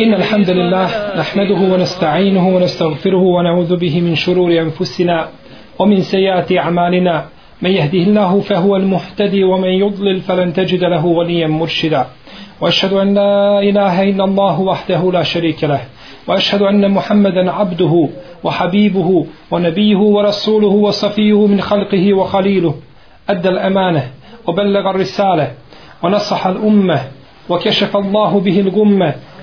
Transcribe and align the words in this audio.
إن 0.00 0.14
الحمد 0.14 0.50
لله 0.50 0.88
نحمده 1.16 1.74
ونستعينه 1.74 2.48
ونستغفره 2.48 3.22
ونعوذ 3.22 3.76
به 3.76 4.00
من 4.00 4.14
شرور 4.14 4.50
أنفسنا 4.58 5.28
ومن 5.78 6.00
سيئات 6.00 6.52
أعمالنا. 6.52 7.24
من 7.62 7.70
يهده 7.70 7.98
الله 7.98 8.40
فهو 8.40 8.76
المهتدي 8.76 9.44
ومن 9.44 9.68
يضلل 9.68 10.20
فلن 10.20 10.52
تجد 10.52 10.84
له 10.84 11.06
وليا 11.06 11.46
مرشدا. 11.46 12.06
وأشهد 12.60 12.92
أن 12.92 13.14
لا 13.14 13.60
إله 13.60 14.02
إلا 14.02 14.24
الله 14.24 14.60
وحده 14.60 15.12
لا 15.12 15.22
شريك 15.22 15.64
له. 15.64 15.80
وأشهد 16.28 16.62
أن 16.62 16.90
محمدا 16.90 17.50
عبده 17.50 18.08
وحبيبه 18.44 19.26
ونبيه 19.50 19.96
ورسوله 19.96 20.68
وصفيه 20.68 21.46
من 21.46 21.60
خلقه 21.60 22.14
وخليله. 22.14 22.74
أدى 23.28 23.48
الأمانة 23.48 24.02
وبلغ 24.46 24.90
الرسالة 24.90 25.52
ونصح 26.02 26.46
الأمة 26.46 27.00
وكشف 27.48 27.96
الله 27.96 28.40
به 28.40 28.60
الغمة 28.60 29.14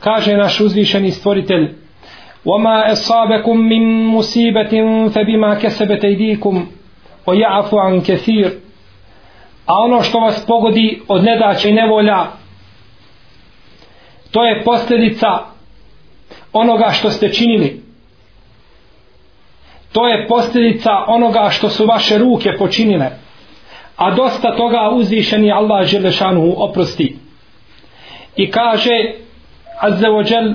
kaže 0.00 0.36
naš 0.36 0.60
uzvišeni 0.60 1.10
stvoritelj 1.10 1.68
وما 2.46 2.92
أصابكم 2.92 3.56
من 3.56 4.06
مصيبة 4.06 4.72
فبما 5.08 5.54
كسبت 5.54 6.04
أيديكم 6.04 6.66
ويعفو 7.26 7.78
عن 7.78 8.00
كثير 8.00 8.50
a 9.66 9.74
ono 9.74 10.02
što 10.02 10.18
vas 10.18 10.46
pogodi 10.46 11.02
od 11.08 11.24
nedaća 11.24 11.68
i 11.68 11.72
nevolja 11.72 12.26
to 14.30 14.44
je 14.44 14.64
posljedica 14.64 15.28
onoga 16.52 16.90
što 16.90 17.10
ste 17.10 17.32
činili 17.32 17.82
to 19.92 20.08
je 20.08 20.26
posljedica 20.28 20.90
onoga 21.06 21.48
što 21.50 21.68
su 21.68 21.86
vaše 21.86 22.18
ruke 22.18 22.52
počinile 22.58 23.06
a 23.96 24.14
dosta 24.14 24.56
toga 24.56 24.90
uzvišeni 24.92 25.52
Allah 25.52 25.86
Želešanu 25.86 26.54
oprosti 26.56 27.16
i 28.36 28.50
kaže 28.50 29.12
Azza 29.80 30.08
wa 30.10 30.22
Jal 30.30 30.54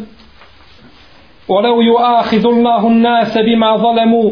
ولو 1.47 1.81
يؤاخذ 1.81 2.45
الله 2.47 2.87
الناس 2.87 3.37
بما 3.37 3.77
ظلموا 3.77 4.31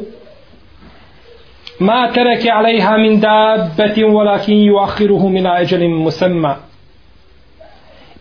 ما 1.80 2.12
ترك 2.12 2.48
عليها 2.48 2.98
من 2.98 3.20
دابة 3.20 4.06
ولكن 4.06 4.54
يؤخرهم 4.54 5.38
إلى 5.38 5.62
أجل 5.62 5.90
مسمى 5.90 6.56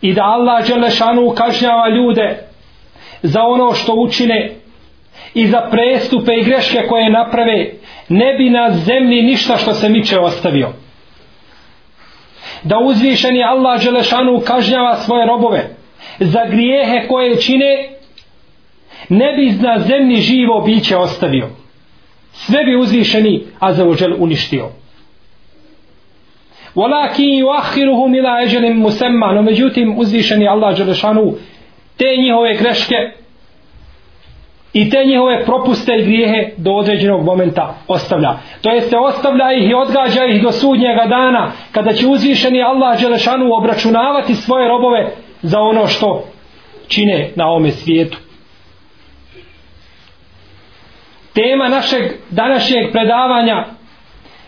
I 0.02 0.14
da 0.14 0.22
Allah 0.24 0.66
Đelešanu 0.68 1.34
kažnjava 1.34 1.88
ljude 1.88 2.38
za 3.22 3.42
ono 3.42 3.74
što 3.74 3.94
učine 3.94 4.50
i 5.34 5.46
za 5.46 5.60
prestupe 5.70 6.32
i 6.34 6.44
greške 6.44 6.86
koje 6.88 7.10
naprave, 7.10 7.72
ne 8.08 8.34
bi 8.34 8.50
na 8.50 8.70
zemlji 8.70 9.22
ništa 9.22 9.56
što 9.56 9.72
se 9.74 9.88
miče 9.88 10.18
ostavio. 10.18 10.68
Da 12.62 12.78
uzvišeni 12.78 13.44
Allah 13.44 13.84
Đelešanu 13.84 14.40
kažnjava 14.46 14.96
svoje 14.96 15.26
robove 15.26 15.71
za 16.19 16.45
grijehe 16.49 17.07
koje 17.07 17.41
čine 17.41 17.89
ne 19.09 19.33
bi 19.35 19.51
na 19.51 19.79
zemlji 19.79 20.15
živo 20.15 20.61
biće 20.61 20.97
ostavio. 20.97 21.49
Sve 22.31 22.63
bi 22.63 22.75
uzvišeni 22.75 23.43
Azzawajal 23.59 24.15
uništio. 24.19 24.69
Walakin 26.75 27.39
yuakhiruhum 27.43 28.17
ila 28.17 28.29
ajalin 28.29 28.77
musamma, 28.77 29.33
no 29.33 29.41
međutim 29.41 29.95
uzvišeni 29.97 30.47
Allah 30.47 30.77
dželešanu 30.77 31.33
te 31.97 32.05
njihove 32.23 32.53
greške 32.53 32.95
i 34.73 34.89
te 34.89 35.05
njihove 35.05 35.45
propuste 35.45 35.95
i 35.95 36.03
grijehe 36.03 36.49
do 36.57 36.71
određenog 36.71 37.25
momenta 37.25 37.75
ostavlja. 37.87 38.37
To 38.61 38.69
jest 38.69 38.89
se 38.89 38.97
ostavlja 38.97 39.53
ih 39.53 39.69
i 39.69 39.73
odgađa 39.73 40.25
ih 40.25 40.43
do 40.43 40.51
sudnjega 40.51 41.05
dana 41.05 41.51
kada 41.71 41.93
će 41.93 42.07
uzvišeni 42.07 42.63
Allah 42.63 42.99
dželešanu 42.99 43.53
obračunavati 43.53 44.35
svoje 44.35 44.67
robove 44.67 45.11
za 45.43 45.59
ono 45.59 45.87
što 45.87 46.27
čine 46.87 47.31
na 47.35 47.51
ome 47.51 47.71
svijetu. 47.71 48.17
Tema 51.33 51.69
našeg 51.69 52.11
današnjeg 52.29 52.91
predavanja 52.91 53.65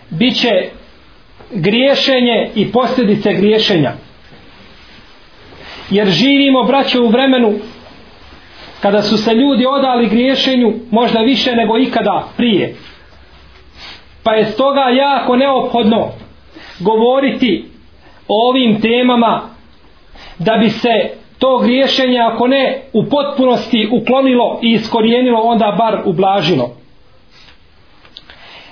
biće 0.09 0.69
griješenje 1.51 2.49
i 2.55 2.71
posljedice 2.71 3.33
griješenja. 3.33 3.93
Jer 5.89 6.07
živimo, 6.07 6.63
braće, 6.63 6.99
u 6.99 7.07
vremenu 7.07 7.53
kada 8.81 9.01
su 9.01 9.17
se 9.17 9.33
ljudi 9.33 9.65
odali 9.65 10.09
griješenju 10.09 10.73
možda 10.91 11.19
više 11.19 11.51
nego 11.51 11.77
ikada 11.77 12.27
prije. 12.37 12.75
Pa 14.23 14.33
je 14.33 14.45
stoga 14.45 14.81
jako 14.81 15.35
neophodno 15.35 16.11
govoriti 16.79 17.65
o 18.27 18.49
ovim 18.49 18.81
temama 18.81 19.54
da 20.39 20.57
bi 20.57 20.69
se 20.69 21.09
to 21.39 21.57
griješenje 21.57 22.19
ako 22.19 22.47
ne 22.47 22.81
u 22.93 23.05
potpunosti 23.09 23.89
uklonilo 23.91 24.59
i 24.61 24.71
iskorijenilo 24.71 25.39
onda 25.39 25.75
bar 25.77 26.01
ublažilo. 26.05 26.75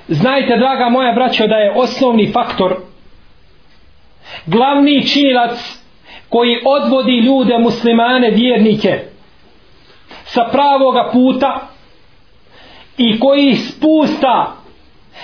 Znajte 0.07 0.57
draga 0.57 0.89
moja 0.89 1.13
braćo 1.13 1.47
da 1.47 1.55
je 1.55 1.73
osnovni 1.75 2.31
faktor 2.31 2.75
glavni 4.45 5.07
činilac 5.07 5.79
koji 6.29 6.57
odvodi 6.65 7.17
ljude 7.17 7.57
muslimane 7.57 8.29
vjernike 8.31 8.99
sa 10.23 10.49
pravoga 10.51 11.09
puta 11.13 11.67
i 12.97 13.19
koji 13.19 13.49
ih 13.49 13.59
spusta 13.69 14.55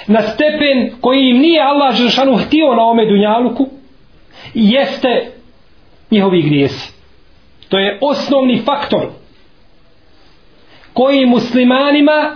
na 0.08 0.22
stepen 0.22 0.92
koji 1.02 1.30
im 1.30 1.38
nije 1.38 1.62
Allah 1.62 1.96
Žešanu 1.96 2.38
htio 2.38 2.74
na 2.76 2.84
ome 2.84 3.06
dunjaluku 3.06 3.68
jeste 4.54 5.32
njihovi 6.12 6.42
grijesi. 6.42 6.94
To 7.70 7.80
je 7.80 7.98
osnovni 8.02 8.62
faktor 8.66 9.08
koji 10.94 11.26
muslimanima 11.26 12.36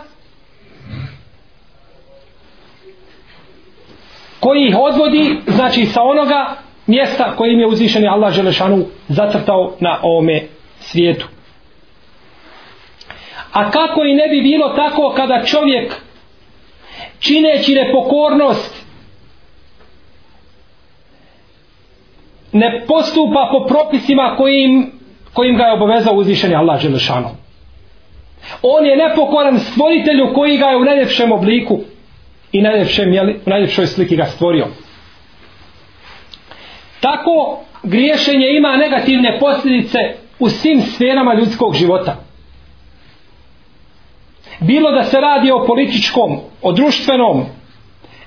koji 4.40 4.68
ih 4.68 4.76
odvodi 4.80 5.38
znači 5.48 5.86
sa 5.86 6.02
onoga 6.02 6.56
mjesta 6.88 7.36
kojim 7.36 7.60
je 7.60 7.68
uzvišeni 7.68 8.08
Allah 8.08 8.34
Želešanu 8.34 8.86
zacrtao 9.08 9.76
na 9.80 10.00
ovome 10.02 10.42
svijetu. 10.80 11.28
A 13.52 13.72
kako 13.72 14.04
i 14.04 14.16
ne 14.16 14.28
bi 14.30 14.42
bilo 14.42 14.70
tako 14.70 15.14
kada 15.16 15.46
čovjek 15.46 15.94
čineći 17.20 17.74
nepokornost 17.74 18.83
ne 22.54 22.84
postupa 22.88 23.50
po 23.52 23.68
propisima 23.68 24.36
kojim 24.38 24.92
kojim 25.34 25.58
ga 25.58 25.64
je 25.64 25.74
obavezao 25.74 26.14
uzvišeni 26.16 26.56
Allah 26.56 26.82
Želešanu. 26.82 27.30
On 28.62 28.86
je 28.86 28.98
nepokoran 28.98 29.60
stvoritelju 29.60 30.34
koji 30.36 30.58
ga 30.58 30.66
je 30.66 30.78
u 30.78 30.86
najljepšem 30.86 31.32
obliku 31.32 31.80
i 32.52 32.62
najljepšem, 32.62 33.14
jeli, 33.14 33.40
u 33.46 33.50
najljepšoj 33.50 33.88
sliki 33.88 34.16
ga 34.16 34.26
stvorio. 34.26 34.68
Tako 37.00 37.60
griješenje 37.84 38.48
ima 38.58 38.78
negativne 38.78 39.40
posljedice 39.40 39.98
u 40.40 40.50
svim 40.50 40.82
sferama 40.82 41.34
ljudskog 41.34 41.76
života. 41.76 42.16
Bilo 44.60 44.92
da 44.92 45.04
se 45.04 45.20
radi 45.20 45.52
o 45.52 45.66
političkom, 45.66 46.40
o 46.62 46.72
društvenom, 46.72 47.46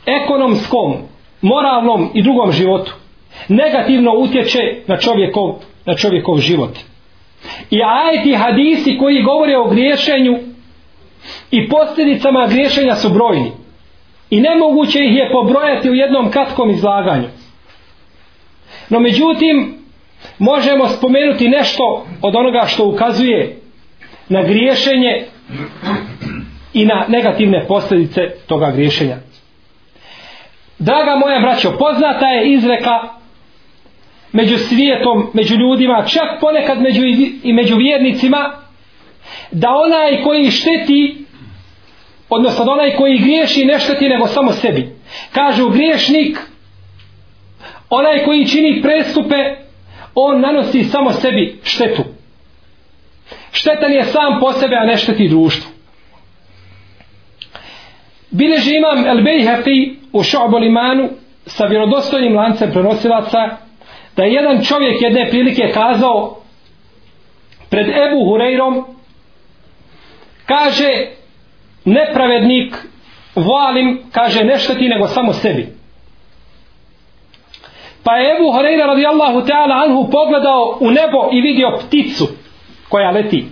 ekonomskom, 0.06 0.96
moralnom 1.40 2.10
i 2.14 2.22
drugom 2.22 2.52
životu. 2.52 2.94
Negativno 3.48 4.12
utječe 4.18 4.58
na 4.86 4.96
čovjekov, 4.96 5.54
na 5.84 5.94
čovjekov 5.94 6.38
život. 6.38 6.78
I 7.70 7.78
ajeti 7.82 8.34
hadisi 8.34 8.98
koji 8.98 9.22
govore 9.22 9.56
o 9.56 9.68
griješenju 9.68 10.38
i 11.50 11.68
posljedicama 11.68 12.46
griješenja 12.46 12.94
su 12.94 13.08
brojni. 13.08 13.52
I 14.30 14.40
nemoguće 14.40 14.98
ih 14.98 15.16
je 15.16 15.30
pobrojati 15.32 15.90
u 15.90 15.94
jednom 15.94 16.30
kratkom 16.30 16.70
izlaganju. 16.70 17.28
No 18.88 19.00
međutim, 19.00 19.74
možemo 20.38 20.88
spomenuti 20.88 21.48
nešto 21.48 22.06
od 22.22 22.36
onoga 22.36 22.64
što 22.66 22.88
ukazuje 22.88 23.56
na 24.28 24.42
griješenje 24.42 25.24
i 26.74 26.86
na 26.86 27.04
negativne 27.08 27.66
posljedice 27.68 28.20
toga 28.46 28.70
griješenja. 28.70 29.16
Draga 30.78 31.16
moja 31.16 31.40
braćo, 31.40 31.76
poznata 31.78 32.26
je 32.26 32.52
izreka 32.52 33.15
među 34.32 34.58
svijetom, 34.58 35.30
među 35.34 35.54
ljudima, 35.54 36.04
čak 36.06 36.40
ponekad 36.40 36.82
među 36.82 37.02
i 37.42 37.52
među 37.52 37.76
vjernicima, 37.76 38.50
da 39.50 39.70
onaj 39.70 40.22
koji 40.22 40.50
šteti, 40.50 41.24
odnosno 42.30 42.64
da 42.64 42.72
onaj 42.72 42.96
koji 42.96 43.18
griješi 43.18 43.64
ne 43.64 43.78
šteti 43.78 44.08
nego 44.08 44.26
samo 44.26 44.52
sebi. 44.52 44.88
Kažu 45.32 45.68
griješnik, 45.68 46.38
onaj 47.90 48.24
koji 48.24 48.46
čini 48.46 48.82
prestupe, 48.82 49.36
on 50.14 50.40
nanosi 50.40 50.84
samo 50.84 51.12
sebi 51.12 51.60
štetu. 51.64 52.02
Štetan 53.52 53.92
je 53.92 54.04
sam 54.04 54.40
po 54.40 54.52
sebe, 54.52 54.76
a 54.76 54.86
ne 54.86 54.96
šteti 54.96 55.28
društvu. 55.28 55.70
Bileži 58.30 58.76
imam 58.76 59.06
El 59.06 59.22
Bejhefi 59.24 59.96
u 60.12 60.20
Šo'bu 60.22 60.66
imanu 60.66 61.08
sa 61.46 61.66
vjerodostojnim 61.66 62.36
lancem 62.36 62.72
prenosilaca 62.72 63.65
da 64.16 64.24
je 64.24 64.32
jedan 64.32 64.64
čovjek 64.64 65.02
jedne 65.02 65.30
prilike 65.30 65.70
kazao 65.74 66.36
pred 67.70 67.88
Ebu 67.88 68.16
Hureyrom 68.16 68.84
kaže 70.46 71.06
nepravednik 71.84 72.76
valim 73.34 74.02
kaže 74.12 74.44
nešto 74.44 74.74
ti 74.74 74.88
nego 74.88 75.06
samo 75.06 75.32
sebi. 75.32 75.68
Pa 78.04 78.16
je 78.16 78.36
Ebu 78.36 78.52
Hureyra 78.52 78.86
radijallahu 78.86 79.40
ta'ala 79.40 79.84
anhu 79.84 80.10
pogledao 80.10 80.78
u 80.80 80.90
nebo 80.90 81.28
i 81.32 81.40
vidio 81.40 81.78
pticu 81.80 82.28
koja 82.88 83.10
leti. 83.10 83.44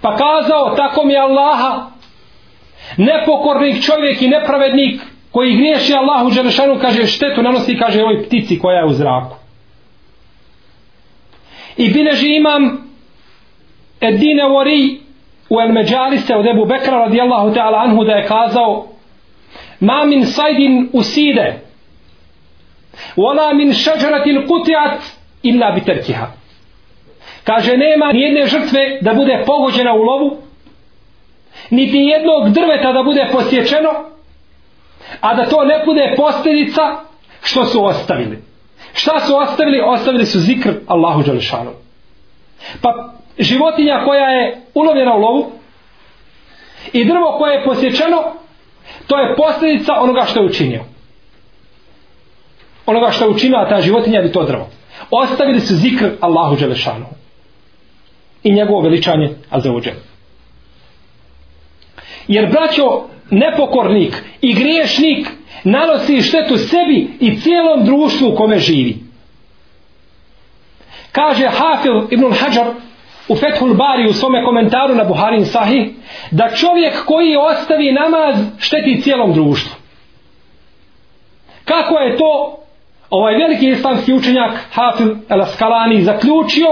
Pa 0.00 0.16
kazao 0.16 0.74
tako 0.76 1.04
mi 1.04 1.16
Allaha 1.16 1.86
nepokornik 2.96 3.84
čovjek 3.84 4.22
i 4.22 4.28
nepravednik 4.28 5.00
koji 5.30 5.56
griješi 5.56 5.94
Allahu 5.94 6.30
Đelešanu 6.30 6.78
kaže 6.80 7.06
štetu 7.06 7.42
nanosi 7.42 7.78
kaže 7.78 8.02
ovoj 8.02 8.22
ptici 8.22 8.58
koja 8.58 8.78
je 8.78 8.86
u 8.86 8.92
zraku 8.92 9.39
i 11.76 11.92
bileži 11.92 12.36
imam 12.36 12.90
Edine 14.00 14.42
Wari 14.42 14.98
u 15.50 15.60
El 15.60 15.72
Međalise 15.72 16.34
od 16.36 16.46
Ebu 16.46 16.64
Bekra 16.64 16.98
radijallahu 16.98 17.50
ta'ala 17.54 17.82
anhu 17.84 18.04
da 18.04 18.12
je 18.12 18.26
kazao 18.26 18.86
ma 19.80 20.04
min 20.04 20.26
sajdin 20.26 20.88
uside 20.92 21.60
wala 23.16 23.54
min 23.54 23.72
šađaratin 23.72 24.46
kutiat 24.48 25.00
illa 25.42 25.72
biterkiha 25.72 26.26
kaže 27.44 27.76
nema 27.76 28.12
nijedne 28.12 28.46
žrtve 28.46 28.98
da 29.00 29.14
bude 29.14 29.42
pogođena 29.46 29.94
u 29.94 30.02
lovu 30.02 30.36
niti 31.70 31.96
jednog 31.96 32.50
drveta 32.50 32.92
da 32.92 33.02
bude 33.02 33.28
posječeno 33.32 33.90
a 35.20 35.34
da 35.34 35.48
to 35.48 35.64
ne 35.64 35.82
bude 35.84 36.14
posljedica 36.16 36.82
što 37.42 37.64
su 37.64 37.84
ostavili 37.84 38.38
šta 38.94 39.20
su 39.20 39.36
ostavili? 39.36 39.80
ostavili 39.84 40.26
su 40.26 40.40
zikr 40.40 40.70
Allahu 40.86 41.22
Đalešanu 41.22 41.70
pa 42.82 43.12
životinja 43.38 44.02
koja 44.04 44.28
je 44.30 44.60
ulovljena 44.74 45.14
u 45.14 45.20
lovu 45.20 45.52
i 46.92 47.04
drvo 47.04 47.38
koje 47.38 47.54
je 47.54 47.64
posječeno 47.64 48.22
to 49.06 49.18
je 49.18 49.36
posljedica 49.36 49.92
onoga 50.00 50.24
što 50.24 50.40
je 50.40 50.46
učinio. 50.46 50.84
Onoga 52.86 53.10
što 53.10 53.24
je 53.24 53.30
učinila 53.30 53.68
ta 53.68 53.80
životinja 53.80 54.20
ili 54.20 54.32
to 54.32 54.44
drvo. 54.44 54.68
Ostavili 55.10 55.60
su 55.60 55.74
zikr 55.74 56.10
Allahu 56.20 56.56
Đalešanu 56.56 57.06
i 58.42 58.52
njegovo 58.52 58.80
veličanje 58.80 59.30
Azeođe 59.50 59.92
jer 62.28 62.50
braćo 62.50 63.02
nepokornik 63.30 64.22
i 64.40 64.54
griješnik 64.54 65.28
nanosi 65.64 66.22
štetu 66.22 66.56
sebi 66.56 67.08
i 67.20 67.40
cijelom 67.40 67.84
društvu 67.84 68.28
u 68.28 68.36
kome 68.36 68.58
živi. 68.58 68.96
Kaže 71.12 71.46
Hafil 71.46 72.06
ibn 72.10 72.32
Hajar 72.32 72.66
u 73.28 73.36
Fethul 73.36 73.74
Bari 73.74 74.08
u 74.10 74.12
svome 74.12 74.44
komentaru 74.44 74.94
na 74.94 75.04
Buharin 75.04 75.44
Sahih 75.44 75.90
da 76.30 76.50
čovjek 76.56 77.04
koji 77.04 77.36
ostavi 77.36 77.92
namaz 77.92 78.34
šteti 78.58 79.00
cijelom 79.02 79.32
društvu. 79.32 79.72
Kako 81.64 81.98
je 81.98 82.16
to 82.16 82.56
ovaj 83.10 83.34
veliki 83.34 83.68
islamski 83.68 84.12
učenjak 84.12 84.52
Hafil 84.72 85.14
El 85.28 85.42
Askalani 85.42 86.02
zaključio 86.02 86.66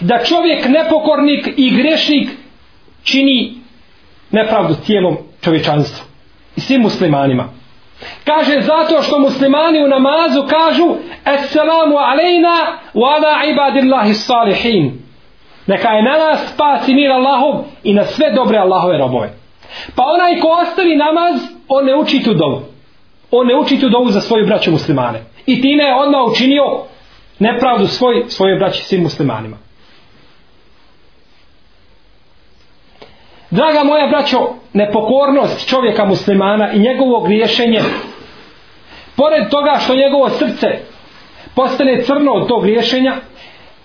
da 0.00 0.24
čovjek 0.24 0.68
nepokornik 0.68 1.48
i 1.56 1.70
grešnik 1.70 2.30
čini 3.02 3.54
nepravdu 4.30 4.74
cijelom 4.74 5.16
čovječanstvu 5.40 6.04
i 6.56 6.60
svim 6.60 6.80
muslimanima. 6.80 7.48
Kaže 8.24 8.60
zato 8.60 9.02
što 9.02 9.18
muslimani 9.18 9.84
u 9.84 9.88
namazu 9.88 10.42
kažu 10.48 10.94
Assalamu 11.24 11.96
alejna 11.98 12.56
wa 12.94 13.14
ala 13.16 13.44
ibadillahi 13.52 14.14
salihin. 14.14 14.92
Neka 15.66 15.88
je 15.88 16.02
na 16.02 16.16
nas 16.18 16.52
spas 16.54 16.88
i 16.88 16.94
mir 16.94 17.10
Allahov 17.10 17.64
i 17.82 17.94
na 17.94 18.04
sve 18.04 18.30
dobre 18.30 18.58
Allahove 18.58 18.98
robove. 18.98 19.32
Pa 19.96 20.02
onaj 20.02 20.40
ko 20.40 20.48
ostavi 20.48 20.96
namaz, 20.96 21.40
on 21.68 21.84
ne 21.84 21.96
uči 21.96 22.22
tu 22.22 22.34
dovu. 22.34 22.62
On 23.30 23.46
ne 23.46 23.56
uči 23.56 23.80
tu 23.80 23.88
dovu 23.88 24.10
za 24.10 24.20
svoju 24.20 24.46
braću 24.46 24.70
muslimane. 24.70 25.22
I 25.46 25.62
time 25.62 25.84
je 25.84 25.94
odmah 25.94 26.20
učinio 26.30 26.64
nepravdu 27.38 27.86
svoj, 27.86 28.24
svoje 28.28 28.58
braći 28.58 28.84
svim 28.84 29.02
muslimanima. 29.02 29.56
Draga 33.54 33.84
moja 33.84 34.06
braćo, 34.06 34.38
nepokornost 34.72 35.68
čovjeka 35.68 36.04
muslimana 36.04 36.72
i 36.72 36.78
njegovo 36.78 37.20
griješenje, 37.20 37.80
pored 39.16 39.48
toga 39.50 39.78
što 39.84 39.94
njegovo 39.94 40.28
srce 40.28 40.66
postane 41.54 42.02
crno 42.02 42.32
od 42.32 42.48
tog 42.48 42.62
griješenja, 42.62 43.14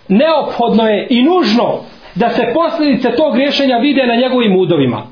neophodno 0.07 0.83
je 0.87 1.07
i 1.09 1.23
nužno 1.23 1.79
da 2.15 2.29
se 2.29 2.53
posljedice 2.53 3.11
tog 3.11 3.33
griješenja 3.33 3.77
vide 3.77 4.05
na 4.05 4.15
njegovim 4.15 4.55
udovima. 4.57 5.03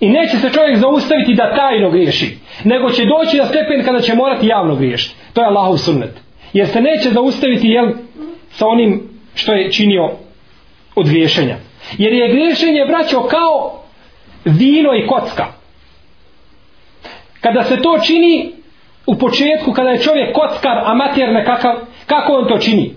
I 0.00 0.08
neće 0.08 0.36
se 0.36 0.50
čovjek 0.50 0.78
zaustaviti 0.78 1.34
da 1.34 1.54
tajno 1.56 1.90
griješi, 1.90 2.38
nego 2.64 2.90
će 2.90 3.02
doći 3.04 3.36
na 3.36 3.46
stepen 3.46 3.84
kada 3.84 4.00
će 4.00 4.14
morati 4.14 4.46
javno 4.46 4.76
griješiti. 4.76 5.14
To 5.32 5.40
je 5.40 5.46
Allahov 5.46 5.76
sunnet. 5.76 6.20
Jer 6.52 6.66
se 6.66 6.80
neće 6.80 7.10
zaustaviti 7.10 7.68
jel, 7.68 7.86
sa 8.50 8.66
onim 8.66 9.08
što 9.34 9.52
je 9.52 9.72
činio 9.72 10.10
od 10.94 11.08
griješenja. 11.08 11.67
Jer 11.98 12.12
je 12.12 12.28
griješenje 12.28 12.84
braćo 12.84 13.22
kao 13.22 13.82
vino 14.44 14.94
i 14.94 15.06
kocka. 15.06 15.46
Kada 17.40 17.62
se 17.62 17.76
to 17.82 17.98
čini 18.06 18.52
u 19.06 19.18
početku, 19.18 19.72
kada 19.72 19.90
je 19.90 20.02
čovjek 20.02 20.34
kockar, 20.34 20.78
amater 20.84 21.32
nekakav, 21.32 21.74
kako 22.06 22.32
on 22.32 22.48
to 22.48 22.58
čini? 22.58 22.94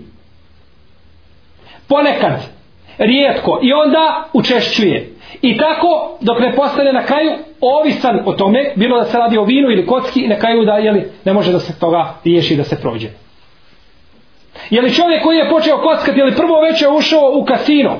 Ponekad, 1.88 2.40
rijetko, 2.98 3.60
i 3.62 3.72
onda 3.72 4.24
učešćuje. 4.32 5.12
I 5.42 5.56
tako, 5.56 6.18
dok 6.20 6.40
ne 6.40 6.54
postane 6.56 6.92
na 6.92 7.04
kraju 7.04 7.30
ovisan 7.60 8.20
o 8.24 8.32
tome, 8.32 8.72
bilo 8.76 8.98
da 8.98 9.04
se 9.04 9.18
radi 9.18 9.38
o 9.38 9.44
vinu 9.44 9.70
ili 9.70 9.86
kocki, 9.86 10.20
i 10.20 10.28
na 10.28 10.38
kraju 10.38 10.64
da 10.64 10.72
jeli, 10.72 11.10
ne 11.24 11.32
može 11.32 11.52
da 11.52 11.60
se 11.60 11.78
toga 11.80 12.14
riješi 12.24 12.56
da 12.56 12.64
se 12.64 12.80
prođe. 12.80 13.08
Je 14.70 14.82
li 14.82 14.94
čovjek 14.94 15.22
koji 15.22 15.38
je 15.38 15.50
počeo 15.50 15.78
kockati, 15.78 16.18
je 16.18 16.24
li 16.24 16.36
prvo 16.36 16.60
večer 16.60 16.88
ušao 16.88 17.32
u 17.34 17.44
kasino, 17.44 17.96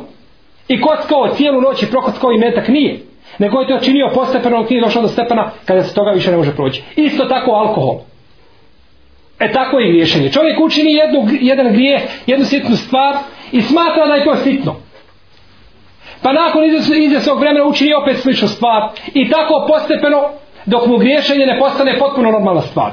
i 0.69 0.81
kockao 0.81 1.35
cijelu 1.37 1.61
noć 1.61 1.83
i 1.83 1.91
prokockao 1.91 2.33
i 2.33 2.39
metak 2.39 2.69
nije. 2.69 3.01
Nego 3.39 3.61
je 3.61 3.69
to 3.69 3.85
činio 3.85 4.11
postepeno 4.15 4.59
dok 4.59 4.71
nije 4.71 4.83
došao 4.83 5.03
do 5.03 5.09
stepena 5.09 5.51
kada 5.65 5.83
se 5.83 5.95
toga 5.95 6.11
više 6.11 6.31
ne 6.31 6.37
može 6.37 6.55
proći. 6.55 6.83
Isto 6.97 7.25
tako 7.25 7.51
alkohol. 7.51 7.99
E 9.41 9.53
tako 9.53 9.79
je 9.79 9.89
griješenje. 9.89 10.33
Čovjek 10.33 10.61
učini 10.61 10.93
jednu, 10.93 11.29
jedan 11.41 11.73
grije 11.73 12.09
jednu 12.27 12.47
sitnu 12.47 12.77
stvar 12.77 13.17
i 13.53 13.61
smatra 13.61 14.07
da 14.07 14.15
je 14.15 14.25
to 14.25 14.37
sitno. 14.37 14.77
Pa 16.23 16.33
nakon 16.33 16.65
izvjesnog 17.05 17.41
vremena 17.41 17.65
učini 17.65 17.95
opet 17.95 18.17
sličnu 18.17 18.49
stvar 18.49 18.89
i 19.15 19.31
tako 19.31 19.67
postepeno 19.69 20.29
dok 20.67 20.87
mu 20.87 20.99
griješenje 20.99 21.47
ne 21.47 21.59
postane 21.59 21.99
potpuno 21.99 22.31
normalna 22.31 22.61
stvar. 22.61 22.93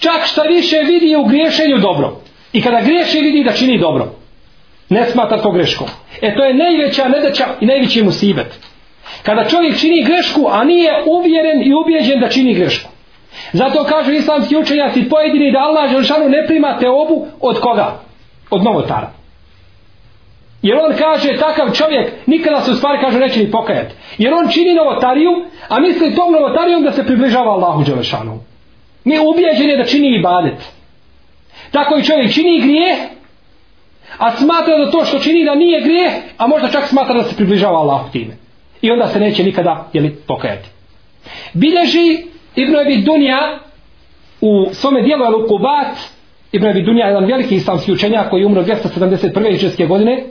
Čak 0.00 0.26
šta 0.26 0.42
više 0.42 0.76
vidi 0.76 1.16
u 1.16 1.24
griješenju 1.24 1.78
dobro. 1.78 2.16
I 2.52 2.62
kada 2.62 2.80
griješi 2.80 3.18
vidi 3.20 3.44
da 3.44 3.52
čini 3.52 3.78
dobro 3.78 4.12
ne 4.88 5.06
smatra 5.06 5.42
to 5.42 5.50
greškom. 5.50 5.86
E 6.22 6.34
to 6.36 6.44
je 6.44 6.54
najveća 6.54 7.08
nedeća 7.08 7.44
i 7.60 7.66
najveći 7.66 8.02
musibet. 8.02 8.58
Kada 9.22 9.48
čovjek 9.48 9.80
čini 9.80 10.04
grešku, 10.04 10.46
a 10.50 10.64
nije 10.64 10.92
uvjeren 11.06 11.62
i 11.62 11.74
ubjeđen 11.74 12.20
da 12.20 12.28
čini 12.28 12.54
grešku. 12.54 12.90
Zato 13.52 13.84
kažu 13.84 14.12
islamski 14.12 14.56
učenjaci 14.56 15.08
pojedini 15.08 15.52
da 15.52 15.58
Allah 15.58 15.90
Želšanu 15.90 16.28
ne 16.28 16.46
prima 16.46 16.78
te 16.78 16.88
obu 16.88 17.26
od 17.40 17.60
koga? 17.60 18.00
Od 18.50 18.64
novotara. 18.64 19.10
Jer 20.62 20.76
on 20.78 20.92
kaže, 20.98 21.36
takav 21.38 21.72
čovjek 21.72 22.12
nikada 22.26 22.60
se 22.60 22.70
u 22.70 22.74
stvari 22.74 22.98
kaže 23.00 23.18
neće 23.18 23.40
ni 23.40 23.50
pokajati. 23.50 23.94
Jer 24.18 24.34
on 24.34 24.48
čini 24.48 24.74
novotariju, 24.74 25.30
a 25.68 25.80
misli 25.80 26.14
tom 26.14 26.32
novotarijom 26.32 26.82
da 26.82 26.92
se 26.92 27.06
približava 27.06 27.52
Allahu 27.52 27.84
Đelešanu. 27.84 28.38
Nije 29.04 29.20
ubijeđen 29.20 29.68
je 29.68 29.76
da 29.76 29.84
čini 29.84 30.18
ibadet. 30.18 30.58
Tako 31.70 31.96
i 31.96 32.04
čovjek 32.04 32.34
čini 32.34 32.60
grije, 32.60 32.96
a 34.18 34.36
smatra 34.36 34.78
da 34.78 34.90
to 34.90 35.04
što 35.04 35.18
čini 35.18 35.44
da 35.44 35.54
nije 35.54 35.80
grijeh, 35.80 36.12
a 36.38 36.46
možda 36.46 36.68
čak 36.68 36.88
smatra 36.88 37.14
da 37.14 37.24
se 37.24 37.36
približava 37.36 37.78
Allahu 37.78 38.12
time. 38.12 38.36
I 38.82 38.90
onda 38.90 39.06
se 39.06 39.20
neće 39.20 39.44
nikada 39.44 39.88
jeli, 39.92 40.16
pokajati. 40.26 40.68
Bilježi 41.52 42.24
Ibn 42.54 42.76
Abi 42.76 42.96
Dunja 42.96 43.58
u 44.40 44.68
svome 44.72 45.02
dijelu 45.02 45.24
Al-Ukubat, 45.24 45.94
Ibn 46.52 46.66
Abi 46.66 46.82
Dunja 46.82 47.04
je 47.04 47.10
jedan 47.10 47.24
veliki 47.24 47.54
islamski 47.54 47.92
učenjak 47.92 48.30
koji 48.30 48.40
je 48.40 48.46
umro 48.46 48.62
271. 48.62 49.54
ičeske 49.54 49.86
godine, 49.86 50.24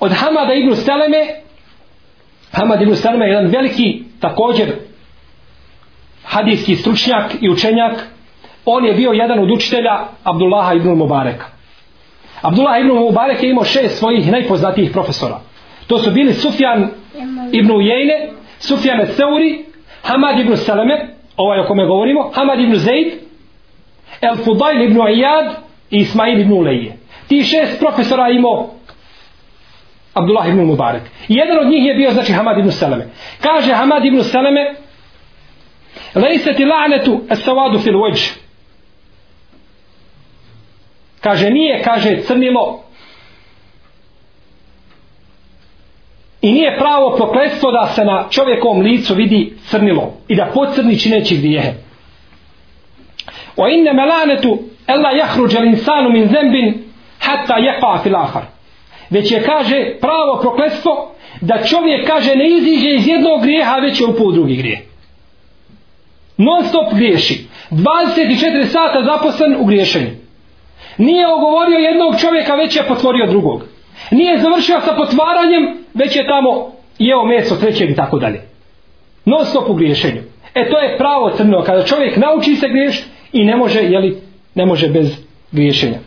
od 0.00 0.12
Hamada 0.12 0.54
ibn 0.54 0.76
Seleme 0.76 1.26
Hamad 2.52 2.82
ibn 2.82 2.96
Seleme 2.96 3.26
je 3.26 3.32
jedan 3.32 3.50
veliki 3.50 4.04
također 4.20 4.72
hadijski 6.24 6.76
stručnjak 6.76 7.32
i 7.40 7.50
učenjak 7.50 8.06
on 8.64 8.84
je 8.84 8.94
bio 8.94 9.10
jedan 9.10 9.38
od 9.38 9.50
učitelja 9.50 10.04
Abdullaha 10.24 10.74
ibn 10.74 10.88
Mubareka 10.88 11.46
Abdullah 12.42 12.80
ibn 12.80 12.88
Mubarek 12.88 13.42
je 13.42 13.50
imao 13.50 13.64
šest 13.64 13.98
svojih 13.98 14.32
najpoznatijih 14.32 14.90
profesora 14.92 15.40
to 15.86 15.98
su 15.98 16.10
bili 16.10 16.32
Sufjan 16.32 16.88
ibn 17.52 17.70
Ujejne 17.70 18.28
Sufjan 18.58 19.06
Seuri 19.06 19.64
Hamad 20.02 20.38
ibn 20.38 20.56
Seleme 20.56 21.08
ovaj 21.36 21.60
o 21.60 21.66
kome 21.66 21.86
govorimo 21.86 22.30
Hamad 22.34 22.60
ibn 22.60 22.76
Zaid 22.76 23.12
El 24.20 24.36
Fudail 24.36 24.82
ibn 24.82 24.96
Iyad 24.96 25.54
i 25.90 25.96
Ismail 25.96 26.40
ibn 26.40 26.52
Ulejje. 26.52 26.96
ti 27.28 27.42
šest 27.42 27.80
profesora 27.80 28.30
imao 28.30 28.70
Abdullah 30.14 30.48
ibn 30.48 30.60
Mubarak. 30.64 31.02
I 31.28 31.34
jedan 31.34 31.58
od 31.58 31.66
njih 31.66 31.86
je 31.86 31.94
bio 31.94 32.10
znači 32.10 32.32
Hamad 32.32 32.58
ibn 32.58 32.70
Salame. 32.70 33.06
Kaže 33.40 33.72
Hamad 33.72 34.04
ibn 34.04 34.22
Salame 34.22 34.74
Lejse 36.14 36.52
ti 36.52 36.64
la'netu 36.64 37.20
es 37.30 37.44
savadu 37.44 37.78
fil 37.78 37.94
wajh. 37.94 38.41
Kaže 41.22 41.50
nije, 41.50 41.82
kaže 41.82 42.22
crnilo. 42.22 42.82
I 46.40 46.52
nije 46.52 46.78
pravo 46.78 47.16
prokletstvo 47.16 47.70
da 47.72 47.92
se 47.94 48.04
na 48.04 48.26
čovjekovom 48.30 48.80
licu 48.80 49.14
vidi 49.14 49.56
crnilo 49.66 50.14
i 50.28 50.36
da 50.36 50.50
pocrni 50.54 50.98
čineći 50.98 51.36
grijehe. 51.36 51.72
O 53.56 53.68
inne 53.68 53.92
melanetu 53.92 54.58
ella 54.86 55.10
jahruđe 55.10 55.58
l'insanu 55.58 56.12
min 56.12 56.28
zembin 56.28 56.84
hatta 57.18 57.58
jepa 57.58 58.00
fil 58.02 58.16
ahar 58.16 58.42
već 59.10 59.32
je 59.32 59.42
kaže 59.42 59.96
pravo 60.00 60.38
prokletstvo 60.40 61.14
da 61.40 61.64
čovjek 61.64 62.06
kaže 62.06 62.36
ne 62.36 62.48
iziđe 62.48 62.94
iz 62.94 63.08
jednog 63.08 63.42
grijeha 63.42 63.76
već 63.76 64.00
je 64.00 64.06
upao 64.06 64.26
u 64.26 64.32
drugi 64.32 64.56
grijeh. 64.56 64.78
Non 66.36 66.64
stop 66.64 66.94
griješi. 66.94 67.46
24 67.70 68.64
sata 68.64 69.02
zaposlen 69.04 69.56
u 69.58 69.64
griješenju 69.64 70.21
nije 70.98 71.26
ogovorio 71.34 71.78
jednog 71.78 72.20
čovjeka 72.20 72.54
već 72.54 72.76
je 72.76 72.88
potvorio 72.88 73.26
drugog 73.26 73.62
nije 74.10 74.38
završio 74.38 74.80
sa 74.80 74.92
potvaranjem 74.92 75.78
već 75.94 76.16
je 76.16 76.26
tamo 76.26 76.72
jeo 76.98 77.24
meso 77.24 77.56
trećeg 77.56 77.90
i 77.90 77.94
tako 77.94 78.18
dalje 78.18 78.40
non 79.24 79.44
stop 79.44 79.68
u 79.68 79.74
griješenju 79.74 80.22
e 80.54 80.70
to 80.70 80.78
je 80.78 80.98
pravo 80.98 81.30
crno 81.36 81.62
kada 81.62 81.86
čovjek 81.86 82.16
nauči 82.16 82.56
se 82.56 82.68
griješiti 82.68 83.08
i 83.32 83.44
ne 83.44 83.56
može 83.56 83.80
jeli, 83.80 84.16
ne 84.54 84.66
može 84.66 84.88
bez 84.88 85.16
griješenja 85.52 85.98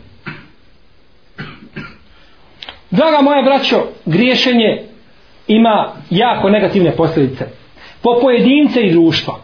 Draga 2.90 3.20
moja 3.22 3.42
braćo, 3.42 3.86
griješenje 4.06 4.82
ima 5.48 5.92
jako 6.10 6.50
negativne 6.50 6.96
posljedice. 6.96 7.44
Po 8.02 8.18
pojedince 8.20 8.80
i 8.80 8.90
društva. 8.90 9.34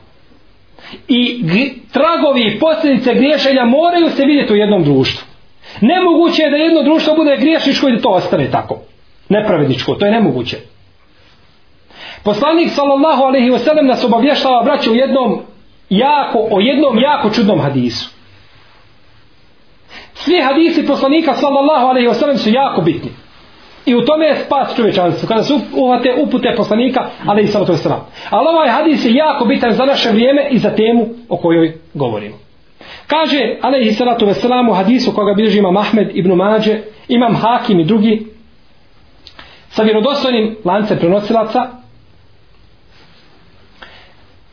I 1.08 1.44
tragovi 1.92 2.40
i 2.40 2.58
posljedice 2.58 3.14
griješenja 3.14 3.64
moraju 3.64 4.10
se 4.10 4.24
vidjeti 4.24 4.52
u 4.52 4.56
jednom 4.56 4.84
društvu. 4.84 5.26
Nemoguće 5.80 6.42
je 6.42 6.50
da 6.50 6.56
jedno 6.56 6.82
društvo 6.82 7.14
bude 7.14 7.36
griješničko 7.36 7.88
i 7.88 7.92
da 7.92 8.02
to 8.02 8.08
ostane 8.08 8.50
tako. 8.50 8.78
Nepravedničko, 9.28 9.94
to 9.94 10.04
je 10.04 10.12
nemoguće. 10.12 10.56
Poslanik 12.24 12.70
sallallahu 12.70 13.22
alejhi 13.22 13.50
ve 13.50 13.58
sellem 13.58 13.86
nas 13.86 14.04
obavještava 14.04 14.62
braće 14.62 14.90
u 14.90 14.94
jednom 14.94 15.40
jako, 15.90 16.38
o 16.50 16.60
jednom 16.60 16.98
jako 16.98 17.30
čudnom 17.30 17.60
hadisu. 17.60 18.10
Svi 20.14 20.40
hadisi 20.40 20.86
poslanika 20.86 21.34
sallallahu 21.34 21.86
alejhi 21.86 22.08
ve 22.08 22.14
sellem 22.14 22.38
su 22.38 22.50
jako 22.50 22.80
bitni. 22.80 23.10
I 23.86 23.94
u 23.94 24.04
tome 24.04 24.26
je 24.26 24.36
spas 24.36 24.76
čovječanstva. 24.76 25.28
Kada 25.28 25.42
su 25.42 25.60
uhvate 25.76 26.14
upute 26.26 26.54
poslanika, 26.56 27.06
ali 27.26 27.42
i 27.42 27.46
samo 27.46 27.64
to 27.64 27.72
je 27.72 27.78
sram. 27.78 28.06
Ali 28.30 28.48
ovaj 28.48 28.68
hadis 28.68 29.04
je 29.04 29.14
jako 29.14 29.44
bitan 29.44 29.72
za 29.72 29.84
naše 29.84 30.10
vrijeme 30.10 30.48
i 30.50 30.58
za 30.58 30.70
temu 30.70 31.08
o 31.28 31.36
kojoj 31.36 31.74
govorimo. 31.94 32.36
Kaže, 33.12 33.58
alaihi 33.60 33.92
salatu 33.92 34.26
veselam 34.26 34.68
u 34.68 34.72
hadisu 34.72 35.12
koga 35.14 35.34
bilježi 35.34 35.58
imam 35.58 35.76
Ahmed 35.76 36.10
ibn 36.14 36.32
Mađe, 36.32 36.78
imam 37.08 37.34
Hakim 37.34 37.80
i 37.80 37.84
drugi, 37.84 38.26
sa 39.68 39.82
vjerodostojnim 39.82 40.56
lancem 40.64 40.98
prenosilaca, 40.98 41.82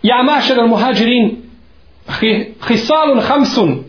Ja 0.04 0.24
mašer 0.24 0.60
al 0.60 0.68
muhađirin, 0.68 1.38
hisalun 2.68 3.20
hamsun, 3.20 3.84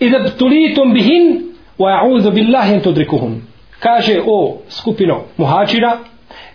idha 0.00 0.18
btulitum 0.18 0.92
bihin, 0.92 1.54
wa 1.78 1.88
ja'udhu 1.90 2.30
billahi 2.30 2.74
en 2.74 2.80
tudrikuhum. 2.80 3.42
Kaže 3.80 4.20
o 4.26 4.58
skupino 4.68 5.24
muhađira 5.36 5.98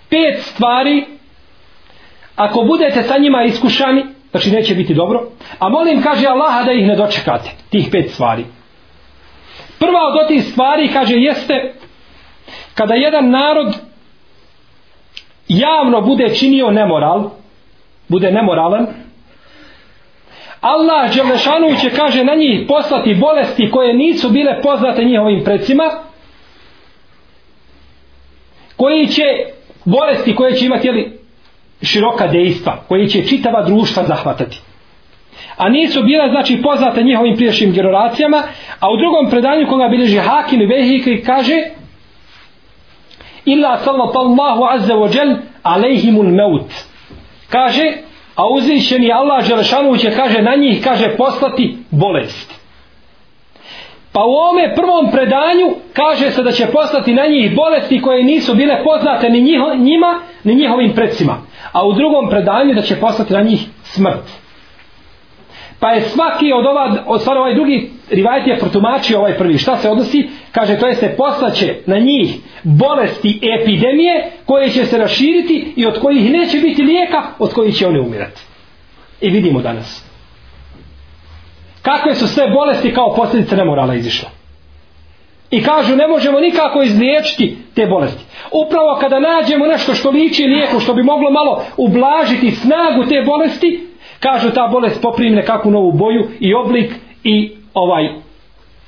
pet 0.09 0.41
stvari 0.41 1.05
ako 2.35 2.63
budete 2.63 3.03
sa 3.03 3.17
njima 3.17 3.43
iskušani 3.43 4.05
znači 4.31 4.51
neće 4.51 4.75
biti 4.75 4.93
dobro. 4.93 5.27
A 5.59 5.69
molim 5.69 6.01
kaže 6.01 6.27
Allaha 6.27 6.63
da 6.63 6.71
ih 6.71 6.87
ne 6.87 6.95
dočekate 6.95 7.49
tih 7.69 7.87
pet 7.91 8.11
stvari. 8.11 8.45
Prva 9.79 9.99
od 10.21 10.27
tih 10.27 10.43
stvari 10.43 10.89
kaže 10.93 11.15
jeste 11.15 11.73
kada 12.73 12.93
jedan 12.93 13.29
narod 13.29 13.75
javno 15.47 16.01
bude 16.01 16.35
činio 16.35 16.71
nemoral 16.71 17.29
bude 18.07 18.31
nemoralan 18.31 18.87
Allah 20.61 21.15
Đelešanu 21.15 21.75
će 21.81 21.89
kaže 21.89 22.23
na 22.23 22.35
njih 22.35 22.65
poslati 22.67 23.15
bolesti 23.15 23.71
koje 23.71 23.93
nisu 23.93 24.29
bile 24.29 24.61
poznate 24.61 25.03
njihovim 25.03 25.43
predsima 25.43 25.83
koji 28.77 29.07
će 29.07 29.23
bolesti 29.85 30.35
koje 30.35 30.53
će 30.53 30.65
imati 30.65 30.87
jeli, 30.87 31.19
široka 31.81 32.27
dejstva, 32.27 32.83
koji 32.87 33.07
će 33.07 33.27
čitava 33.27 33.63
društva 33.63 34.03
zahvatati. 34.03 34.61
A 35.57 35.69
nisu 35.69 36.03
bila 36.03 36.29
znači 36.29 36.61
poznate 36.61 37.03
njihovim 37.03 37.35
priješnjim 37.35 37.71
generacijama, 37.71 38.43
a 38.79 38.91
u 38.91 38.97
drugom 38.97 39.29
predanju 39.29 39.67
koga 39.69 39.87
bilježi 39.87 40.17
Hakim 40.17 40.61
i 40.61 40.67
Behikri 40.67 41.23
kaže 41.23 41.55
illa 43.45 43.77
sallallahu 43.77 44.63
azza 44.71 44.93
wa 44.93 45.17
jal 45.17 45.35
alejhimul 45.63 46.29
meut. 46.29 46.71
Kaže, 47.49 47.83
a 48.35 48.43
uzvišeni 48.55 49.11
Allah 49.11 49.45
Želešanu 49.45 49.97
će 49.97 50.11
kaže 50.11 50.41
na 50.41 50.55
njih 50.55 50.83
kaže 50.83 51.17
poslati 51.17 51.77
bolest. 51.91 52.58
Pa 54.11 54.19
u 54.25 54.29
ovome 54.29 54.75
prvom 54.75 55.11
predanju 55.11 55.75
kaže 55.93 56.31
se 56.31 56.43
da 56.43 56.51
će 56.51 56.65
poslati 56.65 57.13
na 57.13 57.27
njih 57.27 57.55
bolesti 57.55 58.01
koje 58.01 58.23
nisu 58.23 58.55
bile 58.55 58.83
poznate 58.83 59.29
ni 59.29 59.41
njiho, 59.41 59.75
njima, 59.75 60.19
ni 60.43 60.55
njihovim 60.55 60.93
predsima. 60.95 61.37
A 61.71 61.87
u 61.87 61.93
drugom 61.93 62.29
predanju 62.29 62.73
da 62.73 62.81
će 62.81 62.95
poslati 62.95 63.33
na 63.33 63.41
njih 63.41 63.59
smrt. 63.83 64.23
Pa 65.79 65.91
je 65.91 66.01
svaki 66.01 66.53
od 66.53 66.65
ova, 66.65 67.03
od 67.07 67.21
stvar 67.21 67.37
ovaj 67.37 67.55
drugi 67.55 67.91
rivajt 68.09 68.47
je 68.47 68.59
protumačio 68.59 69.19
ovaj 69.19 69.37
prvi. 69.37 69.57
Šta 69.57 69.77
se 69.77 69.89
odnosi? 69.89 70.29
Kaže 70.51 70.79
to 70.79 70.87
je 70.87 70.95
se 70.95 71.15
poslaće 71.17 71.75
na 71.85 71.99
njih 71.99 72.35
bolesti 72.63 73.39
epidemije 73.59 74.31
koje 74.45 74.69
će 74.69 74.85
se 74.85 74.97
raširiti 74.97 75.73
i 75.75 75.85
od 75.85 75.99
kojih 75.99 76.31
neće 76.31 76.57
biti 76.57 76.83
lijeka, 76.83 77.23
od 77.39 77.53
kojih 77.53 77.75
će 77.75 77.87
one 77.87 77.99
umirati. 77.99 78.41
I 79.21 79.29
vidimo 79.29 79.61
danas 79.61 80.08
kakve 81.81 82.15
su 82.15 82.27
sve 82.27 82.49
bolesti 82.49 82.93
kao 82.93 83.13
posljedice 83.15 83.55
nemorala 83.55 83.95
izišla. 83.95 84.29
I 85.51 85.63
kažu 85.63 85.95
ne 85.95 86.07
možemo 86.07 86.39
nikako 86.39 86.81
izliječiti 86.81 87.57
te 87.75 87.85
bolesti. 87.85 88.23
Upravo 88.51 88.97
kada 88.99 89.19
nađemo 89.19 89.65
nešto 89.65 89.93
što 89.93 90.09
liči 90.09 90.43
lijeku, 90.43 90.79
što 90.79 90.93
bi 90.93 91.03
moglo 91.03 91.31
malo 91.31 91.63
ublažiti 91.77 92.51
snagu 92.51 93.03
te 93.09 93.23
bolesti, 93.25 93.87
kažu 94.19 94.49
ta 94.49 94.67
bolest 94.67 95.01
poprimi 95.01 95.35
nekakvu 95.35 95.71
novu 95.71 95.91
boju 95.91 96.27
i 96.39 96.53
oblik 96.53 96.91
i 97.23 97.51
ovaj 97.73 98.09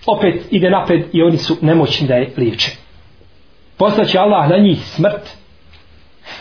opet 0.06 0.48
ide 0.52 0.70
napred 0.70 1.04
i 1.14 1.22
oni 1.24 1.38
su 1.38 1.58
nemoćni 1.62 2.08
da 2.08 2.16
je 2.16 2.34
liječe. 2.38 2.72
Poslaće 3.78 4.20
Allah 4.20 4.50
na 4.50 4.58
njih 4.58 4.86
smrt. 4.86 5.42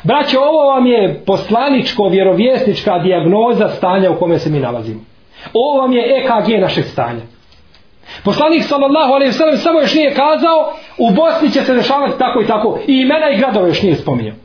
Braćo, 0.02 0.38
ovo 0.40 0.66
vam 0.74 0.86
je 0.86 1.22
poslaničko, 1.26 2.08
vjerovjesnička 2.08 2.98
dijagnoza 2.98 3.68
stanja 3.68 4.10
u 4.10 4.18
kome 4.18 4.38
se 4.38 4.50
mi 4.50 4.60
nalazimo. 4.60 5.00
Ovo 5.52 5.80
vam 5.80 5.92
je 5.92 6.16
EKG 6.16 6.60
našeg 6.60 6.84
stanja. 6.84 7.22
Poslanik 8.24 8.62
sallallahu 8.64 9.12
alejhi 9.12 9.32
ve 9.32 9.38
sellem 9.38 9.58
samo 9.58 9.80
još 9.80 9.94
nije 9.94 10.14
kazao 10.14 10.72
u 10.98 11.10
Bosni 11.10 11.50
će 11.50 11.62
se 11.62 11.74
dešavati 11.74 12.18
tako 12.18 12.40
i 12.42 12.46
tako 12.46 12.78
i 12.86 13.00
imena 13.00 13.30
i 13.30 13.38
gradove 13.38 13.68
još 13.68 13.82
nije 13.82 13.94
spominjao. 13.94 14.36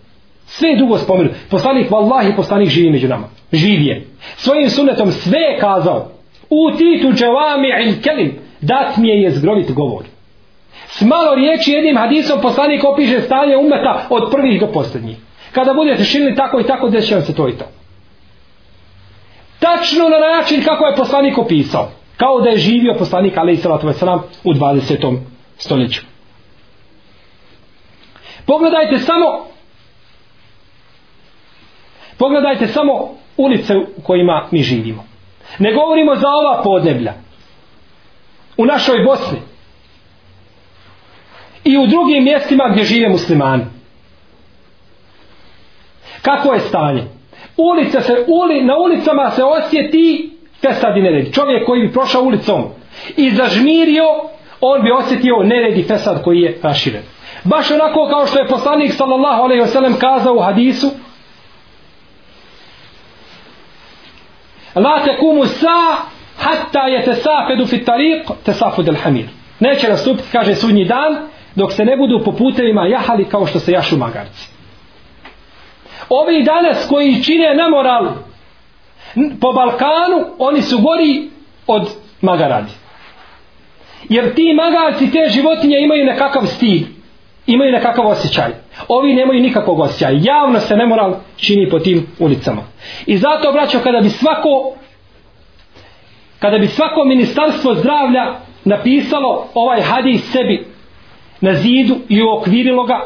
Sve 0.45 0.69
je 0.69 0.77
dugo 0.77 0.97
spomenuo. 0.97 1.33
Poslanik 1.49 1.91
vallahi 1.91 2.35
poslanik 2.35 2.69
živi 2.69 2.89
među 2.89 3.07
nama. 3.07 3.27
Živi 3.51 3.85
je. 3.85 4.07
Svojim 4.35 4.69
sunnetom 4.69 5.11
sve 5.11 5.39
je 5.39 5.59
kazao. 5.59 6.11
U 6.49 6.71
titu 6.77 7.13
džavami 7.13 7.67
il 7.85 8.01
kelim. 8.03 8.39
Dat 8.61 8.97
mi 8.97 9.09
je 9.09 9.21
jezgrovit 9.21 9.71
govor. 9.71 10.03
S 10.87 11.01
malo 11.01 11.35
riječi 11.35 11.71
jednim 11.71 11.97
hadisom 11.97 12.41
poslanik 12.41 12.83
opiše 12.83 13.21
stanje 13.21 13.57
umeta 13.57 14.07
od 14.09 14.31
prvih 14.31 14.59
do 14.59 14.67
posljednjih. 14.67 15.17
Kada 15.51 15.73
budete 15.73 16.03
širili 16.03 16.35
tako 16.35 16.59
i 16.59 16.63
tako, 16.63 16.89
desit 16.89 17.09
će 17.09 17.15
vam 17.15 17.23
se 17.23 17.35
to 17.35 17.49
i 17.49 17.51
to. 17.51 17.65
Tačno 19.65 20.09
na 20.09 20.19
način 20.19 20.63
kako 20.63 20.85
je 20.85 20.95
poslanik 20.95 21.37
opisao. 21.37 21.89
Kao 22.17 22.41
da 22.41 22.49
je 22.49 22.57
živio 22.57 22.95
poslanik 22.99 23.37
alaih 23.37 23.61
salatu 23.61 23.87
wasalam 23.87 24.19
u 24.43 24.53
20. 24.53 25.17
stoljeću. 25.57 26.01
Pogledajte 28.45 28.99
samo 28.99 29.25
Pogledajte 32.17 32.67
samo 32.67 33.09
ulice 33.37 33.75
u 33.97 34.01
kojima 34.03 34.47
mi 34.51 34.63
živimo. 34.63 35.05
Ne 35.59 35.73
govorimo 35.73 36.15
za 36.15 36.27
ova 36.27 36.61
podneblja. 36.63 37.13
U 38.57 38.65
našoj 38.65 39.03
Bosni. 39.03 39.39
I 41.63 41.77
u 41.77 41.87
drugim 41.87 42.23
mjestima 42.23 42.69
gdje 42.71 42.83
žive 42.83 43.09
muslimani. 43.09 43.65
Kako 46.21 46.53
je 46.53 46.59
stanje? 46.59 47.14
Ulica 47.57 48.01
se, 48.01 48.25
uli, 48.27 48.63
na 48.63 48.77
ulicama 48.77 49.31
se 49.31 49.43
osjeti 49.43 50.31
fesad 50.61 50.97
i 50.97 51.01
nered. 51.01 51.33
Čovjek 51.33 51.65
koji 51.65 51.87
bi 51.87 51.93
prošao 51.93 52.23
ulicom 52.23 52.63
i 53.17 53.31
zažmirio, 53.31 54.05
on 54.61 54.81
bi 54.81 54.91
osjetio 54.91 55.43
nered 55.43 55.77
i 55.77 55.83
fesad 55.83 56.23
koji 56.23 56.39
je 56.39 56.59
raširen. 56.63 57.03
Baš 57.43 57.71
onako 57.71 58.07
kao 58.09 58.27
što 58.27 58.39
je 58.39 58.47
poslanik 58.47 58.93
sallallahu 58.93 59.43
alaihi 59.43 59.63
wasallam 59.63 59.97
kazao 59.99 60.35
u 60.35 60.39
hadisu, 60.39 60.91
La 64.75 65.03
tekumu 65.03 65.45
sa 65.45 66.03
hatta 66.37 66.87
je 66.87 67.03
te 67.03 67.15
safedu 67.15 67.65
fit 67.65 67.87
tariq 67.87 68.31
te 68.43 68.53
safud 68.53 68.87
el 68.87 68.95
hamir. 68.95 69.25
Neće 69.59 69.89
nastupiti, 69.89 70.27
kaže 70.31 70.55
sudnji 70.55 70.85
dan, 70.85 71.27
dok 71.55 71.73
se 71.73 71.85
ne 71.85 71.97
budu 71.97 72.23
po 72.25 72.31
putevima 72.31 72.87
jahali 72.87 73.25
kao 73.25 73.45
što 73.45 73.59
se 73.59 73.71
jašu 73.71 73.97
magarci. 73.97 74.54
Ovi 76.09 76.43
danas 76.43 76.87
koji 76.89 77.23
čine 77.23 77.55
nemoral 77.55 78.07
po 79.41 79.51
Balkanu, 79.51 80.25
oni 80.39 80.61
su 80.61 80.77
gori 80.77 81.29
od 81.67 81.89
magaradi. 82.21 82.71
Jer 84.09 84.35
ti 84.35 84.53
magarci, 84.53 85.11
te 85.11 85.29
životinje 85.29 85.77
imaju 85.79 86.05
nekakav 86.05 86.45
stil, 86.45 86.81
imaju 87.47 87.71
nekakav 87.71 88.07
osjećaj. 88.07 88.51
Ovi 88.87 89.13
nemaju 89.13 89.41
nikakvog 89.41 89.79
osjećaja. 89.79 90.19
Javno 90.23 90.59
se 90.59 90.75
nemoral 90.75 91.15
čini 91.35 91.69
po 91.69 91.79
tim 91.79 92.07
ulicama. 92.19 92.61
I 93.05 93.17
zato, 93.17 93.51
braćo, 93.51 93.79
kada 93.79 93.99
bi 93.99 94.09
svako 94.09 94.75
kada 96.39 96.57
bi 96.57 96.67
svako 96.67 97.05
ministarstvo 97.05 97.75
zdravlja 97.75 98.35
napisalo 98.65 99.47
ovaj 99.53 99.81
hadis 99.81 100.31
sebi 100.31 100.67
na 101.41 101.53
zidu 101.53 101.95
i 102.09 102.23
uokvirilo 102.23 102.83
ga 102.83 103.01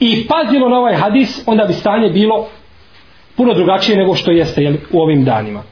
i 0.00 0.26
pazilo 0.28 0.68
na 0.68 0.78
ovaj 0.78 0.94
hadis, 0.94 1.42
onda 1.46 1.64
bi 1.64 1.72
stanje 1.72 2.10
bilo 2.10 2.48
puno 3.36 3.54
drugačije 3.54 3.98
nego 3.98 4.14
što 4.14 4.30
jeste 4.30 4.62
jel, 4.62 4.74
u 4.92 5.00
ovim 5.00 5.24
danima. 5.24 5.62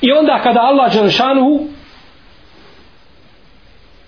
I 0.00 0.12
onda 0.12 0.40
kada 0.42 0.60
Allah 0.60 0.94
Đelšanu 0.94 1.68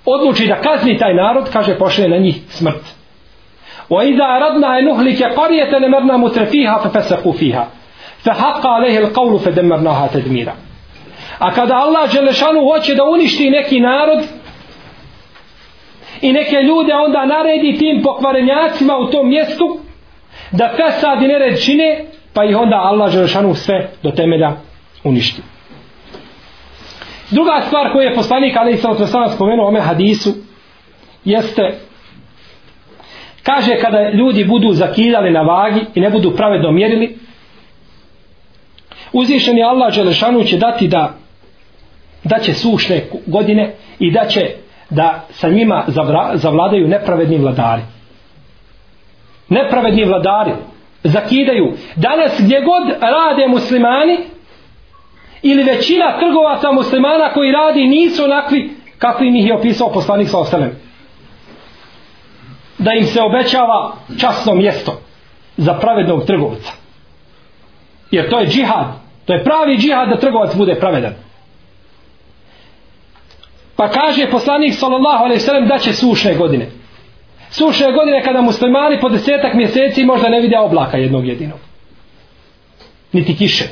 odluči 0.05 0.47
da 0.47 0.61
kazni 0.61 0.99
taj 0.99 1.15
narod, 1.15 1.51
kaže 1.53 1.79
pošle 1.79 2.09
na 2.09 2.17
njih 2.17 2.37
smrt. 2.49 2.85
Wa 3.89 4.05
iza 4.13 4.25
aradna 4.25 4.69
an 4.69 4.85
nuhlika 4.85 5.31
qaryatan 5.37 5.85
amarna 5.87 6.17
mutrafiha 6.17 6.79
fa 6.83 6.91
fasaqu 6.91 7.33
fiha. 7.33 7.65
Fa 8.25 8.33
haqqa 8.33 8.69
alayhi 8.69 8.99
al-qawlu 8.99 9.39
fa 9.45 9.51
damarnaha 9.51 10.09
tadmira. 10.09 10.55
A 11.39 11.51
kada 11.55 11.75
Allah 11.75 12.11
dželešanu 12.13 12.61
hoće 12.61 12.95
da 12.95 13.05
uništi 13.05 13.51
neki 13.51 13.81
narod 13.81 14.21
i 16.23 16.33
neke 16.33 16.57
ljude 16.57 16.95
onda 16.95 17.27
naredi 17.27 17.79
tim 17.79 18.03
pokvarenjacima 18.03 18.97
u 18.97 19.11
tom 19.11 19.29
mjestu 19.29 19.79
da 20.53 20.73
fesad 20.77 21.23
i 21.23 21.29
nered 21.29 21.65
čine 21.65 22.05
pa 22.35 22.45
ih 22.45 22.57
onda 22.57 22.77
Allah 22.77 23.13
Želešanu 23.13 23.55
sve 23.55 23.91
do 24.03 24.11
temelja 24.11 24.53
uništi. 25.05 25.43
Druga 27.31 27.63
stvar 27.67 27.93
koju 27.93 28.03
je 28.03 28.15
poslanik 28.15 28.57
Ali 28.57 28.73
Isra 28.73 29.07
sada 29.07 29.29
spomenuo 29.29 29.69
ome 29.69 29.81
hadisu 29.81 30.35
jeste 31.25 31.79
kaže 33.43 33.77
kada 33.81 34.11
ljudi 34.11 34.45
budu 34.45 34.73
zakidali 34.73 35.31
na 35.31 35.43
vagi 35.43 35.81
i 35.95 36.01
ne 36.01 36.11
budu 36.11 36.37
pravedno 36.37 36.73
mjerili 36.73 37.19
uzvišen 39.13 39.59
je 39.59 39.65
Allah 39.65 39.93
Želešanu 39.93 40.45
će 40.45 40.57
dati 40.57 40.89
da 40.89 41.15
da 42.25 42.39
će 42.39 42.55
sušne 42.55 43.05
godine 43.27 43.75
i 43.99 44.11
da 44.11 44.27
će 44.27 44.51
da 44.91 45.25
sa 45.31 45.49
njima 45.49 45.85
zavra, 45.87 46.31
zavladaju 46.35 46.89
nepravedni 46.89 47.39
vladari. 47.39 47.83
Nepravedni 49.49 50.05
vladari 50.05 50.53
zakidaju. 51.05 51.73
Danas 51.97 52.33
gdje 52.39 52.61
god 52.61 52.89
rade 53.01 53.49
muslimani 53.49 54.19
ili 55.43 55.63
većina 55.63 56.19
trgovaca 56.19 56.73
muslimana 56.73 57.33
koji 57.33 57.53
radi 57.53 57.87
nisu 57.87 58.25
onakvi 58.25 58.71
kakvi 58.99 59.39
ih 59.39 59.47
je 59.47 59.55
opisao 59.55 59.93
poslanik 59.93 60.29
sa 60.29 60.39
ostalim. 60.39 60.71
da 62.79 62.93
im 62.93 63.05
se 63.05 63.21
obećava 63.23 63.93
časno 64.21 64.55
mjesto 64.55 65.01
za 65.57 65.75
pravednog 65.75 66.27
trgovca. 66.27 66.73
Jer 68.11 68.31
to 68.31 68.39
je 68.39 68.47
džihad. 68.47 68.87
To 69.27 69.33
je 69.33 69.45
pravi 69.45 69.77
džihad 69.77 70.09
da 70.09 70.17
trgovac 70.17 70.57
bude 70.57 70.75
pravedan 70.75 71.15
pa 73.81 73.89
kaže 73.89 74.31
poslanik 74.31 74.75
sallallahu 74.75 75.25
alejhi 75.25 75.41
ve 75.41 75.47
sellem 75.47 75.69
da 75.69 75.79
će 75.79 75.93
sušne 75.93 76.35
godine 76.35 76.67
sušne 77.51 77.93
godine 77.93 78.23
kada 78.23 78.41
muslimani 78.41 79.01
po 79.01 79.09
desetak 79.09 79.55
mjeseci 79.55 80.05
možda 80.05 80.29
ne 80.29 80.41
vide 80.41 80.59
oblaka 80.59 80.97
jednog 80.97 81.27
jedinog 81.27 81.59
niti 83.13 83.37
kiše 83.37 83.65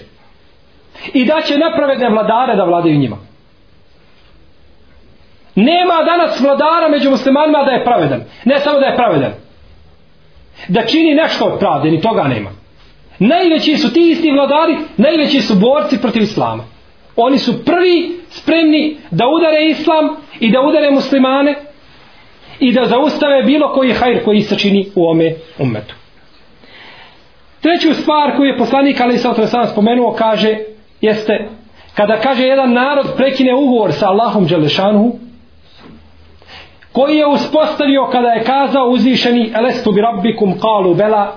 i 1.12 1.25
da 1.25 1.40
će 1.47 1.59
nepravedne 1.59 2.11
vladare 2.11 2.57
da 2.57 2.64
vladaju 2.64 2.99
njima. 2.99 3.16
Nema 5.55 6.03
danas 6.07 6.40
vladara 6.40 6.88
među 6.88 7.11
muslimanima 7.11 7.64
da 7.64 7.71
je 7.71 7.85
pravedan. 7.85 8.25
Ne 8.44 8.61
samo 8.61 8.81
da 8.81 8.87
je 8.87 8.97
pravedan. 8.97 9.33
Da 10.68 10.87
čini 10.87 11.14
nešto 11.14 11.44
od 11.44 11.59
pravde, 11.59 11.90
ni 11.90 12.01
toga 12.01 12.23
nema. 12.23 12.51
Najveći 13.18 13.77
su 13.77 13.92
ti 13.92 14.11
isti 14.11 14.31
vladari, 14.31 14.77
najveći 14.97 15.40
su 15.40 15.55
borci 15.55 16.01
protiv 16.01 16.23
islama. 16.23 16.64
Oni 17.16 17.38
su 17.38 17.64
prvi 17.64 18.17
spremni 18.31 18.97
da 19.11 19.25
udare 19.29 19.67
islam 19.67 20.17
i 20.41 20.51
da 20.51 20.61
udare 20.61 20.91
muslimane 20.91 21.55
i 22.61 22.73
da 22.73 22.85
zaustave 22.85 23.43
bilo 23.43 23.73
koji 23.73 23.93
hajr 23.93 24.25
koji 24.25 24.41
se 24.41 24.59
čini 24.59 24.87
u 24.95 25.09
ome 25.09 25.35
umetu. 25.59 25.95
Treću 27.61 27.95
stvar 27.95 28.37
koju 28.37 28.47
je 28.47 28.59
poslanik 28.59 29.01
Ali 29.01 29.19
Saltra 29.19 29.67
spomenuo 29.67 30.12
kaže 30.12 30.59
jeste 31.01 31.49
kada 31.95 32.21
kaže 32.21 32.43
jedan 32.43 32.73
narod 32.73 33.07
prekine 33.17 33.55
ugovor 33.55 33.93
sa 33.93 34.09
Allahom 34.09 34.47
Đelešanhu 34.47 35.12
koji 36.93 37.17
je 37.17 37.27
uspostavio 37.27 38.09
kada 38.12 38.29
je 38.29 38.45
kazao 38.45 38.88
uzvišeni 38.88 39.53
elestu 39.55 39.93
bi 39.93 40.01
rabbikum 40.01 40.59
kalu 40.61 40.95
bela 40.95 41.37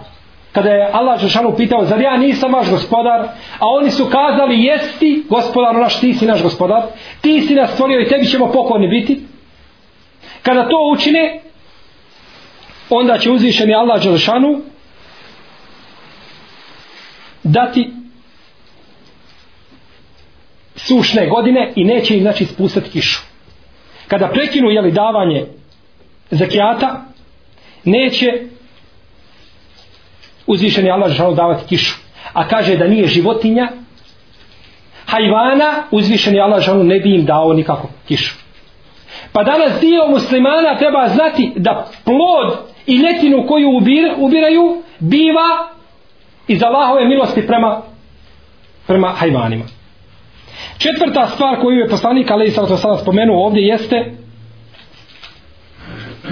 kada 0.52 0.70
je 0.70 0.90
Allah 0.92 1.22
Žešanu 1.22 1.56
pitao 1.58 1.86
zar 1.86 2.02
ja 2.02 2.18
nisam 2.18 2.54
vaš 2.54 2.70
gospodar 2.70 3.22
a 3.60 3.68
oni 3.80 3.92
su 3.92 4.06
kazali 4.06 4.64
jesti 4.64 5.24
gospodar 5.30 5.76
naš 5.76 6.00
ti 6.00 6.14
si 6.14 6.26
naš 6.26 6.44
gospodar 6.44 6.84
ti 7.22 7.42
si 7.42 7.56
nas 7.56 7.74
stvorio 7.74 8.02
i 8.02 8.08
tebi 8.08 8.26
ćemo 8.26 8.52
pokorni 8.52 8.88
biti 8.88 9.22
kada 10.44 10.70
to 10.70 10.78
učine 10.94 11.42
onda 12.90 13.18
će 13.18 13.32
uzvišeni 13.32 13.74
Allah 13.76 14.02
Žešanu 14.02 14.62
dati 17.44 17.92
sušne 20.76 21.28
godine 21.28 21.74
i 21.76 21.84
neće 21.84 22.16
im 22.16 22.22
znači 22.22 22.46
spustati 22.46 22.90
kišu. 22.90 23.22
Kada 24.08 24.28
prekinu 24.28 24.70
jeli 24.70 24.92
davanje 24.92 25.46
zakijata, 26.32 27.06
neće 27.86 28.26
uzvišeni 30.48 30.92
Allah 30.92 31.12
žao 31.12 31.34
davati 31.34 31.68
kišu. 31.68 31.96
A 32.34 32.48
kaže 32.48 32.78
da 32.78 32.88
nije 32.88 33.08
životinja, 33.08 33.68
hajvana, 35.06 35.84
uzvišeni 35.92 36.40
Allah 36.40 36.62
žao 36.62 36.84
ne 36.84 37.00
bi 37.00 37.16
im 37.16 37.26
dao 37.26 37.54
nikako 37.54 37.90
kišu. 38.08 38.36
Pa 39.34 39.44
danas 39.44 39.80
dio 39.80 40.08
muslimana 40.10 40.78
treba 40.78 41.08
znati 41.08 41.52
da 41.56 41.88
plod 42.06 42.58
i 42.86 42.98
letinu 42.98 43.48
koju 43.48 43.78
ubir, 43.78 44.14
ubiraju 44.18 44.82
biva 45.00 45.70
iz 46.48 46.64
Allahove 46.64 47.06
milosti 47.06 47.48
prema, 47.48 47.82
prema 48.88 49.08
hajvanima. 49.08 49.64
Četvrta 50.78 51.28
stvar 51.28 51.62
koju 51.62 51.78
je 51.78 51.90
poslanik 51.90 52.32
Ali 52.32 52.48
Isra 52.48 52.78
sada 52.78 52.98
spomenuo 52.98 53.46
ovdje 53.46 53.64
jeste 53.64 54.12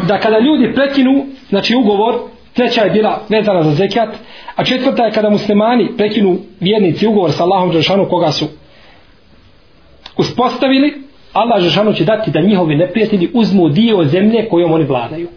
da 0.08 0.20
kada 0.20 0.40
ljudi 0.40 0.74
prekinu, 0.76 1.26
znači 1.50 1.76
ugovor, 1.76 2.16
treća 2.60 2.82
je 2.82 2.90
bila 2.90 3.22
vezana 3.30 3.64
za 3.64 3.72
zekat, 3.72 4.10
a 4.56 4.64
četvrta 4.64 5.04
je 5.04 5.12
kada 5.12 5.30
muslimani 5.30 5.90
prekinu 5.98 6.38
vjernici 6.60 7.08
ugovor 7.08 7.32
sa 7.32 7.44
Allahom 7.44 7.72
Đelšanu 7.72 8.10
koga 8.10 8.32
su 8.32 8.46
uspostavili, 10.18 11.02
Allah 11.34 11.62
Žešanu 11.62 11.94
će 11.94 12.06
dati 12.06 12.32
da 12.32 12.42
njihovi 12.42 12.76
neprijatelji 12.76 13.30
uzmu 13.34 13.70
dio 13.70 14.04
zemlje 14.04 14.50
kojom 14.50 14.72
oni 14.72 14.86
vladaju. 14.86 15.28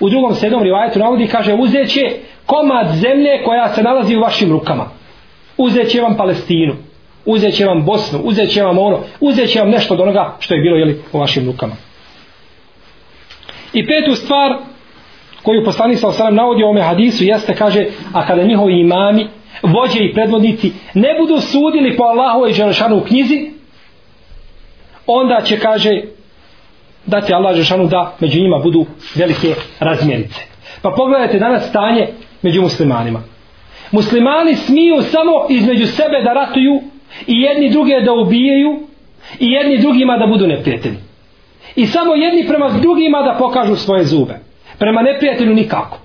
U 0.00 0.08
drugom 0.10 0.34
sedom 0.34 0.62
rivajetu 0.62 0.98
navodi 0.98 1.26
kaže 1.26 1.54
uzet 1.54 1.88
će 1.88 2.00
komad 2.46 2.86
zemlje 2.94 3.42
koja 3.44 3.74
se 3.74 3.82
nalazi 3.82 4.16
u 4.16 4.20
vašim 4.20 4.50
rukama. 4.50 4.90
Uzet 5.56 5.88
će 5.88 6.00
vam 6.00 6.16
Palestinu, 6.16 6.74
uzet 7.26 7.54
će 7.54 7.64
vam 7.66 7.84
Bosnu, 7.84 8.18
uzet 8.24 8.50
će 8.50 8.62
vam 8.62 8.78
ono, 8.78 9.00
uzet 9.20 9.50
će 9.50 9.60
vam 9.60 9.70
nešto 9.70 9.94
od 9.94 10.00
onoga 10.00 10.36
što 10.40 10.54
je 10.54 10.60
bilo 10.60 10.76
jeli, 10.76 11.00
u 11.12 11.18
vašim 11.18 11.46
rukama. 11.46 11.76
I 13.72 13.86
petu 13.86 14.14
stvar 14.14 14.58
koju 15.44 15.64
poslanik 15.64 15.98
sa 15.98 16.08
osanem 16.08 16.34
navodi 16.34 16.62
u 16.62 16.66
ovome 16.66 16.82
hadisu 16.82 17.24
jeste 17.24 17.54
kaže, 17.54 17.86
a 18.12 18.26
kada 18.26 18.42
njihovi 18.42 18.80
imami, 18.80 19.28
vođe 19.62 19.98
i 20.04 20.12
predvodnici 20.14 20.72
ne 20.94 21.08
budu 21.20 21.40
sudili 21.40 21.96
po 21.96 22.04
Allahu 22.04 22.46
i 22.46 22.52
Đelešanu 22.52 22.96
u 22.96 23.00
knjizi, 23.00 23.50
onda 25.06 25.40
će 25.44 25.58
kaže 25.58 25.90
da 27.06 27.20
će 27.20 27.34
Allah 27.34 27.56
Žešanu 27.56 27.86
da 27.86 28.16
među 28.20 28.40
njima 28.40 28.58
budu 28.58 28.86
velike 29.14 29.54
razmjerice. 29.80 30.40
Pa 30.82 30.90
pogledajte 30.96 31.38
danas 31.38 31.68
stanje 31.68 32.08
među 32.42 32.62
muslimanima. 32.62 33.22
Muslimani 33.92 34.54
smiju 34.54 35.02
samo 35.02 35.32
između 35.48 35.86
sebe 35.86 36.22
da 36.24 36.32
ratuju 36.32 36.80
i 37.26 37.40
jedni 37.40 37.70
druge 37.70 38.00
da 38.00 38.12
ubijaju 38.12 38.80
i 39.40 39.50
jedni 39.50 39.78
drugima 39.78 40.18
da 40.18 40.26
budu 40.26 40.46
neprijatelji. 40.46 40.96
I 41.76 41.86
samo 41.86 42.14
jedni 42.14 42.48
prema 42.48 42.70
drugima 42.70 43.22
da 43.22 43.36
pokažu 43.38 43.76
svoje 43.76 44.04
zube. 44.04 44.34
Prema 44.78 45.02
neprijatelju 45.02 45.54
nikako. 45.54 45.98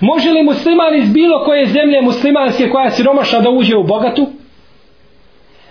Može 0.00 0.30
li 0.30 0.42
musliman 0.42 0.94
iz 0.94 1.12
bilo 1.12 1.44
koje 1.44 1.66
zemlje 1.66 2.02
muslimanske 2.02 2.70
koja 2.70 2.84
je 2.84 2.90
siromašna 2.90 3.40
da 3.40 3.50
uđe 3.50 3.76
u 3.76 3.84
bogatu? 3.84 4.30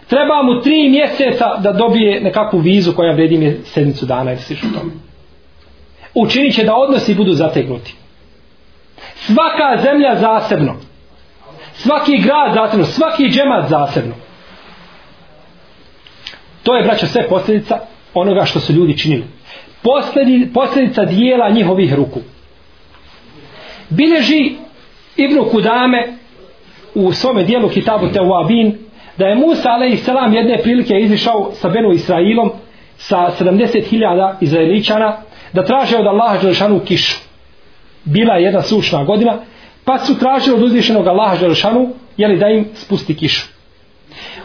treba 0.10 0.44
mu 0.44 0.62
tri 0.62 0.90
mjeseca 0.90 1.58
da 1.58 1.72
dobije 1.72 2.22
nekakvu 2.22 2.60
vizu 2.60 2.94
koja 2.94 3.14
vredi 3.14 3.38
mi 3.38 3.58
sedmicu 3.64 4.06
dana 4.06 4.32
ili 4.32 4.42
slično 4.42 4.70
tome. 4.80 4.92
Učinit 6.14 6.56
će 6.56 6.64
da 6.64 6.76
odnosi 6.76 7.16
budu 7.16 7.34
zategnuti. 7.34 7.96
Svaka 9.16 9.82
zemlja 9.84 10.16
zasebno. 10.16 10.76
Svaki 11.74 12.18
grad 12.18 12.54
zasebno. 12.54 12.86
Svaki 12.86 13.30
džemat 13.30 13.70
zasebno. 13.70 14.16
To 16.64 16.76
je, 16.76 16.84
braćo, 16.84 17.08
sve 17.08 17.28
posljedica 17.30 17.80
onoga 18.14 18.46
što 18.46 18.60
su 18.60 18.74
ljudi 18.74 18.98
činili. 18.98 19.24
Posledi, 19.84 20.50
posljedica 20.54 21.06
dijela 21.06 21.50
njihovih 21.50 21.94
ruku. 21.94 22.20
Bileži 23.90 24.52
Ibnu 25.16 25.46
Kudame 25.52 26.14
u 26.96 27.14
svome 27.14 27.44
dijelu 27.44 27.70
Kitabu 27.70 28.08
Teuabin 28.14 28.78
da 29.18 29.26
je 29.26 29.36
Musa 29.36 29.70
a.s. 29.70 30.08
jedne 30.36 30.58
prilike 30.64 30.94
izišao 31.00 31.52
sa 31.54 31.70
Benu 31.70 31.92
Israilom 31.92 32.52
sa 32.98 33.32
70.000 33.40 34.34
Izraeličana 34.42 35.18
da 35.54 35.64
traže 35.64 35.98
od 35.98 36.08
Allaha 36.08 36.38
Đelšanu 36.42 36.80
kišu. 36.80 37.20
Bila 38.06 38.34
je 38.34 38.44
jedna 38.44 38.62
sušna 38.62 39.04
godina, 39.04 39.38
pa 39.86 40.00
su 40.00 40.20
tražili 40.20 40.56
od 40.56 40.64
uzvišenog 40.64 41.08
Allaha 41.08 41.38
Đelšanu 41.38 41.90
jeli 42.18 42.38
da 42.38 42.48
im 42.48 42.66
spusti 42.74 43.16
kišu. 43.16 43.48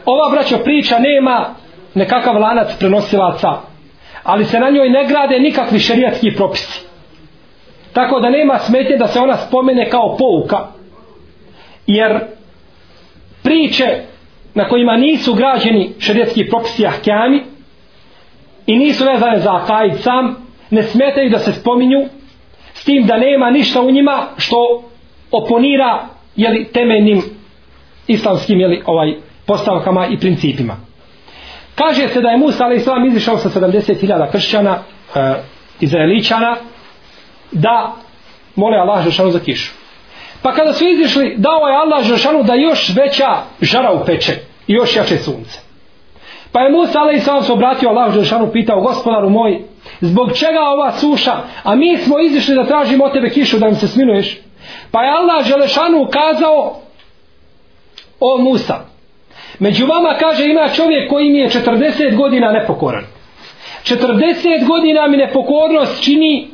Ova 0.04 0.30
braćo 0.30 0.58
priča 0.58 0.98
nema 0.98 1.54
nekakav 1.94 2.36
lanac 2.40 2.68
prenosilaca, 2.78 3.48
ali 4.24 4.44
se 4.44 4.58
na 4.58 4.70
njoj 4.70 4.88
ne 4.88 5.06
grade 5.06 5.38
nikakvi 5.38 5.78
šerijatski 5.78 6.30
propisi. 6.36 6.86
Tako 7.92 8.20
da 8.20 8.30
nema 8.30 8.58
smetnje 8.58 8.96
da 8.96 9.06
se 9.06 9.20
ona 9.20 9.36
spomene 9.36 9.90
kao 9.90 10.16
pouka, 10.16 10.66
jer 11.86 12.20
priče 13.42 14.02
na 14.54 14.68
kojima 14.68 14.96
nisu 14.96 15.34
građeni 15.34 15.90
šerijatski 15.98 16.48
propisi 16.48 16.86
ahkami 16.86 17.42
i 18.66 18.76
nisu 18.76 19.04
vezane 19.04 19.38
za 19.38 19.56
akaid 19.56 20.00
sam, 20.00 20.36
ne 20.70 20.82
smetaju 20.82 21.30
da 21.30 21.38
se 21.38 21.52
spominju 21.52 22.04
s 22.74 22.84
tim 22.84 23.06
da 23.06 23.16
nema 23.16 23.50
ništa 23.50 23.82
u 23.82 23.90
njima 23.90 24.26
što 24.36 24.82
oponira 25.30 26.08
jeli, 26.36 26.64
temeljnim 26.64 27.22
islamskim 28.06 28.60
jeli, 28.60 28.82
ovaj, 28.86 29.14
postavkama 29.46 30.06
i 30.06 30.18
principima. 30.18 30.76
Kaže 31.74 32.08
se 32.08 32.20
da 32.20 32.28
je 32.28 32.38
Musa 32.38 32.64
ali 32.64 32.76
islam 32.76 33.06
izišao 33.06 33.38
sa 33.38 33.48
70.000 33.48 34.30
kršćana 34.32 34.78
e, 35.14 35.34
izraeličana 35.80 36.56
da 37.52 37.92
mole 38.56 38.78
Allah 38.78 39.04
Žešanu 39.04 39.30
za 39.30 39.38
kišu. 39.38 39.72
Pa 40.42 40.52
kada 40.52 40.72
su 40.72 40.84
izišli, 40.88 41.34
dao 41.38 41.68
je 41.68 41.76
Allah 41.76 42.04
Žešanu 42.04 42.42
da 42.42 42.54
još 42.54 42.92
veća 42.96 43.42
žara 43.60 43.92
upeče 43.92 44.32
i 44.66 44.72
još 44.72 44.96
jače 44.96 45.16
sunce. 45.16 45.58
Pa 46.52 46.60
je 46.60 46.70
Musa 46.70 46.98
ali 47.00 47.20
sam 47.20 47.42
se 47.42 47.52
obratio 47.52 47.88
Allah 47.88 48.14
Žešanu 48.14 48.52
pitao 48.52 48.80
gospodaru 48.80 49.30
moj, 49.30 49.60
zbog 50.00 50.32
čega 50.32 50.60
ova 50.60 50.92
suša, 50.92 51.36
a 51.62 51.74
mi 51.74 51.98
smo 51.98 52.20
izišli 52.20 52.54
da 52.54 52.66
tražimo 52.66 53.04
od 53.04 53.12
tebe 53.12 53.30
kišu 53.30 53.58
da 53.58 53.66
nam 53.66 53.74
se 53.74 53.88
sminuješ. 53.88 54.38
Pa 54.90 55.02
je 55.02 55.10
Allah 55.10 55.44
Žešanu 55.46 56.02
ukazao 56.02 56.76
o 58.20 58.38
Musa. 58.38 58.93
Među 59.58 59.86
vama 59.86 60.16
kaže 60.18 60.44
ima 60.44 60.68
čovjek 60.76 61.10
koji 61.10 61.30
mi 61.30 61.38
je 61.38 61.48
40 61.48 62.16
godina 62.16 62.52
nepokoran. 62.52 63.04
40 63.84 64.66
godina 64.66 65.06
mi 65.06 65.16
nepokornost 65.16 66.04
čini 66.04 66.48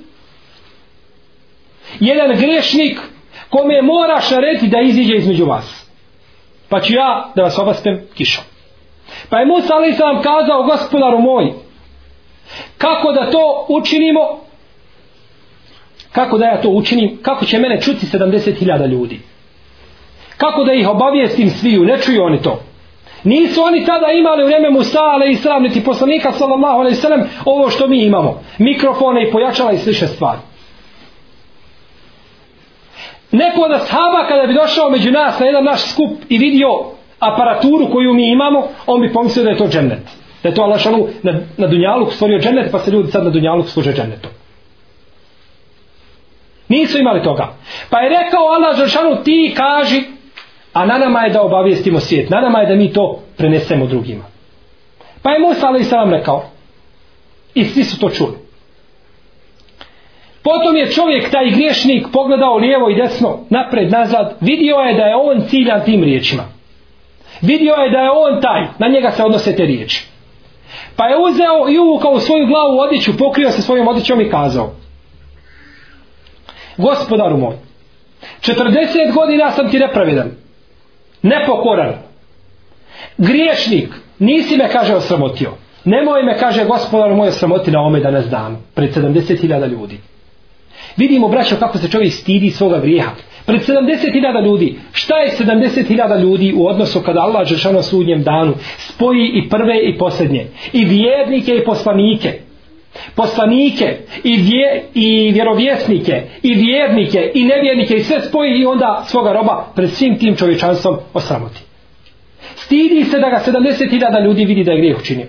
jedan 2.01 2.37
grešnik 2.37 3.01
kome 3.51 3.83
moraš 3.83 4.31
narediti 4.31 4.69
da 4.69 4.81
iziđe 4.81 5.17
između 5.17 5.45
vas. 5.45 5.87
Pa 6.69 6.81
ću 6.81 6.95
ja 6.95 7.33
da 7.37 7.43
vas 7.43 7.59
obaspem 7.59 8.01
kišom. 8.15 8.45
Pa 9.29 9.39
je 9.39 9.47
Musa 9.47 9.75
ali 9.75 9.93
sam 9.93 10.23
kazao 10.23 10.63
gospodaru 10.63 11.19
moj, 11.19 11.53
kako 12.79 13.13
da 13.13 13.31
to 13.31 13.67
učinimo, 13.69 14.21
kako 16.13 16.39
da 16.39 16.47
ja 16.47 16.63
to 16.63 16.69
učinim, 16.69 17.19
kako 17.23 17.45
će 17.45 17.59
mene 17.59 17.81
čuti 17.81 18.07
70.000 18.07 18.87
ljudi. 18.87 19.21
Kako 20.37 20.65
da 20.65 20.73
ih 20.73 20.89
obavijestim 20.89 21.51
sviju, 21.51 21.85
ne 21.85 21.99
čuju 21.99 22.23
oni 22.23 22.43
to. 22.43 22.63
Nisu 23.25 23.63
oni 23.63 23.85
tada 23.85 24.07
imali 24.13 24.43
u 24.43 24.47
vrijeme 24.47 24.71
Musa, 24.71 25.03
ale 25.03 25.31
i 25.31 25.37
sram, 25.37 25.63
niti 25.63 25.85
poslanika, 25.85 26.33
sallallahu 26.33 26.81
alaihi 26.81 26.97
sallam, 26.97 27.23
ovo 27.45 27.71
što 27.71 27.89
mi 27.89 28.05
imamo. 28.05 28.43
Mikrofone 28.59 29.23
i 29.23 29.33
pojačala 29.33 29.73
i 29.73 29.79
sliše 29.79 30.07
stvari. 30.07 30.39
Neko 33.33 33.61
od 33.61 33.73
ashaba 33.73 34.27
kada 34.29 34.47
bi 34.47 34.55
došao 34.55 34.91
među 34.91 35.11
nas 35.11 35.39
na 35.39 35.47
jedan 35.47 35.65
naš 35.65 35.91
skup 35.93 36.11
i 36.29 36.39
vidio 36.39 36.69
aparaturu 37.19 37.91
koju 37.93 38.15
mi 38.15 38.31
imamo, 38.33 38.69
on 38.87 39.01
bi 39.01 39.13
pomislio 39.13 39.45
da 39.45 39.51
je 39.51 39.59
to 39.59 39.69
džennet. 39.69 40.03
Da 40.43 40.49
je 40.49 40.55
to 40.55 40.63
Allah 40.63 40.81
šanu 40.81 41.09
na, 41.23 41.41
na 41.57 41.67
Dunjalu 41.67 42.11
stvorio 42.11 42.39
džennet, 42.39 42.73
pa 42.73 42.79
se 42.79 42.91
ljudi 42.91 43.11
sad 43.11 43.25
na 43.25 43.31
Dunjalu 43.31 43.63
služe 43.63 43.93
džennetom. 43.93 44.31
Nisu 46.71 46.99
imali 46.99 47.23
toga. 47.23 47.49
Pa 47.91 48.01
je 48.01 48.09
rekao 48.09 48.47
Allah 48.47 48.77
Žešanu 48.77 49.23
ti 49.25 49.55
kaži, 49.57 50.03
a 50.73 50.87
na 50.87 50.99
nama 50.99 51.21
je 51.21 51.33
da 51.33 51.43
obavijestimo 51.43 52.01
svijet. 52.01 52.31
Na 52.31 52.41
nama 52.41 52.59
je 52.59 52.67
da 52.67 52.75
mi 52.75 52.93
to 52.93 53.21
prenesemo 53.37 53.87
drugima. 53.87 54.25
Pa 55.23 55.31
je 55.31 55.39
Musa 55.39 55.67
ali 55.67 55.85
sam 55.85 56.11
rekao. 56.11 56.45
I 57.55 57.65
svi 57.65 57.85
su 57.85 58.01
to 58.01 58.11
čuli. 58.11 58.51
Potom 60.43 60.77
je 60.77 60.91
čovjek, 60.91 61.31
taj 61.31 61.51
griješnik, 61.51 62.07
pogledao 62.13 62.57
lijevo 62.57 62.91
i 62.91 62.95
desno, 62.95 63.39
napred, 63.51 63.91
nazad, 63.93 64.37
vidio 64.41 64.77
je 64.77 64.95
da 64.95 65.03
je 65.03 65.17
on 65.17 65.43
ciljan 65.49 65.85
tim 65.85 66.05
riječima. 66.05 66.43
Vidio 67.41 67.75
je 67.75 67.91
da 67.91 67.99
je 67.99 68.11
on 68.11 68.41
taj, 68.41 68.63
na 68.79 68.89
njega 68.89 69.11
se 69.11 69.23
odnose 69.25 69.57
te 69.57 69.65
riječi. 69.65 70.07
Pa 70.97 71.05
je 71.07 71.17
uzeo 71.17 71.75
i 71.75 71.79
uvukao 71.79 72.13
u 72.13 72.21
svoju 72.21 72.47
glavu 72.47 72.79
odjeću, 72.79 73.17
pokrio 73.19 73.51
se 73.51 73.63
svojom 73.63 73.89
odjećom 73.89 74.21
i 74.21 74.31
kazao. 74.31 74.73
Gospodaru 76.77 77.37
moj, 77.37 77.55
40 78.41 79.15
godina 79.15 79.51
sam 79.51 79.71
ti 79.71 79.79
nepravedan, 79.79 80.31
nepokoran, 81.23 81.95
griješnik, 83.19 83.89
nisi 84.19 84.57
me, 84.57 84.69
kaže, 84.69 84.95
osramotio. 84.95 85.51
Nemoj 85.85 86.23
me, 86.23 86.39
kaže, 86.39 86.65
gospodaru 86.65 87.17
moj, 87.17 87.29
osramoti 87.29 87.71
na 87.71 87.81
ome 87.81 88.01
danas 88.01 88.27
dan, 88.27 88.57
pred 88.75 88.97
70.000 88.97 89.69
ljudi. 89.69 89.99
Vidimo, 90.97 91.29
braćo, 91.29 91.57
kako 91.57 91.79
se 91.79 91.91
čovjek 91.91 92.13
stidi 92.13 92.51
svoga 92.51 92.79
grijeha. 92.79 93.11
Pred 93.47 93.61
70.000 93.61 94.45
ljudi, 94.45 94.79
šta 94.93 95.19
je 95.19 95.33
70.000 95.39 96.21
ljudi 96.21 96.53
u 96.57 96.67
odnosu 96.67 97.01
kada 97.01 97.21
Allah 97.21 97.49
Žešano 97.49 97.83
sudnjem 97.83 98.23
danu 98.23 98.55
spoji 98.79 99.31
i 99.35 99.49
prve 99.49 99.81
i 99.83 99.99
posljednje, 99.99 100.47
i 100.73 100.85
vjernike 100.85 101.53
i 101.55 101.65
poslanike, 101.65 102.33
poslanike 103.15 103.97
i, 104.25 104.37
vje, 104.37 104.85
i 104.95 105.31
vjerovjesnike 105.33 106.23
i 106.43 106.55
vjernike 106.55 107.33
i 107.35 107.45
nevjernike 107.45 107.95
i 107.95 108.03
sve 108.03 108.21
spoji 108.21 108.61
i 108.61 108.67
onda 108.67 109.05
svoga 109.07 109.33
roba 109.33 109.67
pred 109.75 109.91
svim 109.91 110.19
tim 110.19 110.37
čovječanstvom 110.37 110.97
osramoti. 111.15 111.61
stidi 112.57 113.05
se 113.05 113.19
da 113.19 113.31
ga 113.31 113.43
70.000 113.47 114.25
ljudi 114.25 114.45
vidi 114.45 114.65
da 114.65 114.73
je 114.73 114.79
grijeh 114.79 114.99
učinio. 114.99 115.27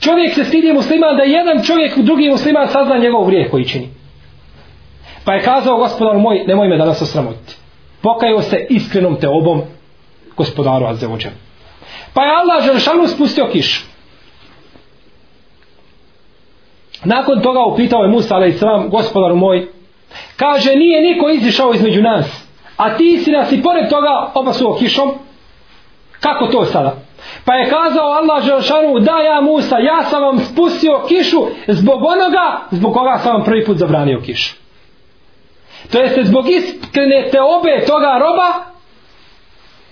Čovjek 0.00 0.34
se 0.34 0.44
stidi 0.44 0.72
musliman 0.72 1.16
da 1.16 1.22
jedan 1.22 1.64
čovjek, 1.64 1.98
drugi 1.98 2.30
musliman 2.30 2.68
sazna 2.68 2.98
njegov 2.98 3.26
grijeh 3.26 3.50
koji 3.50 3.64
čini. 3.64 3.88
Pa 5.24 5.34
je 5.34 5.42
kazao 5.42 5.76
gospodar 5.76 6.18
moj, 6.18 6.44
nemoj 6.46 6.68
me 6.68 6.76
danas 6.76 7.02
osramotiti. 7.02 7.54
Pokajao 8.02 8.42
se 8.42 8.66
iskrenom 8.70 9.16
te 9.20 9.28
obom 9.28 9.62
gospodaru 10.36 10.86
Azzeođem. 10.86 11.32
Pa 12.14 12.22
je 12.22 12.32
Allah 12.32 12.64
Želšanu 12.64 13.06
spustio 13.06 13.48
kišu. 13.52 13.82
Nakon 17.04 17.40
toga 17.42 17.60
upitao 17.64 18.02
je 18.02 18.08
Musa 18.08 18.34
alaih 18.34 18.58
sallam, 18.58 18.88
gospodaru 18.90 19.36
moj, 19.36 19.68
kaže 20.36 20.76
nije 20.76 21.02
niko 21.02 21.30
izišao 21.30 21.74
između 21.74 22.02
nas, 22.02 22.48
a 22.76 22.96
ti 22.96 23.20
si 23.24 23.30
nas 23.30 23.52
i 23.52 23.62
pored 23.62 23.88
toga 23.88 24.30
obasuo 24.34 24.74
kišom, 24.74 25.10
kako 26.20 26.46
to 26.46 26.64
sada? 26.64 26.96
Pa 27.44 27.54
je 27.54 27.70
kazao 27.70 28.06
Allah 28.06 28.44
Želšanu, 28.44 28.98
da 28.98 29.18
ja 29.18 29.40
Musa, 29.40 29.78
ja 29.78 30.04
sam 30.04 30.22
vam 30.22 30.38
spustio 30.38 31.00
kišu 31.08 31.46
zbog 31.66 32.02
onoga, 32.02 32.60
zbog 32.70 32.94
koga 32.94 33.18
sam 33.18 33.32
vam 33.32 33.44
prvi 33.44 33.64
put 33.64 33.76
zabranio 33.76 34.20
kišu. 34.26 34.54
To 35.92 35.98
jeste 35.98 36.24
zbog 36.24 36.50
iskrene 36.50 37.28
te 37.30 37.40
obe 37.40 37.84
toga 37.86 38.18
roba, 38.20 38.77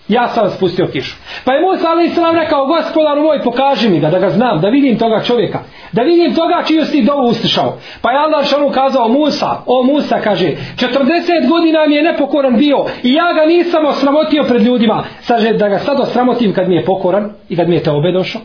ja 0.09 0.29
sam 0.29 0.51
spustio 0.51 0.87
kišu. 0.93 1.17
Pa 1.45 1.53
je 1.53 1.61
Musa 1.61 1.91
alaih 1.91 2.11
islam 2.11 2.35
rekao, 2.35 2.67
gospodaru 2.67 3.23
moj, 3.23 3.43
pokaži 3.43 3.89
mi 3.89 4.01
ga, 4.01 4.11
da 4.11 4.19
ga 4.19 4.31
znam, 4.31 4.61
da 4.61 4.69
vidim 4.69 4.99
toga 4.99 5.23
čovjeka, 5.23 5.59
da 5.93 6.03
vidim 6.03 6.35
toga 6.35 6.63
čiju 6.67 6.85
si 6.85 7.03
dovu 7.03 7.29
uslišao. 7.29 7.79
Pa 8.03 8.11
je 8.11 8.19
Allah 8.19 8.47
šanu 8.47 8.71
kazao, 8.71 9.09
Musa, 9.09 9.63
o 9.67 9.83
Musa, 9.83 10.21
kaže, 10.21 10.47
40 10.77 11.49
godina 11.49 11.87
mi 11.87 11.95
je 11.95 12.03
nepokoran 12.03 12.57
bio 12.57 12.85
i 13.03 13.13
ja 13.13 13.33
ga 13.33 13.47
nisam 13.47 13.87
osramotio 13.87 14.45
pred 14.45 14.63
ljudima. 14.63 15.05
Saže, 15.21 15.53
da 15.53 15.69
ga 15.69 15.79
sad 15.79 16.01
osramotim 16.01 16.55
kad 16.55 16.69
mi 16.69 16.75
je 16.75 16.85
pokoran 16.85 17.31
i 17.49 17.57
kad 17.57 17.69
mi 17.69 17.75
je 17.75 17.83
te 17.83 17.91
obe 17.91 18.13
došao. 18.13 18.41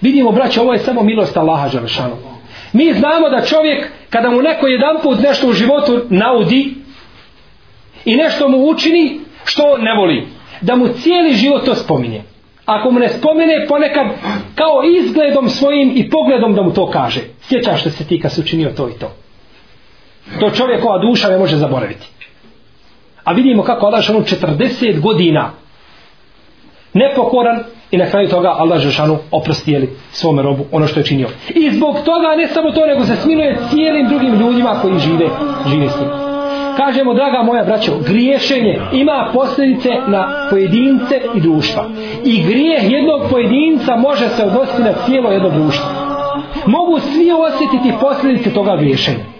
Vidimo, 0.00 0.32
braće, 0.32 0.60
ovo 0.60 0.72
je 0.72 0.78
samo 0.78 1.02
milost 1.02 1.36
Allaha 1.36 1.68
Želešanu. 1.68 2.16
Mi 2.72 2.92
znamo 2.92 3.28
da 3.28 3.40
čovjek, 3.40 3.90
kada 4.10 4.30
mu 4.30 4.42
neko 4.42 4.66
jedan 4.66 4.96
put 5.02 5.20
nešto 5.20 5.48
u 5.48 5.52
životu 5.52 6.00
naudi 6.08 6.74
i 8.04 8.16
nešto 8.16 8.48
mu 8.48 8.68
učini, 8.68 9.20
što 9.48 9.76
ne 9.78 9.94
voli? 9.94 10.26
Da 10.60 10.76
mu 10.76 10.88
cijeli 10.88 11.32
život 11.34 11.64
to 11.64 11.74
spominje. 11.74 12.22
Ako 12.66 12.90
mu 12.90 13.00
ne 13.00 13.08
spomene 13.08 13.66
ponekad 13.68 14.06
kao 14.54 14.82
izgledom 15.00 15.48
svojim 15.48 15.92
i 15.94 16.10
pogledom 16.10 16.54
da 16.54 16.62
mu 16.62 16.72
to 16.72 16.90
kaže. 16.90 17.20
Sjećaš 17.40 17.80
što 17.80 17.90
se 17.90 18.04
ti 18.04 18.20
kad 18.20 18.32
si 18.32 18.40
učinio 18.40 18.72
to 18.76 18.88
i 18.88 18.92
to. 18.92 19.10
To 20.40 20.50
čovjekova 20.50 20.98
duša 20.98 21.28
ne 21.28 21.38
može 21.38 21.56
zaboraviti. 21.56 22.06
A 23.24 23.32
vidimo 23.32 23.62
kako 23.62 23.86
Allah 23.86 24.00
Žešanu 24.00 24.20
40 24.20 25.00
godina 25.00 25.50
nepokoran 26.94 27.58
i 27.90 27.96
na 27.96 28.06
kraju 28.06 28.28
toga 28.28 28.48
Allah 28.48 28.80
Žešanu 28.80 29.18
oprostijeli 29.30 29.88
svome 30.12 30.42
robu 30.42 30.64
ono 30.72 30.86
što 30.86 31.00
je 31.00 31.04
činio. 31.04 31.28
I 31.54 31.70
zbog 31.70 31.96
toga 32.04 32.36
ne 32.36 32.48
samo 32.48 32.70
to, 32.70 32.86
nego 32.86 33.04
se 33.04 33.16
smiluje 33.16 33.58
cijelim 33.70 34.08
drugim 34.08 34.34
ljudima 34.34 34.78
koji 34.82 34.98
žive, 34.98 35.28
žive 35.66 35.88
s 35.88 36.00
njim 36.00 36.27
kažemo, 36.78 37.14
draga 37.14 37.42
moja 37.42 37.64
braćo, 37.64 37.92
griješenje 38.08 38.80
ima 38.92 39.30
posljedice 39.34 39.88
na 40.06 40.48
pojedince 40.50 41.20
i 41.34 41.40
društva. 41.40 41.84
I 42.24 42.42
grijeh 42.42 42.90
jednog 42.90 43.20
pojedinca 43.30 43.96
može 43.96 44.28
se 44.28 44.44
odnositi 44.44 44.82
na 44.82 44.92
cijelo 45.06 45.30
jedno 45.30 45.50
društvo. 45.50 45.86
Mogu 46.66 47.00
svi 47.00 47.32
osjetiti 47.32 47.92
posljedice 48.00 48.50
toga 48.54 48.76
griješenja. 48.76 49.37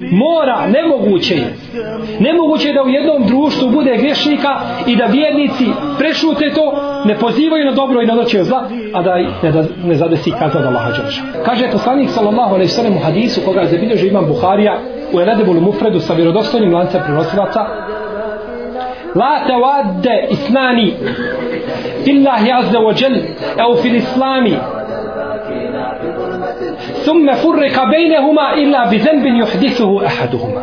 Mora, 0.00 0.66
nemoguće 0.66 1.34
je. 1.34 1.54
Nemoguće 2.20 2.68
je 2.68 2.74
da 2.74 2.82
u 2.82 2.88
jednom 2.88 3.26
društvu 3.26 3.70
bude 3.70 3.96
grešnika 3.96 4.60
i 4.86 4.96
da 4.96 5.04
vjernici 5.04 5.66
prešute 5.98 6.50
to, 6.54 6.82
ne 7.04 7.18
pozivaju 7.18 7.64
na 7.64 7.72
dobro 7.72 8.02
i 8.02 8.06
na 8.06 8.14
doće 8.14 8.44
zla, 8.44 8.68
a 8.92 9.02
da 9.02 9.16
ne, 9.42 9.52
da, 9.52 9.64
ne 9.84 9.94
zadesi 9.94 10.30
kazna 10.30 10.60
da 10.60 10.68
Allaha 10.68 10.90
Đelša. 10.90 11.22
Kaže 11.44 11.70
poslanik 11.72 12.10
sallallahu 12.10 12.54
alaihi 12.54 12.68
sallam 12.68 12.96
u 12.96 13.00
hadisu 13.00 13.40
koga 13.44 13.60
je 13.60 13.68
zabilježio 13.68 14.08
imam 14.08 14.26
Buharija 14.26 14.78
u 15.12 15.20
Eredebulu 15.20 15.60
Mufredu 15.60 16.00
sa 16.00 16.14
vjerodostojnim 16.14 16.74
lancem 16.74 17.00
prenosilaca 17.04 17.60
La 19.14 19.46
tawadde 19.48 20.26
isnani 20.30 20.94
Illahi 22.06 22.52
azza 22.52 22.78
wa 22.78 23.02
jel 23.02 23.14
Evo 23.58 23.76
fil 23.82 23.94
islami 23.94 24.56
ثم 27.05 27.33
فرق 27.33 27.83
بينهما 27.95 28.53
إلا 28.53 28.85
بذنب 28.85 29.25
يحدثه 29.25 30.05
أحدهما 30.05 30.61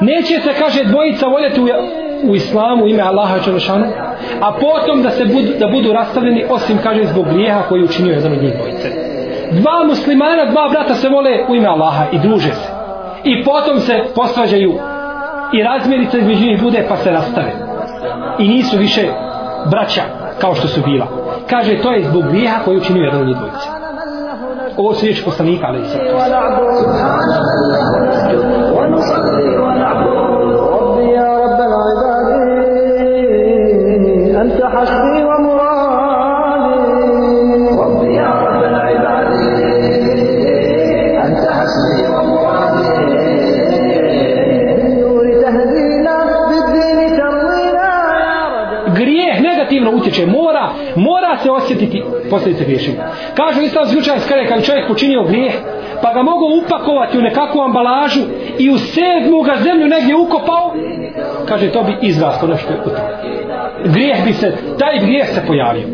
neće 0.00 0.40
se 0.40 0.52
kaže 0.58 0.84
dvojica 0.84 1.26
voljeti 1.26 1.60
u, 1.60 1.66
u 2.30 2.34
islamu 2.34 2.86
ime 2.86 3.02
Allaha 3.02 3.38
Čelešanu 3.44 3.86
a 4.40 4.52
potom 4.52 5.02
da 5.02 5.10
se 5.10 5.24
budu, 5.24 5.48
da 5.58 5.66
budu 5.66 5.92
rastavljeni 5.92 6.44
osim 6.50 6.78
kaže 6.82 7.04
zbog 7.04 7.24
grijeha 7.32 7.62
koji 7.68 7.84
učinio 7.84 8.12
jedan 8.12 8.32
od 8.32 8.42
njih 8.42 8.52
dvojice 8.56 8.88
dva 9.50 9.84
muslimana, 9.86 10.44
dva 10.44 10.68
brata 10.68 10.94
se 10.94 11.08
vole 11.08 11.30
u 11.48 11.54
ime 11.54 11.68
Allaha 11.68 12.04
i 12.12 12.18
druže 12.18 12.52
se 12.52 12.68
i 13.24 13.44
potom 13.44 13.80
se 13.80 14.04
posvađaju 14.14 14.78
i 15.52 15.62
razmjerica 15.62 16.18
između 16.18 16.46
njih 16.46 16.62
bude 16.62 16.86
pa 16.88 16.96
se 16.96 17.10
rastave 17.10 17.52
i 18.38 18.48
nisu 18.48 18.76
više 18.78 19.02
braća 19.70 20.02
kao 20.40 20.54
što 20.54 20.68
su 20.68 20.80
bila 20.80 21.06
kaže 21.50 21.82
to 21.82 21.92
je 21.92 22.04
zbog 22.04 22.22
grijeha 22.28 22.62
koji 22.64 22.76
učinio 22.76 23.04
jedan 23.04 23.20
od 23.20 23.26
njih 23.26 23.36
dvojice 23.36 23.68
ovo 24.76 24.94
su 24.94 25.04
riječi 25.04 25.24
poslanika 25.24 25.66
ali 25.66 25.80
i 25.80 25.84
sad 25.84 26.00
أنت 34.42 34.62
حسبي 34.64 35.24
ومرادي 35.24 36.72
ربي 37.78 38.14
يا 38.14 38.30
رب 38.44 38.62
العباد 38.70 39.32
أنت 41.26 41.44
حسبي 41.58 42.02
ومرادي 42.14 42.88
بالنور 44.76 45.24
تهدينا 45.42 46.16
بالدين 46.48 47.00
تروينا 47.16 47.88
grijeh 48.98 49.36
negativno 49.48 49.90
utječe 49.90 50.26
mora 50.26 50.64
mora 50.96 51.36
se 51.42 51.50
osjetiti 51.50 51.85
posljedice 52.29 52.63
griješenja 52.65 53.03
kažu 53.33 53.61
islamski 53.61 53.97
učenjaci 53.97 54.27
kada 54.29 54.41
je 54.41 54.47
kad 54.47 54.65
čovjek 54.65 54.87
počinio 54.87 55.23
grijeh 55.23 55.53
pa 56.01 56.13
ga 56.13 56.21
mogu 56.21 56.45
upakovati 56.63 57.17
u 57.17 57.21
nekakvu 57.21 57.61
ambalažu 57.61 58.21
i 58.57 58.69
u 58.69 58.77
sedmu 58.77 59.41
ga 59.41 59.55
zemlju 59.63 59.87
negdje 59.87 60.15
ukopao. 60.15 60.73
Kaže 61.47 61.71
to 61.71 61.83
bi 61.83 61.97
izrasto 62.01 62.47
nešto 62.47 62.73
u 62.85 62.89
to 62.89 62.95
grijeh 63.83 64.23
bi 64.25 64.33
se 64.33 64.53
taj 64.79 64.99
grijeh 64.99 65.27
se 65.33 65.41
pojavio. 65.47 65.87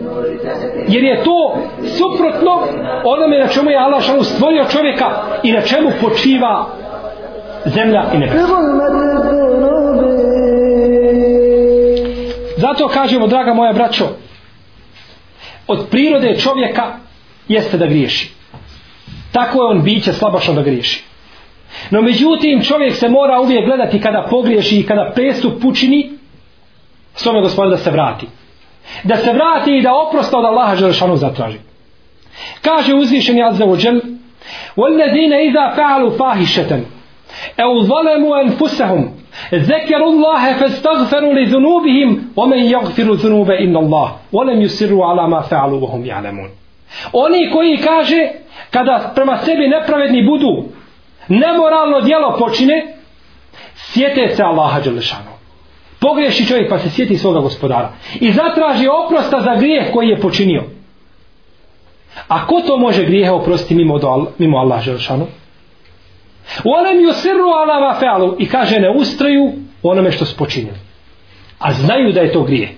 Jer 0.88 1.04
je 1.04 1.24
to 1.24 1.58
suprotno 1.98 2.62
onome 3.04 3.40
na 3.40 3.48
čemu 3.48 3.70
je 3.70 3.78
Allah 3.78 4.04
šalu 4.04 4.24
stvorio 4.24 4.66
čovjeka 4.66 5.06
i 5.44 5.52
na 5.52 5.62
čemu 5.62 5.90
počiva 6.02 6.66
zemlja 7.66 8.04
i 8.14 8.18
nebo. 8.18 8.34
zato 12.58 12.88
kažemo 12.88 13.28
draga 13.28 13.54
moja 13.54 13.74
braćo 13.74 14.06
od 15.67 15.87
prirode 15.91 16.37
čovjeka 16.39 16.97
jeste 17.49 17.79
da 17.79 17.87
griješi 17.87 18.31
tako 19.33 19.63
je 19.63 19.69
on 19.69 19.83
biće 19.83 20.13
slabašno 20.13 20.55
da 20.55 20.63
griješi 20.63 21.05
no 21.91 22.03
međutim 22.03 22.63
čovjek 22.63 22.95
se 22.95 23.09
mora 23.09 23.41
uvijek 23.41 23.65
gledati 23.65 24.01
kada 24.01 24.27
pogriješi 24.31 24.81
i 24.81 24.87
kada 24.87 25.13
prestup 25.15 25.63
pučini 25.63 26.11
svome 27.15 27.41
gospodinu 27.41 27.77
da 27.77 27.83
se 27.83 27.91
vrati 27.91 28.27
da 29.05 29.17
se 29.17 29.33
vrati 29.33 29.77
i 29.77 29.83
da 29.83 29.91
oprosta 30.09 30.39
od 30.39 30.45
Allaha 30.45 30.77
Želešanu 30.77 31.17
zatraži 31.17 31.59
kaže 32.63 32.95
uzvišeni 32.95 33.43
Azza 33.43 33.65
wa 33.65 33.87
Jal 33.87 34.01
وَالَّذِينَ 34.77 35.33
إِذَا 35.33 35.65
فَعَلُوا 35.77 36.11
فَاهِشَةً 36.19 36.71
أَوْ 37.61 37.83
ظَلَمُوا 37.83 38.41
أَنفُسَهُمْ 38.43 39.03
ذكروا 39.55 40.13
الله 40.13 40.59
فاستغفروا 40.59 41.35
لذنوبهم 41.35 42.33
ومن 42.37 42.59
يغفر 42.59 43.13
الذنوب 43.13 43.51
إلا 43.51 43.79
الله 43.81 44.17
ولم 44.33 44.63
يسروا 44.63 45.07
على 45.07 45.29
ما 45.29 45.41
فعلوا 45.41 45.81
وهم 45.81 46.07
يعلمون 46.07 46.49
Oni 47.13 47.51
koji 47.51 47.77
kaže 47.77 48.29
kada 48.71 49.13
prema 49.15 49.39
sebi 49.39 49.69
nepravedni 49.69 50.27
budu 50.27 50.65
nemoralno 51.29 52.01
djelo 52.01 52.37
počine 52.39 52.95
sjete 53.75 54.29
se 54.37 54.43
Allaha 54.43 54.81
Đelešanu 54.81 55.31
pogreši 56.01 56.47
čovjek 56.47 56.71
pa 56.71 56.79
se 56.79 56.91
sjeti 56.91 57.19
svoga 57.19 57.41
gospodara 57.41 57.93
i 58.21 58.33
zatraži 58.33 58.89
oprosta 59.05 59.41
za 59.41 59.55
grijeh 59.55 59.93
koji 59.93 60.09
je 60.09 60.21
počinio 60.21 60.65
a 62.29 62.47
ko 62.47 62.61
to 62.67 62.77
može 62.77 63.05
grijehe 63.05 63.31
oprostiti 63.31 63.75
mimo, 63.75 63.99
do, 63.99 64.27
mimo 64.39 64.59
Allaha 64.59 64.85
Đelešanu 64.85 65.27
Olem 66.64 67.00
ju 67.00 67.14
sirru 67.14 67.50
ala 67.50 67.80
ma 67.80 68.00
fealu 68.00 68.36
i 68.40 68.50
kaže 68.50 68.80
ne 68.80 68.90
ustraju 68.90 69.52
onome 69.84 70.12
što 70.12 70.26
su. 70.26 70.46
A 71.60 71.74
znaju 71.74 72.12
da 72.12 72.22
je 72.22 72.34
to 72.34 72.44
grije. 72.44 72.70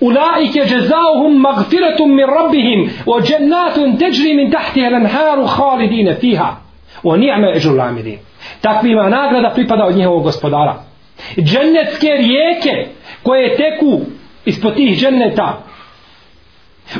Ulaike 0.00 0.58
jazauhum 0.58 1.40
magfiratum 1.40 2.10
min 2.14 2.26
rabbihim 2.26 2.90
wa 3.06 3.32
jannatun 3.32 3.98
tajri 3.98 4.34
min 4.34 4.50
tahtiha 4.50 4.86
al-anharu 4.86 5.46
khalidin 5.46 6.14
fiha 6.20 6.56
wa 7.02 7.16
ni'ma 7.16 7.48
ajrul 7.56 7.80
amilin. 7.80 8.18
Takvima 8.60 9.08
nagrada 9.08 9.50
pripada 9.54 9.84
od 9.84 9.96
njihovog 9.96 10.22
gospodara. 10.22 10.90
džennetske 11.36 12.08
rijeke 12.08 12.86
koje 13.22 13.56
teku 13.56 14.00
ispod 14.44 14.74
tih 14.74 14.98
dženneta 14.98 15.62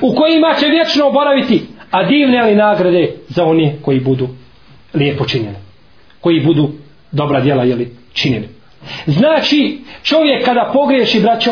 u 0.01 0.15
kojima 0.15 0.55
će 0.61 0.67
vječno 0.67 1.11
boraviti 1.11 1.63
a 1.91 2.05
divne 2.05 2.43
li 2.43 2.55
nagrade 2.55 3.13
za 3.29 3.45
one 3.45 3.77
koji 3.83 4.01
budu 4.01 4.29
lijepo 4.95 5.25
činjene. 5.25 5.61
koji 6.21 6.41
budu 6.41 6.71
dobra 7.13 7.41
djela 7.41 7.65
jeli, 7.65 7.97
činjene. 8.13 8.49
znači 9.07 9.79
čovjek 10.03 10.45
kada 10.45 10.71
pogriješi 10.73 11.21
braćo 11.21 11.51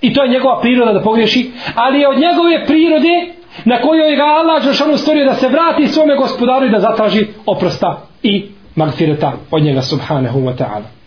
i 0.00 0.12
to 0.12 0.22
je 0.22 0.30
njegova 0.30 0.60
priroda 0.60 0.92
da 0.92 1.02
pogriješi 1.02 1.50
ali 1.74 2.00
je 2.00 2.08
od 2.08 2.18
njegove 2.18 2.66
prirode 2.66 3.34
na 3.64 3.80
kojoj 3.80 4.16
ga 4.16 4.22
Allah 4.22 4.64
Žešanu 4.64 4.96
stvorio 4.96 5.24
da 5.24 5.34
se 5.34 5.48
vrati 5.48 5.86
svome 5.86 6.16
gospodaru 6.16 6.66
i 6.66 6.70
da 6.70 6.80
zatraži 6.80 7.26
oprosta 7.46 8.06
i 8.22 8.46
magfireta 8.76 9.32
od 9.50 9.62
njega 9.62 9.82
subhanahu 9.82 10.40
wa 10.40 10.56
ta'ala 10.56 11.00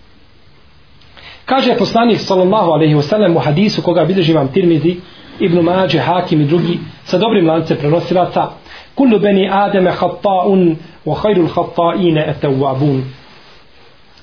kaže 1.46 1.76
poslanik 1.78 2.20
sallallahu 2.20 2.72
alaihi 2.72 2.96
wasallam 2.96 3.36
u 3.36 3.40
hadisu 3.40 3.82
koga 3.82 4.06
bilježi 4.06 4.34
vam 4.34 4.48
tirmizi 4.48 4.96
Ibn 5.40 5.60
Mađe, 5.60 6.00
Hakim 6.00 6.42
i 6.42 6.46
drugi 6.46 6.80
sa 7.04 7.18
dobrim 7.18 7.48
lance 7.48 7.76
prenosilaca 7.76 8.48
kullu 8.95 9.19
beni 9.19 9.49
ademe 9.53 9.91
hatta'un 9.91 10.77
wa 11.07 11.15
khairul 11.23 11.49
hatta'ine 11.49 12.31
etawabun 12.31 13.05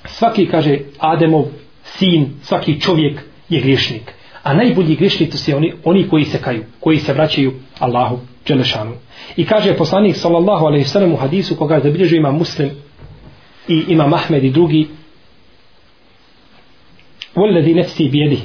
svaki 0.06 0.46
kaže 0.46 0.78
Ademov 0.98 1.44
sin, 1.82 2.34
svaki 2.42 2.80
čovjek 2.80 3.20
je 3.48 3.60
griješnik 3.60 4.14
a 4.42 4.54
najbolji 4.54 4.96
griješnici 4.96 5.38
su 5.38 5.56
oni, 5.56 5.72
oni 5.84 6.08
koji 6.08 6.24
se 6.24 6.38
kaju 6.42 6.64
koji 6.80 6.98
se 6.98 7.12
vraćaju 7.12 7.52
Allahu 7.78 8.18
Đelešanu 8.48 8.92
i 9.36 9.46
kaže 9.46 9.76
poslanik 9.76 10.16
sallallahu 10.16 10.66
alaihi 10.66 10.84
sallam 10.84 11.12
u 11.12 11.16
hadisu 11.16 11.56
koga 11.56 11.80
zabilježuje 11.80 12.18
ima 12.18 12.32
muslim 12.32 12.70
i 13.68 13.84
ima 13.88 14.06
Mahmed 14.06 14.44
i 14.44 14.50
drugi 14.50 14.86
والذي 17.36 17.74
نفسي 17.74 18.08
بيده 18.08 18.42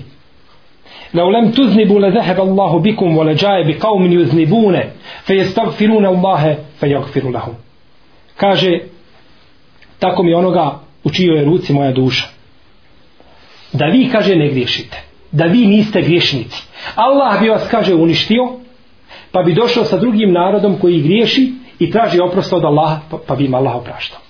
لو 1.14 1.32
لم 1.32 1.52
تذنبوا 1.52 2.00
لذهب 2.00 2.42
الله 2.42 2.80
بكم 2.80 3.18
ولجاء 3.18 3.72
بقوم 3.72 4.12
يذنبون 4.12 4.80
fe 5.27 5.35
jestagfiruna 5.35 6.09
Allahe 6.09 6.57
fe 6.81 6.89
jagfiru 6.89 7.31
lahum. 7.31 7.55
Kaže, 8.37 8.81
tako 9.99 10.23
mi 10.23 10.35
onoga 10.35 10.81
u 11.05 11.11
čijoj 11.11 11.45
ruci 11.45 11.73
moja 11.73 11.93
duša. 11.93 12.27
Da 13.73 13.87
vi, 13.87 14.09
kaže, 14.13 14.37
ne 14.37 14.49
griješite. 14.49 15.03
Da 15.33 15.45
vi 15.45 15.67
niste 15.67 16.03
griješnici. 16.03 16.63
Allah 16.95 17.41
bi 17.41 17.49
vas, 17.49 17.69
kaže, 17.71 17.95
uništio, 17.95 18.53
pa 19.33 19.43
bi 19.43 19.55
došao 19.55 19.85
sa 19.85 19.99
drugim 19.99 20.33
narodom 20.33 20.79
koji 20.81 21.03
griješi 21.03 21.53
i 21.79 21.91
traži 21.91 22.21
oprost 22.21 22.53
od 22.53 22.65
Allaha, 22.65 23.01
pa, 23.11 23.19
pa 23.27 23.35
bi 23.35 23.45
im 23.45 23.55
Allah 23.55 23.77
opraštao. 23.77 24.21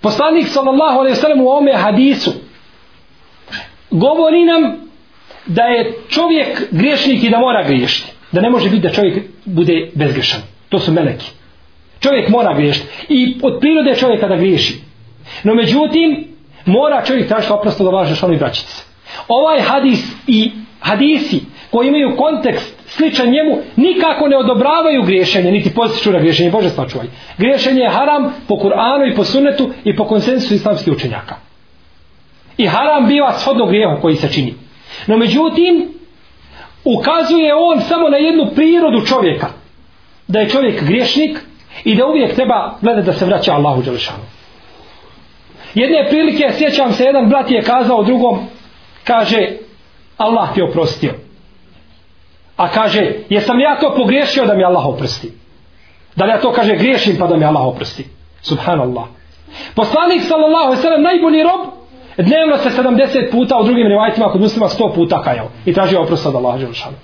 Poslanik 0.00 0.46
sallallahu 0.46 0.98
alejhi 0.98 1.16
ve 1.16 1.20
sellem 1.20 1.40
u 1.40 1.48
ome 1.48 1.72
hadisu 1.72 2.30
govori 3.90 4.44
nam 4.44 4.76
da 5.46 5.62
je 5.62 5.94
čovjek 6.08 6.62
griješnik 6.70 7.24
i 7.24 7.30
da 7.30 7.38
mora 7.38 7.64
griješiti. 7.66 8.15
Da 8.36 8.42
ne 8.42 8.50
može 8.50 8.70
biti 8.70 8.82
da 8.82 8.92
čovjek 8.92 9.18
bude 9.44 9.90
bezgrešan. 9.94 10.40
To 10.68 10.78
su 10.78 10.92
meleki. 10.92 11.26
Čovjek 12.00 12.28
mora 12.28 12.54
griješiti. 12.54 12.86
I 13.08 13.38
od 13.42 13.60
prirode 13.60 13.94
čovjeka 13.94 14.28
da 14.28 14.36
griješi. 14.36 14.74
No 15.44 15.54
međutim, 15.54 16.26
mora 16.66 17.04
čovjek 17.04 17.28
tražiti 17.28 17.52
oprosto 17.52 17.84
da 17.84 17.90
važe 17.90 18.14
šalni 18.14 18.36
braćice. 18.36 18.84
Ovaj 19.28 19.60
hadis 19.60 20.00
i 20.26 20.50
hadisi 20.80 21.40
koji 21.70 21.88
imaju 21.88 22.16
kontekst 22.16 22.74
sličan 22.86 23.26
njemu, 23.30 23.58
nikako 23.76 24.28
ne 24.28 24.36
odobravaju 24.36 25.02
griješenje, 25.02 25.52
niti 25.52 25.74
postiču 25.74 26.12
na 26.12 26.18
griješenje. 26.18 26.50
Bože 26.50 26.70
sačuvaj. 26.70 27.06
Griješenje 27.38 27.80
je 27.80 27.90
haram 27.90 28.34
po 28.48 28.54
Kur'anu 28.54 29.12
i 29.12 29.14
po 29.14 29.24
sunnetu 29.24 29.70
i 29.84 29.96
po 29.96 30.04
konsensusu 30.04 30.54
islamskih 30.54 30.92
učenjaka. 30.92 31.36
I 32.56 32.66
haram 32.66 33.08
biva 33.08 33.32
shodno 33.38 33.66
grijehu 33.66 34.00
koji 34.02 34.16
se 34.16 34.32
čini. 34.32 34.54
No 35.06 35.16
međutim, 35.16 35.95
ukazuje 36.86 37.54
on 37.54 37.80
samo 37.80 38.08
na 38.08 38.16
jednu 38.16 38.46
prirodu 38.54 39.06
čovjeka. 39.06 39.48
Da 40.28 40.40
je 40.40 40.48
čovjek 40.48 40.84
griješnik 40.84 41.38
i 41.84 41.94
da 41.96 42.06
uvijek 42.06 42.34
treba 42.34 42.78
gledati 42.80 43.06
da 43.06 43.12
se 43.12 43.24
vraća 43.24 43.52
Allahu 43.52 43.82
Đelešanu. 43.82 44.24
Jedne 45.74 46.06
prilike, 46.08 46.52
sjećam 46.58 46.92
se, 46.92 47.04
jedan 47.04 47.28
brat 47.28 47.50
je 47.50 47.62
kazao 47.62 48.02
drugom, 48.02 48.38
kaže, 49.04 49.48
Allah 50.16 50.54
ti 50.54 50.62
oprostio. 50.62 51.12
A 52.56 52.68
kaže, 52.68 53.12
jesam 53.28 53.60
ja 53.60 53.78
to 53.80 53.94
pogriješio 53.96 54.46
da 54.46 54.54
mi 54.54 54.64
Allah 54.64 54.86
oprosti? 54.86 55.32
Da 56.16 56.24
li 56.24 56.30
ja 56.30 56.40
to 56.40 56.52
kaže 56.52 56.76
griješim 56.76 57.16
pa 57.18 57.26
da 57.26 57.36
mi 57.36 57.44
Allah 57.44 57.66
oprosti? 57.66 58.06
Subhanallah. 58.42 59.04
Poslanik 59.74 60.22
sallallahu 60.22 60.76
sallam 60.76 61.02
najbolji 61.02 61.42
rob 61.42 61.75
dnevno 62.18 62.56
se 62.56 62.82
70 62.82 63.30
puta 63.30 63.58
u 63.58 63.64
drugim 63.64 63.86
rivajtima 63.86 64.28
kod 64.28 64.40
muslima 64.40 64.66
100 64.66 64.94
puta 64.94 65.22
kajao 65.22 65.48
i 65.66 65.72
tražio 65.72 66.02
oprost 66.02 66.26
od 66.26 66.34
Allaha 66.34 66.58
Đelšanu. 66.58 66.96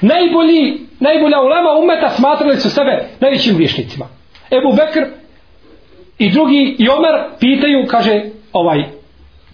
Najbolji, 0.00 0.78
najbolja 1.00 1.40
ulema 1.40 1.70
umeta 1.82 2.10
smatrali 2.10 2.56
su 2.56 2.70
sebe 2.70 3.08
najvećim 3.20 3.54
griješnicima. 3.54 4.06
Ebu 4.50 4.76
Bekr 4.76 5.08
i 6.18 6.30
drugi 6.30 6.76
i 6.78 6.88
Omer 6.88 7.38
pitaju, 7.40 7.86
kaže, 7.86 8.22
ovaj, 8.52 8.84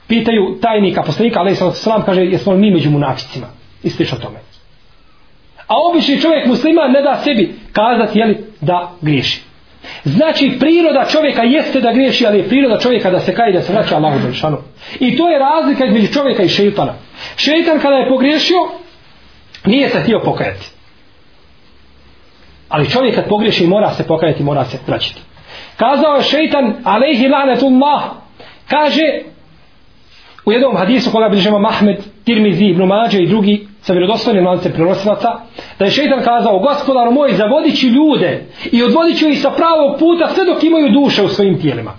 pitaju 0.08 0.58
tajnika, 0.62 1.02
poslanika, 1.02 1.40
ali 1.40 1.54
sam 1.74 2.02
kaže, 2.02 2.24
jesmo 2.24 2.52
li 2.52 2.58
mi 2.58 2.70
među 2.70 2.90
munaficima? 2.90 3.46
I 3.82 3.90
slično 3.90 4.18
tome. 4.18 4.38
A 5.66 5.74
obični 5.90 6.20
čovjek 6.20 6.46
muslima 6.46 6.88
ne 6.88 7.02
da 7.02 7.20
sebi 7.24 7.54
kazati, 7.72 8.18
jeli, 8.18 8.44
da 8.60 8.92
griješi. 9.00 9.49
Znači 10.04 10.56
priroda 10.60 11.06
čovjeka 11.10 11.42
jeste 11.42 11.80
da 11.80 11.92
griješi, 11.92 12.26
ali 12.26 12.38
je 12.38 12.48
priroda 12.48 12.80
čovjeka 12.80 13.10
da 13.10 13.20
se 13.20 13.34
kaje 13.34 13.52
da 13.52 13.62
se 13.62 13.72
vraća 13.72 13.96
Allahu 13.96 14.18
Đelšanu. 14.18 14.58
I 15.00 15.16
to 15.16 15.28
je 15.28 15.38
razlika 15.38 15.86
između 15.86 16.12
čovjeka 16.12 16.42
i 16.42 16.48
šeitana. 16.48 16.94
Šeitan 17.36 17.80
kada 17.80 17.94
je 17.94 18.08
pogriješio, 18.08 18.56
nije 19.66 19.88
se 19.88 20.00
htio 20.00 20.20
pokajati. 20.24 20.66
Ali 22.68 22.90
čovjek 22.90 23.14
kad 23.14 23.28
pogriješi 23.28 23.66
mora 23.66 23.90
se 23.90 24.06
pokajati, 24.06 24.42
mora 24.42 24.64
se 24.64 24.78
vraćati. 24.86 25.20
Kazao 25.76 26.14
je 26.14 26.22
šeitan, 26.22 26.76
alejhi 26.84 27.28
lanetullah, 27.28 28.02
kaže 28.68 29.02
u 30.44 30.52
jednom 30.52 30.76
hadisu 30.76 31.10
koga 31.10 31.28
bližemo 31.28 31.58
Mahmed, 31.58 31.96
Tirmizi, 32.24 32.64
Ibn 32.64 32.82
Mađe 32.82 33.18
i 33.18 33.26
drugi, 33.26 33.68
sa 33.82 33.92
vjerodostojnim 33.92 34.46
lance 34.46 34.72
prenosilaca, 34.72 35.28
da 35.78 35.84
je 35.84 35.90
šeitan 35.90 36.22
kazao, 36.24 36.58
gospodar 36.58 37.10
moj, 37.10 37.32
zavodići 37.32 37.86
ljude 37.86 38.46
i 38.72 38.82
odvodiću 38.82 39.28
ih 39.28 39.42
sa 39.42 39.50
pravog 39.50 39.98
puta 39.98 40.28
sve 40.28 40.44
dok 40.44 40.64
imaju 40.64 40.88
duše 40.88 41.22
u 41.22 41.28
svojim 41.28 41.60
tijelima. 41.60 41.92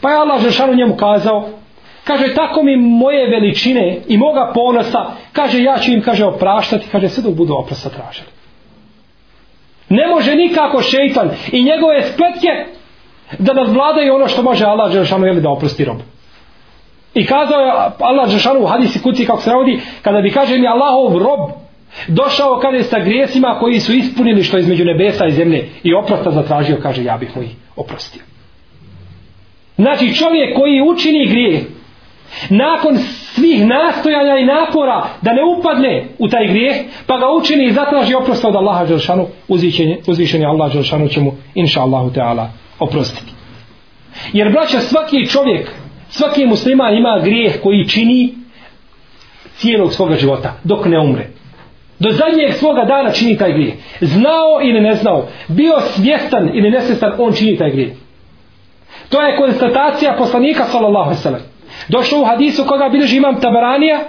Pa 0.00 0.10
je 0.10 0.16
Allah 0.16 0.42
Žešanu 0.42 0.74
njemu 0.74 0.96
kazao, 0.96 1.48
kaže, 2.04 2.34
tako 2.34 2.62
mi 2.62 2.76
moje 2.76 3.30
veličine 3.30 3.98
i 4.08 4.16
moga 4.16 4.52
ponosa, 4.54 5.06
kaže, 5.32 5.62
ja 5.62 5.78
ću 5.78 5.92
im, 5.92 6.02
kaže, 6.02 6.24
opraštati, 6.24 6.86
kaže, 6.92 7.08
sve 7.08 7.22
dok 7.22 7.34
budu 7.34 7.54
oprosta 7.54 7.88
tražili. 7.88 8.28
Ne 9.88 10.06
može 10.06 10.34
nikako 10.34 10.82
šeitan 10.82 11.30
i 11.52 11.62
njegove 11.62 12.02
spletke 12.02 12.48
da 13.38 13.52
nas 13.52 13.68
vladaju 13.68 14.14
ono 14.14 14.28
što 14.28 14.42
može 14.42 14.64
Allah 14.64 14.92
Žešanu 14.92 15.26
jeli 15.26 15.40
da 15.40 15.50
oprosti 15.50 15.84
robu. 15.84 16.02
I 17.14 17.26
kazao 17.26 17.60
je 17.60 17.72
Allah 17.98 18.30
Žešanu 18.30 18.60
u 18.60 18.66
hadisi 18.66 19.02
kuci 19.02 19.26
kako 19.26 19.40
se 19.40 19.50
navodi, 19.50 19.80
kada 20.02 20.20
bi 20.20 20.30
kaže 20.30 20.58
mi 20.58 20.66
Allahov 20.66 21.18
rob 21.18 21.50
došao 22.08 22.58
kada 22.62 22.76
je 22.76 22.84
sa 22.84 23.00
grijesima 23.00 23.56
koji 23.60 23.80
su 23.80 23.92
ispunili 23.92 24.44
što 24.44 24.58
između 24.58 24.84
nebesa 24.84 25.26
i 25.26 25.32
zemlje 25.32 25.68
i 25.82 25.94
oprosta 25.94 26.30
zatražio, 26.30 26.78
kaže 26.82 27.04
ja 27.04 27.16
bih 27.16 27.36
mu 27.36 27.42
ih 27.42 27.50
oprostio. 27.76 28.22
Znači 29.76 30.14
čovjek 30.14 30.58
koji 30.58 30.82
učini 30.92 31.26
grije 31.26 31.64
nakon 32.48 32.98
svih 32.98 33.66
nastojanja 33.66 34.36
i 34.38 34.44
napora 34.44 35.08
da 35.22 35.32
ne 35.32 35.42
upadne 35.58 36.08
u 36.18 36.28
taj 36.28 36.46
grijeh, 36.46 36.76
pa 37.06 37.18
ga 37.18 37.26
učini 37.40 37.66
i 37.66 37.72
zatraži 37.72 38.14
oprosta 38.14 38.48
od 38.48 38.54
Allaha 38.54 38.84
Đelšanu, 38.84 39.26
uzvišen 40.06 40.40
je 40.40 40.46
Allah 40.46 40.72
Đelšanu 40.72 41.08
će 41.08 41.20
mu, 41.20 41.32
inša 41.54 41.80
Allahu 41.80 42.12
Teala, 42.12 42.50
oprostiti. 42.78 43.32
Jer 44.32 44.52
braća 44.52 44.80
svaki 44.80 45.26
čovjek 45.26 45.70
Svaki 46.10 46.46
musliman 46.46 46.94
ima 46.94 47.20
grijeh 47.24 47.60
koji 47.62 47.88
čini 47.88 48.34
cijelog 49.56 49.92
svoga 49.92 50.16
života, 50.16 50.54
dok 50.64 50.84
ne 50.86 51.00
umre. 51.00 51.26
Do 51.98 52.10
zadnjeg 52.10 52.54
svoga 52.54 52.84
dana 52.84 53.10
čini 53.10 53.38
taj 53.38 53.52
grijeh. 53.52 53.74
Znao 54.00 54.60
ili 54.62 54.80
ne 54.80 54.94
znao, 54.94 55.26
bio 55.48 55.80
svjestan 55.80 56.50
ili 56.54 56.70
nesvjestan, 56.70 57.12
on 57.18 57.32
čini 57.32 57.58
taj 57.58 57.70
grijeh. 57.70 57.92
To 59.08 59.22
je 59.22 59.36
konstatacija 59.36 60.14
poslanika 60.18 60.64
sallallahu 60.64 61.04
alaihi 61.04 61.22
sallam. 61.22 61.40
Došlo 61.88 62.20
u 62.20 62.24
hadisu 62.24 62.64
koga 62.64 62.88
bilježi 62.88 63.16
imam 63.16 63.40
Tabaranija 63.40 64.00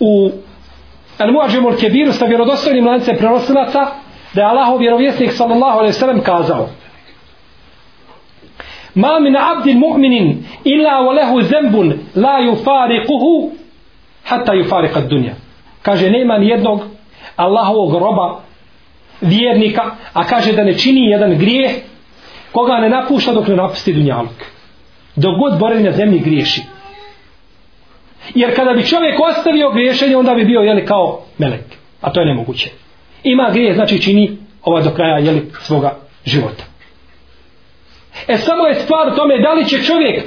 u 0.00 0.30
El 1.18 1.32
Muađemu 1.32 1.72
Kebiru 1.80 2.12
sa 2.12 2.24
vjerodostojnim 2.24 2.86
lancem 2.86 3.16
prenosilaca 3.16 3.86
da 4.34 4.40
je 4.40 4.48
Allahov 4.48 4.78
vjerovjesnik 4.78 5.32
sallallahu 5.32 5.78
alaihi 5.78 5.92
sallam 5.92 6.20
kazao 6.20 6.68
Ma 8.94 9.20
min 9.20 9.36
abdin 9.36 9.78
mu'minin 9.78 10.44
illa 10.64 11.00
wa 11.00 11.14
lahu 11.14 11.42
zembun 11.42 11.98
la 12.14 12.40
yufariquhu 12.40 13.50
hatta 14.24 14.54
yufariqa 14.54 15.00
dunja. 15.00 15.34
Kaže, 15.82 16.10
nema 16.10 16.38
ni 16.38 16.48
jednog 16.48 16.80
Allahovog 17.36 17.92
roba 17.92 18.40
vjernika, 19.20 19.82
a 20.12 20.24
kaže 20.24 20.52
da 20.52 20.64
ne 20.64 20.78
čini 20.78 21.10
jedan 21.10 21.38
grijeh 21.38 21.70
koga 22.52 22.78
ne 22.78 22.88
napušta 22.88 23.32
dok 23.32 23.48
ne 23.48 23.56
napusti 23.56 23.92
dunjaluk. 23.92 24.44
dok 25.16 25.38
god 25.38 25.58
boravi 25.58 25.82
na 25.82 25.92
zemlji 25.92 26.18
griješi. 26.18 26.62
Jer 28.34 28.56
kada 28.56 28.72
bi 28.72 28.86
čovjek 28.86 29.20
ostavio 29.20 29.70
griješenje, 29.70 30.16
onda 30.16 30.34
bi 30.34 30.44
bio 30.44 30.60
jeli, 30.60 30.86
kao 30.86 31.20
melek. 31.38 31.64
A 32.00 32.12
to 32.12 32.20
je 32.20 32.26
nemoguće. 32.26 32.70
Ima 33.24 33.50
grije, 33.52 33.74
znači 33.74 34.02
čini 34.02 34.36
ova 34.62 34.80
do 34.80 34.90
kraja 34.90 35.18
jeli, 35.18 35.50
svoga 35.60 35.96
života. 36.24 36.64
E 38.28 38.36
samo 38.36 38.66
je 38.66 38.74
stvar 38.74 39.08
u 39.08 39.16
tome 39.16 39.38
da 39.38 39.52
li 39.52 39.64
će 39.64 39.82
čovjek 39.82 40.24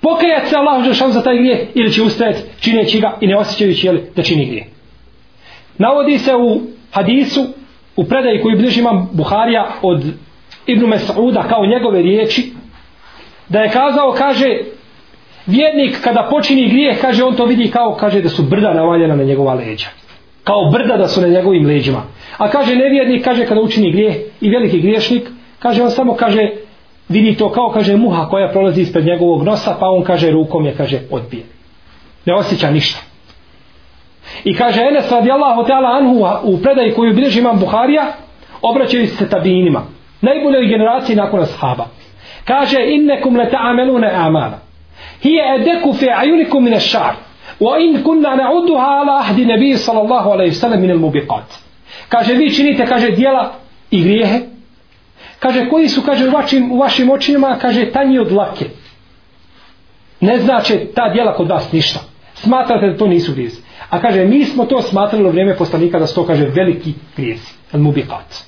pokajati 0.00 0.48
se 0.48 0.56
Allahu 0.56 0.82
Đelšanu 0.82 1.12
za 1.12 1.22
taj 1.22 1.36
grijeh 1.36 1.58
ili 1.74 1.92
će 1.92 2.02
ustajati 2.02 2.40
čineći 2.60 3.00
ga 3.00 3.18
i 3.20 3.26
ne 3.26 3.36
osjećajući 3.36 3.86
jeli, 3.86 4.02
da 4.16 4.22
čini 4.22 4.46
grije. 4.46 4.66
Navodi 5.78 6.18
se 6.18 6.34
u 6.34 6.60
hadisu 6.92 7.46
u 7.96 8.04
predaji 8.04 8.42
koju 8.42 8.58
bliži 8.58 8.80
imam 8.80 9.08
Buharija 9.12 9.68
od 9.82 10.04
Ibnu 10.66 10.86
Mes'uda 10.86 11.48
kao 11.48 11.66
njegove 11.66 12.02
riječi 12.02 12.52
da 13.48 13.60
je 13.60 13.70
kazao, 13.70 14.12
kaže 14.18 14.58
vjernik 15.46 16.00
kada 16.00 16.28
počini 16.30 16.68
grijeh, 16.68 17.00
kaže 17.00 17.24
on 17.24 17.36
to 17.36 17.44
vidi 17.44 17.70
kao, 17.70 17.96
kaže 18.00 18.20
da 18.20 18.28
su 18.28 18.42
brda 18.42 18.74
navaljena 18.74 19.16
na 19.16 19.24
njegova 19.24 19.54
leđa. 19.54 19.86
Kao 20.44 20.70
brda 20.72 20.96
da 20.96 21.08
su 21.08 21.20
na 21.20 21.28
njegovim 21.28 21.66
leđima. 21.66 22.02
A 22.38 22.50
kaže 22.50 22.76
nevjernik, 22.76 23.24
kaže 23.24 23.46
kada 23.46 23.60
učini 23.60 23.92
grijeh 23.92 24.16
i 24.40 24.50
veliki 24.50 24.80
griješnik, 24.80 25.28
kaže 25.58 25.82
on 25.82 25.90
samo 25.90 26.14
kaže 26.14 26.50
vidi 27.08 27.36
to 27.36 27.52
kao 27.52 27.70
kaže 27.70 27.96
muha 27.96 28.28
koja 28.28 28.48
prolazi 28.48 28.80
ispred 28.80 29.06
njegovog 29.06 29.42
nosa 29.42 29.76
pa 29.80 29.86
on 29.86 30.04
kaže 30.04 30.30
rukom 30.30 30.66
je 30.66 30.74
kaže 30.76 31.00
odbije. 31.10 31.44
Ne 32.26 32.34
osjeća 32.34 32.70
ništa. 32.70 33.00
I 34.44 34.54
kaže 34.54 34.80
Enes 34.80 35.10
radijallahu 35.10 35.62
ta'ala 35.62 35.98
anhu 35.98 36.26
u 36.42 36.58
predaji 36.62 36.94
koju 36.94 37.14
bilježi 37.14 37.40
imam 37.40 37.58
Buharija, 37.60 38.12
obraćaju 38.62 39.06
se 39.06 39.28
tabinima. 39.28 39.82
Najboljoj 40.20 40.66
generaciji 40.66 41.16
nakon 41.16 41.40
ashaba. 41.40 41.86
Kaže 42.44 42.78
innekum 42.86 43.36
le 43.36 43.50
ta'amelune 43.50 44.10
amala. 44.14 44.58
Hije 45.22 45.42
edeku 45.60 45.92
fe 45.92 46.06
ajunikum 46.16 46.64
mine 46.64 46.80
šar. 46.80 47.14
Wa 47.60 47.78
in 47.80 48.02
kunna 48.02 48.36
na'uduha 48.36 48.86
ala 49.00 49.18
ahdi 49.18 49.44
nebiji 49.46 49.76
sallallahu 49.76 50.30
alaihi 50.30 50.54
sallam 50.54 50.80
minel 50.80 50.98
mubiqat. 50.98 51.64
Kaže 52.08 52.34
vi 52.34 52.54
činite, 52.54 52.86
kaže 52.86 53.10
dijela 53.10 53.52
i 53.90 54.02
grijehe. 54.02 54.53
Kaže 55.38 55.68
koji 55.68 55.88
su, 55.88 56.02
kaže 56.02 56.28
u 56.28 56.32
vašim, 56.32 56.72
u 56.72 56.78
vašim 56.78 57.10
očinima, 57.10 57.58
kaže 57.60 57.92
tanji 57.92 58.18
od 58.18 58.32
lake. 58.32 58.64
Ne 60.20 60.38
znači 60.38 60.88
ta 60.94 61.08
djela 61.12 61.34
kod 61.34 61.48
vas 61.48 61.72
ništa. 61.72 62.00
Smatrate 62.34 62.86
da 62.86 62.96
to 62.96 63.06
nisu 63.06 63.32
grijezi. 63.32 63.60
A 63.90 64.00
kaže, 64.00 64.24
mi 64.24 64.44
smo 64.44 64.64
to 64.64 64.82
smatrali 64.82 65.24
u 65.24 65.30
vrijeme 65.30 65.56
poslanika 65.56 65.98
da 65.98 66.06
su 66.06 66.14
to 66.14 66.26
kaže 66.26 66.44
veliki 66.44 66.94
grijezi. 67.16 67.52
Al 67.72 67.80
mubiqat. 67.80 68.44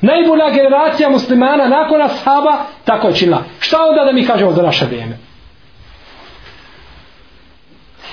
Najbolja 0.00 0.50
generacija 0.50 1.10
muslimana 1.10 1.68
nakon 1.68 2.02
ashaba 2.02 2.58
tako 2.84 3.08
je 3.08 3.14
činila. 3.14 3.42
Šta 3.60 3.76
onda 3.90 4.04
da 4.04 4.12
mi 4.12 4.26
kažemo 4.26 4.52
za 4.52 4.62
naše 4.62 4.86
vrijeme? 4.86 5.18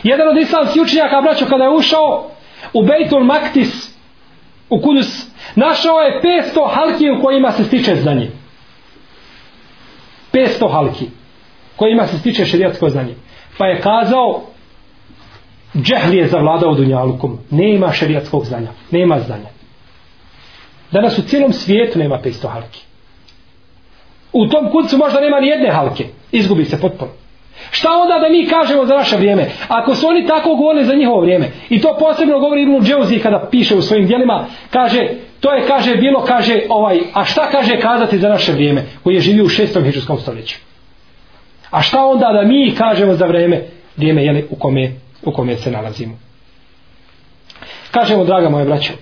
Jedan 0.03 0.27
od 0.27 0.37
islamskih 0.37 0.81
učenjaka, 0.81 1.21
braćo, 1.21 1.45
kada 1.45 1.63
je 1.63 1.75
ušao 1.75 2.29
u 2.73 2.83
Bejtul 2.83 3.23
Maktis, 3.23 3.96
u 4.69 4.81
Kudus, 4.81 5.25
našao 5.55 5.99
je 5.99 6.21
500 6.21 6.69
halki 6.73 7.09
u 7.09 7.21
kojima 7.21 7.51
se 7.51 7.63
stiče 7.63 7.95
znanje. 7.95 8.29
500 10.33 10.71
halki 10.71 11.09
kojima 11.75 12.07
se 12.07 12.17
stiče 12.17 12.45
šerijatsko 12.45 12.89
znanje. 12.89 13.15
Pa 13.57 13.65
je 13.65 13.81
kazao, 13.81 14.41
džehli 15.75 16.17
je 16.17 16.27
zavladao 16.27 16.75
dunjalukom. 16.75 17.39
Nema 17.49 17.91
šerijatskog 17.91 18.45
znanja. 18.45 18.71
Nema 18.91 19.19
znanja. 19.19 19.49
Danas 20.91 21.17
u 21.17 21.21
cijelom 21.21 21.53
svijetu 21.53 21.99
nema 21.99 22.19
500 22.23 22.47
halki. 22.47 22.81
U 24.33 24.47
tom 24.47 24.71
kucu 24.71 24.97
možda 24.97 25.19
nema 25.21 25.39
ni 25.39 25.47
jedne 25.47 25.71
halke. 25.71 26.05
Izgubi 26.31 26.65
se 26.65 26.81
potpuno. 26.81 27.11
Šta 27.71 27.89
onda 27.91 28.19
da 28.19 28.29
mi 28.29 28.47
kažemo 28.47 28.85
za 28.85 28.95
naše 28.95 29.15
vrijeme? 29.15 29.49
Ako 29.67 29.95
su 29.95 30.07
oni 30.07 30.27
tako 30.27 30.55
govorili 30.55 30.85
za 30.85 30.93
njihovo 30.93 31.21
vrijeme, 31.21 31.51
i 31.69 31.81
to 31.81 31.97
posebno 31.99 32.39
govori 32.39 32.61
Ibn 32.61 32.85
Džeuzi 32.85 33.19
kada 33.19 33.47
piše 33.51 33.75
u 33.75 33.81
svojim 33.81 34.07
dijelima, 34.07 34.45
kaže, 34.69 35.07
to 35.39 35.53
je, 35.53 35.67
kaže, 35.67 35.95
bilo, 35.95 36.21
kaže, 36.21 36.61
ovaj, 36.69 36.99
a 37.13 37.25
šta 37.25 37.49
kaže 37.51 37.79
kazati 37.79 38.19
za 38.19 38.29
naše 38.29 38.51
vrijeme, 38.51 38.83
koji 39.03 39.15
je 39.15 39.21
živio 39.21 39.45
u 39.45 39.49
šestom 39.49 39.83
hiđuskom 39.83 40.17
stoljeću? 40.17 40.57
A 41.71 41.81
šta 41.81 42.05
onda 42.05 42.31
da 42.33 42.47
mi 42.47 42.75
kažemo 42.77 43.13
za 43.13 43.25
vrijeme, 43.25 43.61
vrijeme, 43.97 44.25
jeli, 44.25 44.45
u 44.49 44.55
kome, 44.55 44.91
u 45.23 45.31
kome 45.31 45.55
se 45.55 45.71
nalazimo? 45.71 46.17
Kažemo, 47.91 48.23
draga 48.23 48.49
moje 48.49 48.65
braćo, 48.65 48.93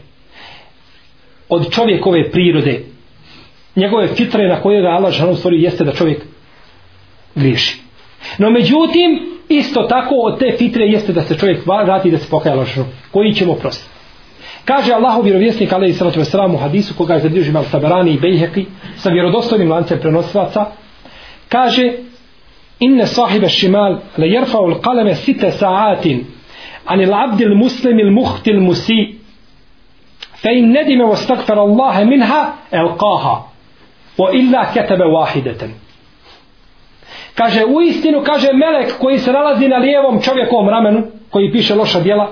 od 1.49 1.71
čovjekove 1.73 2.31
prirode, 2.31 2.83
njegove 3.75 4.07
fitre 4.07 4.47
na 4.47 4.61
koje 4.61 4.81
ga 4.81 4.87
Allah 4.87 5.13
žanu 5.13 5.35
stvorio, 5.35 5.63
jeste 5.63 5.83
da 5.83 5.91
čovjek 5.91 6.23
griješi. 7.35 7.84
No 8.37 8.49
međutim, 8.49 9.39
isto 9.49 9.83
tako 9.83 10.15
od 10.15 10.39
te 10.39 10.55
fitre 10.57 10.85
jeste 10.85 11.13
da 11.13 11.21
se 11.21 11.37
čovjek 11.37 11.65
vrati 11.65 12.11
da 12.11 12.17
se 12.17 12.29
pokaja 12.29 12.55
lažno. 12.55 12.85
Koji 13.11 13.33
ćemo 13.33 13.53
prostiti? 13.53 13.95
Kaže 14.65 14.93
Allahu 14.93 15.21
vjerovjesnik 15.21 15.73
alejhi 15.73 15.93
salatu 15.93 16.19
vesselam 16.19 16.55
u 16.55 16.57
hadisu 16.57 16.93
koga 16.97 17.13
je 17.13 17.19
zabilježio 17.19 17.49
Imam 17.49 17.65
Tabarani 17.71 18.11
i 18.11 18.19
Bejheki 18.19 18.65
sa 18.97 19.09
vjerodostojnim 19.09 19.71
lancem 19.71 19.99
prenosilaca 19.99 20.65
kaže 21.49 21.93
inne 22.79 23.05
sahiba 23.05 23.47
šimal 23.47 23.99
le 24.17 24.27
jerfa'u 24.27 24.67
l'kaleme 24.67 25.15
site 25.15 25.51
sa'atin 25.51 26.25
an 26.85 27.01
il 27.01 27.13
abdil 27.13 27.55
muslim 27.55 27.99
il 27.99 28.11
muhtil 28.11 28.59
musi 28.59 29.19
fe 30.41 30.57
in 30.57 30.71
nedime 30.71 31.03
wastaghfara 31.03 31.43
stakfar 31.43 31.59
Allahe 31.59 32.05
minha 32.05 32.53
elqaha 32.71 33.35
wa 34.17 34.31
illa 34.33 34.65
ketebe 34.73 35.05
wahideten 35.05 35.84
Kaže, 37.35 37.65
u 37.65 37.81
istinu, 37.81 38.23
kaže 38.23 38.53
Melek 38.53 38.99
koji 38.99 39.19
se 39.19 39.31
nalazi 39.31 39.67
na 39.67 39.77
lijevom 39.77 40.21
čovjekovom 40.21 40.69
ramenu, 40.69 41.03
koji 41.29 41.51
piše 41.51 41.75
loša 41.75 41.99
djela, 41.99 42.31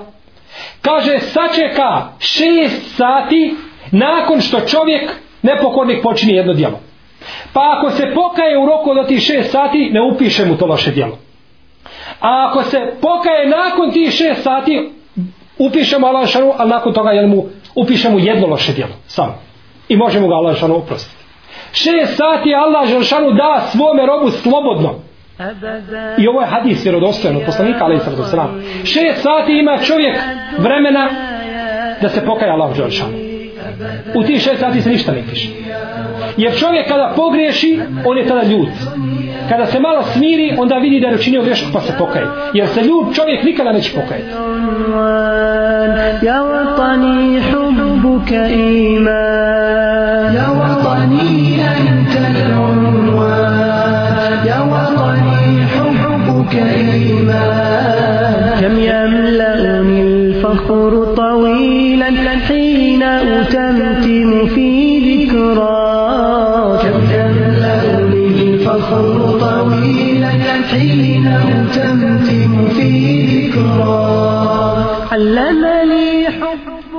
kaže, 0.82 1.18
sačeka 1.18 2.08
šest 2.18 2.96
sati 2.96 3.54
nakon 3.90 4.40
što 4.40 4.60
čovjek 4.60 5.10
nepokornik 5.42 6.02
počini 6.02 6.32
jedno 6.32 6.52
djelo. 6.52 6.80
Pa 7.52 7.60
ako 7.76 7.90
se 7.90 8.12
pokaje 8.14 8.58
u 8.58 8.66
roku 8.66 8.90
od 8.90 9.08
tih 9.08 9.20
šest 9.20 9.50
sati, 9.50 9.90
ne 9.92 10.00
upiše 10.14 10.44
mu 10.44 10.56
to 10.56 10.66
loše 10.66 10.90
djelo. 10.90 11.18
A 12.20 12.48
ako 12.48 12.62
se 12.62 12.78
pokaje 13.00 13.48
nakon 13.48 13.90
tih 13.90 14.10
šest 14.10 14.42
sati, 14.42 14.90
upišemo 15.58 16.06
Allah 16.06 16.28
šanu, 16.28 16.52
ali 16.56 16.70
nakon 16.70 16.92
toga 16.92 17.10
jel 17.10 17.26
mu, 17.26 17.44
upiše 17.74 18.10
mu 18.10 18.18
jedno 18.18 18.46
loše 18.46 18.72
djelo. 18.72 18.92
Samo. 19.06 19.34
I 19.88 19.96
možemo 19.96 20.28
ga 20.28 20.34
Allah 20.34 20.56
šanu 20.58 20.76
oprostiti 20.76 21.23
šest 21.74 22.16
sati 22.16 22.54
Allah 22.54 22.88
Želšanu 22.88 23.30
da 23.30 23.66
svome 23.72 24.06
robu 24.06 24.30
slobodno. 24.30 24.94
I 26.18 26.28
ovo 26.28 26.40
je 26.40 26.46
hadis 26.46 26.84
vjerodostojan 26.84 27.36
od 27.36 27.42
poslanika 27.46 27.84
ali 27.84 28.00
srdu 28.00 28.24
sram. 28.24 28.62
Šest 28.84 29.22
sati 29.22 29.52
ima 29.52 29.78
čovjek 29.78 30.16
vremena 30.58 31.08
da 32.02 32.08
se 32.08 32.26
pokaja 32.26 32.52
Allah 32.52 32.76
Želšanu. 32.76 33.12
U 34.14 34.22
tih 34.22 34.42
šest 34.42 34.60
sati 34.60 34.80
se 34.82 34.90
ništa 34.90 35.12
ne 35.12 35.22
piše. 35.30 35.48
Jer 36.36 36.58
čovjek 36.58 36.88
kada 36.88 37.12
pogriješi, 37.16 37.80
on 38.04 38.18
je 38.18 38.26
tada 38.26 38.42
ljud. 38.42 38.68
Kada 39.48 39.66
se 39.66 39.80
malo 39.80 40.02
smiri, 40.02 40.56
onda 40.58 40.76
vidi 40.76 41.00
da 41.00 41.08
je 41.08 41.14
učinio 41.14 41.42
grešku 41.42 41.68
pa 41.72 41.80
se 41.80 41.92
pokaje. 41.98 42.26
Jer 42.54 42.68
se 42.68 42.80
ljud 42.80 43.14
čovjek 43.14 43.44
nikada 43.44 43.72
neće 43.72 43.94
pokajati. 43.94 44.30
Ja 46.26 46.42
vatani 46.42 47.42
hubbuka 47.52 48.46
iman 48.46 49.14
Ja 50.36 50.48
vatani 50.58 51.60
anta 51.70 52.20
l'unwan 52.50 53.54
Ja 54.46 54.60
vatani 54.70 55.66
hubbuka 55.74 56.64
iman 56.94 57.93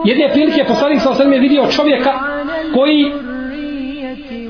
Jedne 0.05 0.29
prilike 0.33 0.63
poslanik 0.67 1.01
sa 1.01 1.09
osrme 1.09 1.39
vidio 1.39 1.67
čovjeka 1.71 2.11
koji 2.73 3.11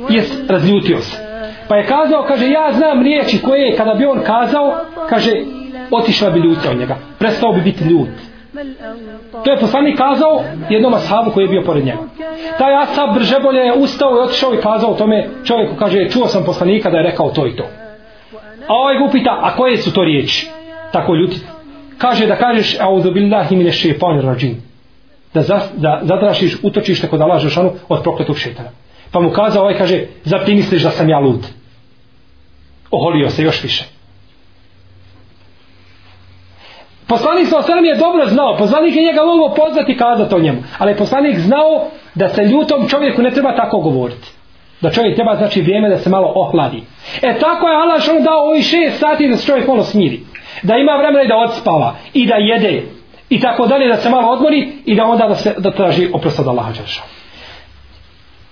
je 0.10 0.24
razljutio 0.48 1.02
se. 1.02 1.18
Pa 1.68 1.76
je 1.76 1.86
kazao, 1.86 2.24
kaže, 2.28 2.50
ja 2.50 2.72
znam 2.74 3.04
riječi 3.04 3.42
koje 3.42 3.76
kada 3.76 3.94
bi 3.94 4.06
on 4.06 4.20
kazao, 4.20 4.76
kaže, 5.10 5.32
otišla 5.92 6.30
bi 6.30 6.40
ljuta 6.40 6.70
od 6.72 6.78
njega. 6.78 6.98
Prestao 7.20 7.54
bi 7.54 7.62
biti 7.62 7.84
ljut. 7.84 8.10
To 9.44 9.52
je 9.52 9.60
poslanik 9.60 9.98
kazao 9.98 10.44
jednom 10.70 10.94
ashabu 10.94 11.32
koji 11.32 11.44
je 11.44 11.50
bio 11.50 11.62
pored 11.62 11.86
njega. 11.86 11.98
Taj 12.58 12.76
ashab 12.84 13.14
brže 13.14 13.40
bolje 13.40 13.60
je 13.60 13.74
ustao 13.74 14.16
i 14.16 14.20
otišao 14.20 14.54
i 14.54 14.62
kazao 14.62 14.94
tome 14.94 15.30
čovjeku, 15.44 15.76
kaže, 15.76 16.10
čuo 16.10 16.28
sam 16.28 16.44
poslanika 16.46 16.90
da 16.90 16.98
je 16.98 17.04
rekao 17.04 17.30
to 17.30 17.48
i 17.48 17.56
to. 17.56 17.64
A 18.68 18.74
ovaj 18.74 18.98
ga 18.98 19.06
upita, 19.06 19.40
a 19.42 19.56
koje 19.56 19.78
su 19.78 19.94
to 19.94 20.04
riječi? 20.04 20.50
Tako 20.92 21.16
ljuti. 21.16 21.55
Kaže 21.98 22.28
da 22.28 22.36
kažeš, 22.36 22.78
auzu 22.80 23.12
billahi 23.12 23.56
mine 23.56 23.72
šepan 23.72 24.22
rađim. 24.22 24.62
Da, 25.34 25.42
za, 25.42 25.62
da 25.76 26.00
zatrašiš 26.04 26.58
utočište 26.64 27.08
kod 27.08 27.22
Allah 27.22 27.42
Žešanu 27.42 27.72
od 27.90 28.04
prokletog 28.04 28.38
šetana. 28.38 28.70
Pa 29.12 29.20
mu 29.20 29.32
kazao, 29.32 29.62
ovaj 29.62 29.78
kaže, 29.78 30.06
zar 30.24 30.46
ti 30.46 30.56
misliš 30.56 30.84
da 30.84 30.90
sam 30.90 31.10
ja 31.10 31.20
lud? 31.20 31.48
oholio 32.92 33.30
se 33.30 33.44
još 33.44 33.64
više. 33.64 33.84
Poslanik 37.08 37.48
sa 37.48 37.58
osrem 37.58 37.86
je 37.86 37.96
dobro 37.96 38.26
znao, 38.26 38.58
poslanik 38.58 38.96
je 38.96 39.04
njega 39.04 39.22
mogao 39.26 39.56
pozvati 39.56 39.92
i 39.92 39.98
kazati 39.98 40.36
o 40.36 40.40
njemu, 40.40 40.64
ali 40.78 40.92
je 40.92 40.98
poslanik 40.98 41.40
znao 41.40 41.88
da 42.16 42.30
se 42.30 42.42
ljutom 42.44 42.88
čovjeku 42.88 43.22
ne 43.22 43.32
treba 43.32 43.56
tako 43.56 43.80
govoriti. 43.80 44.32
Da 44.82 44.92
čovjek 44.92 45.16
treba 45.16 45.36
znači 45.36 45.62
vrijeme 45.62 45.90
da 45.90 45.98
se 45.98 46.10
malo 46.10 46.32
ohladi. 46.36 46.84
E 47.22 47.40
tako 47.40 47.68
je 47.68 47.76
Allah 47.76 48.02
što 48.02 48.20
dao 48.20 48.50
ovi 48.50 48.62
šest 48.62 49.00
sati 49.00 49.30
da 49.30 49.38
se 49.38 49.46
čovjek 49.46 49.68
malo 49.68 49.84
smiri. 49.84 50.20
Da 50.66 50.76
ima 50.76 50.98
vremena 50.98 51.24
i 51.24 51.28
da 51.28 51.38
odspava 51.38 51.96
i 52.14 52.26
da 52.26 52.36
jede 52.36 52.84
i 53.30 53.40
tako 53.40 53.68
dalje 53.68 53.88
da 53.88 53.98
se 53.98 54.10
malo 54.10 54.32
odmori 54.32 54.72
i 54.86 54.96
da 54.96 55.06
onda 55.06 55.28
da 55.28 55.36
se 55.36 55.56
da 55.58 55.72
traži 55.72 56.10
oprost 56.14 56.40
od 56.40 56.48
Allaha 56.48 56.72
Đerša. 56.72 57.02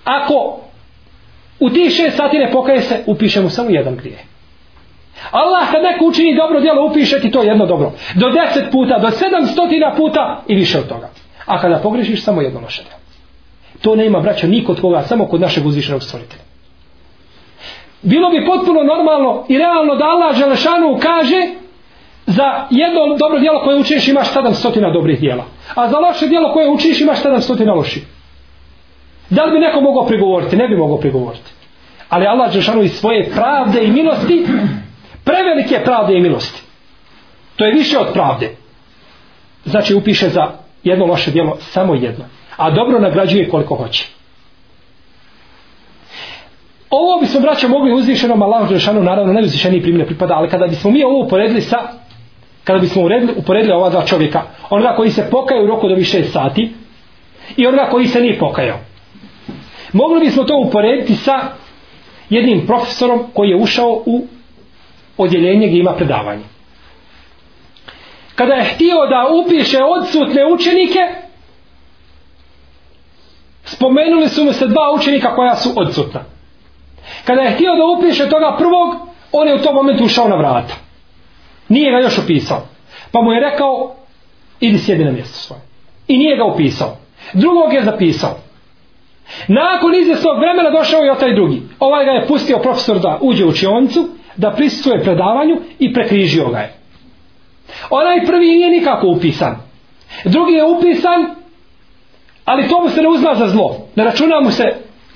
Ako 0.03 0.59
u 1.59 1.69
tih 1.69 1.93
šest 1.93 2.17
sati 2.17 2.37
ne 2.37 2.51
pokaje 2.51 2.81
se, 2.81 3.03
upiše 3.05 3.41
mu 3.41 3.49
samo 3.49 3.69
jedan 3.69 3.95
grije. 3.95 4.17
Allah 5.31 5.71
kad 5.71 5.83
neko 5.83 6.05
učini 6.05 6.37
dobro 6.37 6.59
djelo, 6.59 6.85
upiše 6.85 7.19
ti 7.19 7.31
to 7.31 7.43
jedno 7.43 7.65
dobro. 7.65 7.91
Do 8.15 8.29
deset 8.29 8.71
puta, 8.71 8.99
do 8.99 9.11
sedam 9.11 9.45
stotina 9.45 9.93
puta 9.97 10.43
i 10.47 10.55
više 10.55 10.79
od 10.79 10.87
toga. 10.87 11.09
A 11.45 11.61
kada 11.61 11.77
pogrešiš, 11.77 12.23
samo 12.23 12.41
jedno 12.41 12.59
loše 12.59 12.83
djelo. 12.83 12.99
To 13.81 13.95
ne 13.95 14.05
ima 14.05 14.19
braća 14.19 14.47
nikod 14.47 14.81
koga, 14.81 15.01
samo 15.01 15.25
kod 15.25 15.41
našeg 15.41 15.65
uzvišenog 15.65 16.03
stvoritelja. 16.03 16.43
Bilo 18.01 18.29
bi 18.29 18.45
potpuno 18.45 18.83
normalno 18.83 19.45
i 19.49 19.57
realno 19.57 19.95
da 19.95 20.05
Allah 20.05 20.35
Želešanu 20.35 20.97
kaže 21.01 21.62
za 22.25 22.67
jedno 22.69 23.17
dobro 23.19 23.39
djelo 23.39 23.63
koje 23.63 23.79
učiniš 23.79 24.07
imaš 24.07 24.33
700 24.33 24.93
dobrih 24.93 25.19
djela. 25.19 25.45
A 25.75 25.89
za 25.89 25.97
loše 25.99 26.27
djelo 26.27 26.53
koje 26.53 26.69
učiniš 26.69 27.01
imaš 27.01 27.23
700 27.23 27.75
loših. 27.75 28.03
Da 29.29 29.43
li 29.43 29.51
bi 29.51 29.59
neko 29.59 29.81
mogao 29.81 30.05
prigovoriti? 30.05 30.57
Ne 30.57 30.67
bi 30.67 30.75
mogao 30.77 30.97
prigovoriti. 30.97 31.51
Ali 32.09 32.27
Allah 32.27 32.51
Želešanu 32.51 32.83
iz 32.83 32.91
svoje 32.91 33.31
pravde 33.31 33.83
i 33.83 33.91
milosti 33.91 34.45
prevelike 35.23 35.81
pravde 35.85 36.17
i 36.17 36.21
milosti. 36.21 36.61
To 37.55 37.65
je 37.65 37.73
više 37.73 37.97
od 37.97 38.07
pravde. 38.13 38.55
Znači 39.65 39.93
upiše 39.93 40.29
za 40.29 40.51
jedno 40.83 41.05
loše 41.05 41.31
djelo 41.31 41.57
samo 41.59 41.95
jedno. 41.95 42.25
A 42.57 42.71
dobro 42.71 42.99
nagrađuje 42.99 43.49
koliko 43.49 43.75
hoće. 43.75 44.07
Ovo 46.89 47.19
bismo 47.21 47.39
braća 47.39 47.67
mogli 47.67 47.93
uzvišenom 47.93 48.41
Allahu 48.41 48.67
Đelešanu, 48.67 49.03
naravno 49.03 49.33
ne 49.33 49.41
uzvišeni 49.41 49.81
primjer 49.81 50.07
pripada, 50.07 50.33
ali 50.33 50.49
kada 50.49 50.67
bismo 50.67 50.91
mi 50.91 51.03
ovo 51.03 51.25
uporedili 51.25 51.61
sa, 51.61 51.77
kada 52.63 52.79
bismo 52.79 53.03
uredili, 53.03 53.33
uporedili 53.37 53.73
ova 53.73 53.89
dva 53.89 54.05
čovjeka, 54.05 54.41
onoga 54.69 54.95
koji 54.95 55.11
se 55.11 55.27
pokaje 55.31 55.63
u 55.63 55.67
roku 55.67 55.87
do 55.87 55.95
više 55.95 56.23
sati 56.23 56.73
i 57.57 57.67
onoga 57.67 57.89
koji 57.91 58.07
se 58.07 58.21
nije 58.21 58.39
pokajao. 58.39 58.77
Mogli 59.93 60.19
bismo 60.19 60.43
to 60.43 60.63
uporediti 60.67 61.15
sa 61.15 61.39
jednim 62.29 62.67
profesorom 62.67 63.23
koji 63.33 63.49
je 63.49 63.55
ušao 63.55 64.03
u 64.05 64.25
odjeljenje 65.17 65.67
gdje 65.67 65.79
ima 65.79 65.91
predavanje. 65.91 66.43
Kada 68.35 68.53
je 68.53 68.65
htio 68.65 68.95
da 69.09 69.27
upiše 69.43 69.77
odsutne 69.83 70.45
učenike, 70.53 70.99
spomenuli 73.65 74.29
su 74.29 74.43
mu 74.43 74.53
se 74.53 74.67
dva 74.67 74.91
učenika 74.95 75.35
koja 75.35 75.55
su 75.55 75.69
odsutna. 75.75 76.21
Kada 77.25 77.41
je 77.41 77.51
htio 77.51 77.75
da 77.75 77.85
upiše 77.97 78.29
toga 78.29 78.55
prvog, 78.57 79.07
on 79.31 79.47
je 79.47 79.55
u 79.55 79.61
tom 79.61 79.75
momentu 79.75 80.03
ušao 80.03 80.27
na 80.27 80.35
vrata. 80.35 80.82
Nije 81.73 81.91
ga 81.91 81.97
još 81.97 82.17
upisao. 82.17 82.61
Pa 83.11 83.21
mu 83.21 83.31
je 83.31 83.39
rekao, 83.39 83.95
idi 84.59 84.77
sjedi 84.77 85.03
na 85.03 85.11
mjesto 85.11 85.37
svoje. 85.37 85.61
I 86.07 86.17
nije 86.17 86.37
ga 86.37 86.45
upisao. 86.45 86.97
Drugog 87.33 87.73
je 87.73 87.83
zapisao. 87.83 88.37
Nakon 89.47 89.95
izvjesnog 89.95 90.37
vremena 90.37 90.69
došao 90.69 90.99
je 90.99 91.19
taj 91.19 91.35
drugi. 91.35 91.61
Ovaj 91.79 92.05
ga 92.05 92.11
je 92.11 92.27
pustio 92.27 92.59
profesor 92.59 92.99
da 92.99 93.17
uđe 93.21 93.45
u 93.45 93.49
učionicu, 93.49 94.09
da 94.37 94.51
prisutuje 94.51 95.03
predavanju 95.03 95.55
i 95.79 95.93
prekrižio 95.93 96.49
ga 96.49 96.57
je. 96.57 96.73
Onaj 97.89 98.25
prvi 98.25 98.45
nije 98.45 98.69
nikako 98.69 99.07
upisan. 99.07 99.55
Drugi 100.25 100.53
je 100.53 100.65
upisan, 100.65 101.35
ali 102.45 102.67
to 102.67 102.81
mu 102.81 102.89
se 102.89 103.01
ne 103.01 103.09
uzma 103.09 103.35
za 103.35 103.47
zlo. 103.47 103.87
Ne 103.95 104.03
računa 104.03 104.39
mu 104.41 104.51
se 104.51 104.63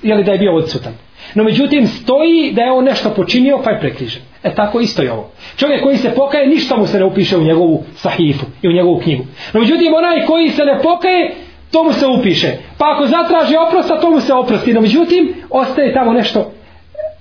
jeli, 0.02 0.24
da 0.24 0.32
je 0.32 0.38
bio 0.38 0.56
odsutan. 0.56 0.92
No 1.34 1.44
međutim 1.44 1.86
stoji 1.86 2.52
da 2.52 2.62
je 2.62 2.72
on 2.72 2.84
nešto 2.84 3.10
počinio 3.10 3.60
pa 3.64 3.70
je 3.70 3.80
prekrižen. 3.80 4.22
E 4.42 4.54
tako 4.54 4.80
isto 4.80 5.02
je 5.02 5.12
ovo. 5.12 5.30
Čovjek 5.56 5.82
koji 5.82 5.96
se 5.96 6.14
pokaje 6.14 6.46
ništa 6.46 6.76
mu 6.76 6.86
se 6.86 6.98
ne 6.98 7.04
upiše 7.04 7.36
u 7.36 7.42
njegovu 7.42 7.84
sahifu 7.94 8.46
i 8.62 8.68
u 8.68 8.72
njegovu 8.72 9.00
knjigu. 9.00 9.24
No 9.52 9.60
međutim 9.60 9.94
onaj 9.94 10.26
koji 10.26 10.50
se 10.50 10.64
ne 10.64 10.80
pokaje 10.82 11.34
to 11.72 11.84
mu 11.84 11.92
se 11.92 12.06
upiše. 12.06 12.52
Pa 12.78 12.84
ako 12.94 13.06
zatraži 13.06 13.56
oprosta 13.68 14.00
to 14.00 14.10
mu 14.10 14.20
se 14.20 14.34
oprosti. 14.34 14.72
No 14.72 14.80
međutim 14.80 15.34
ostaje 15.50 15.94
tamo 15.94 16.12
nešto 16.12 16.52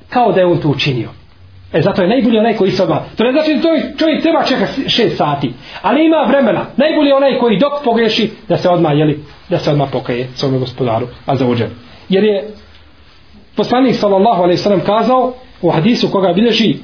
kao 0.10 0.32
da 0.32 0.39
je 0.39 0.45
on 0.45 0.58
to 0.58 0.70
učinio. 0.70 1.10
E 1.74 1.82
zato 1.82 2.01
je 2.01 2.10
najbolji 2.10 2.38
onaj 2.38 2.55
koji 2.55 2.72
se 2.72 2.84
odmah. 2.84 2.99
To 3.18 3.24
ne 3.24 3.32
znači 3.32 3.53
da 3.53 3.62
to 3.62 3.68
čovjek 3.97 4.22
treba 4.22 4.43
čeka 4.43 4.68
šest 4.88 5.18
sati. 5.18 5.53
Ali 5.82 6.05
ima 6.05 6.26
vremena. 6.28 6.66
Najbolji 6.78 7.12
onaj 7.12 7.39
koji 7.39 7.60
dok 7.60 7.84
pogreši 7.84 8.30
da 8.47 8.58
se 8.58 8.70
odmah, 8.70 8.97
jeli, 8.97 9.20
da 9.49 9.58
se 9.58 9.72
odmah 9.72 9.89
pokaje 9.91 10.28
svome 10.36 10.58
gospodaru. 10.58 11.08
A 11.26 11.36
za 11.36 11.47
uđer. 11.47 11.68
Jer 12.10 12.24
je 12.24 12.47
poslanik 13.58 13.95
sallallahu 13.95 14.43
alaihi 14.43 14.58
sallam 14.58 14.82
kazao 14.82 15.34
u 15.62 15.70
hadisu 15.70 16.12
koga 16.12 16.34
bilježi 16.34 16.76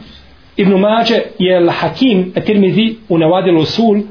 Ibn 0.57 0.73
Mađe 0.73 1.21
je 1.39 1.59
Al-Hakim 1.59 2.31
Etirmizi 2.35 2.95
u 3.09 3.17
Nevadilu 3.17 3.65
Sul. 3.65 4.01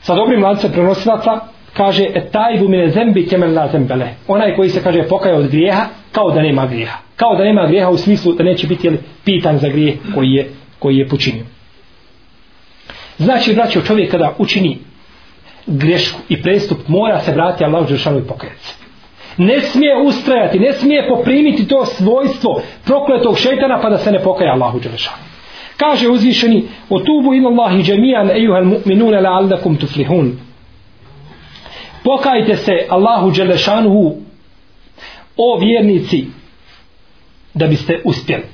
Sa 0.00 0.14
dobrim 0.14 0.42
lancem 0.42 0.72
prenosilaca 0.72 1.40
kaže 1.76 2.04
etajbu 2.14 2.68
mine 2.68 2.90
zembi 2.90 3.26
kemen 3.26 3.54
la 3.54 3.68
zembele 3.72 4.08
onaj 4.28 4.54
koji 4.56 4.70
se 4.70 4.82
kaže 4.82 5.02
pokaja 5.08 5.36
od 5.36 5.48
grijeha 5.48 5.86
kao 6.12 6.30
da 6.30 6.42
nema 6.42 6.66
grijeha. 6.66 6.98
Kao 7.16 7.36
da 7.36 7.44
nema 7.44 7.66
grijeha 7.66 7.90
u 7.90 7.96
smislu 7.96 8.32
da 8.32 8.44
neće 8.44 8.66
biti 8.66 8.86
jeli, 8.86 8.98
pitan 9.24 9.58
za 9.58 9.68
grijeh 9.68 9.94
koji 10.14 10.30
je, 10.30 10.48
koji 10.78 10.96
je 10.96 11.08
počinio. 11.08 11.44
Znači 13.18 13.54
braćo 13.54 13.80
čovjek 13.80 14.10
kada 14.10 14.34
učini 14.38 14.78
grešku 15.66 16.20
i 16.28 16.42
prestup 16.42 16.78
mora 16.88 17.20
se 17.20 17.32
vratiti 17.32 17.64
Allahu 17.64 17.86
Đeršanu 17.88 18.18
i 18.18 18.22
pokajati 18.22 18.64
se 18.64 18.83
ne 19.36 19.60
smije 19.60 19.96
ustrajati, 20.02 20.58
ne 20.58 20.72
smije 20.72 21.08
poprimiti 21.08 21.68
to 21.68 21.86
svojstvo 21.86 22.62
prokletog 22.84 23.38
šeitana 23.38 23.80
pa 23.82 23.90
da 23.90 23.98
se 23.98 24.12
ne 24.12 24.22
pokaja 24.22 24.52
Allahu 24.52 24.80
Đelešanu. 24.80 25.22
Kaže 25.76 26.08
uzvišeni, 26.08 26.68
o 26.90 26.98
tubu 26.98 27.34
ila 27.34 27.50
Allahi 27.50 27.82
džemijan 27.82 28.30
ejuhal 28.30 28.64
mu'minune 28.64 29.20
la'allakum 29.20 29.80
tuflihun. 29.80 30.32
Pokajte 32.04 32.56
se 32.56 32.86
Allahu 32.88 33.30
Đelešanu 33.30 34.16
o 35.36 35.58
vjernici 35.60 36.26
da 37.54 37.66
biste 37.66 38.00
uspjeli. 38.04 38.44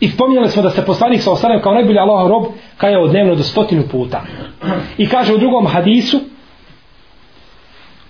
I 0.00 0.08
spominjali 0.08 0.48
smo 0.48 0.62
da 0.62 0.70
se 0.70 0.84
poslanik 0.84 1.20
sa 1.22 1.32
osanem 1.32 1.60
kao 1.60 1.74
najbolji 1.74 1.98
Allahov 1.98 2.28
rob 2.28 2.44
kajao 2.76 3.08
dnevno 3.08 3.34
do 3.34 3.42
stotinu 3.42 3.82
puta. 3.90 4.22
I 4.98 5.08
kaže 5.08 5.34
u 5.34 5.38
drugom 5.38 5.66
hadisu 5.66 6.20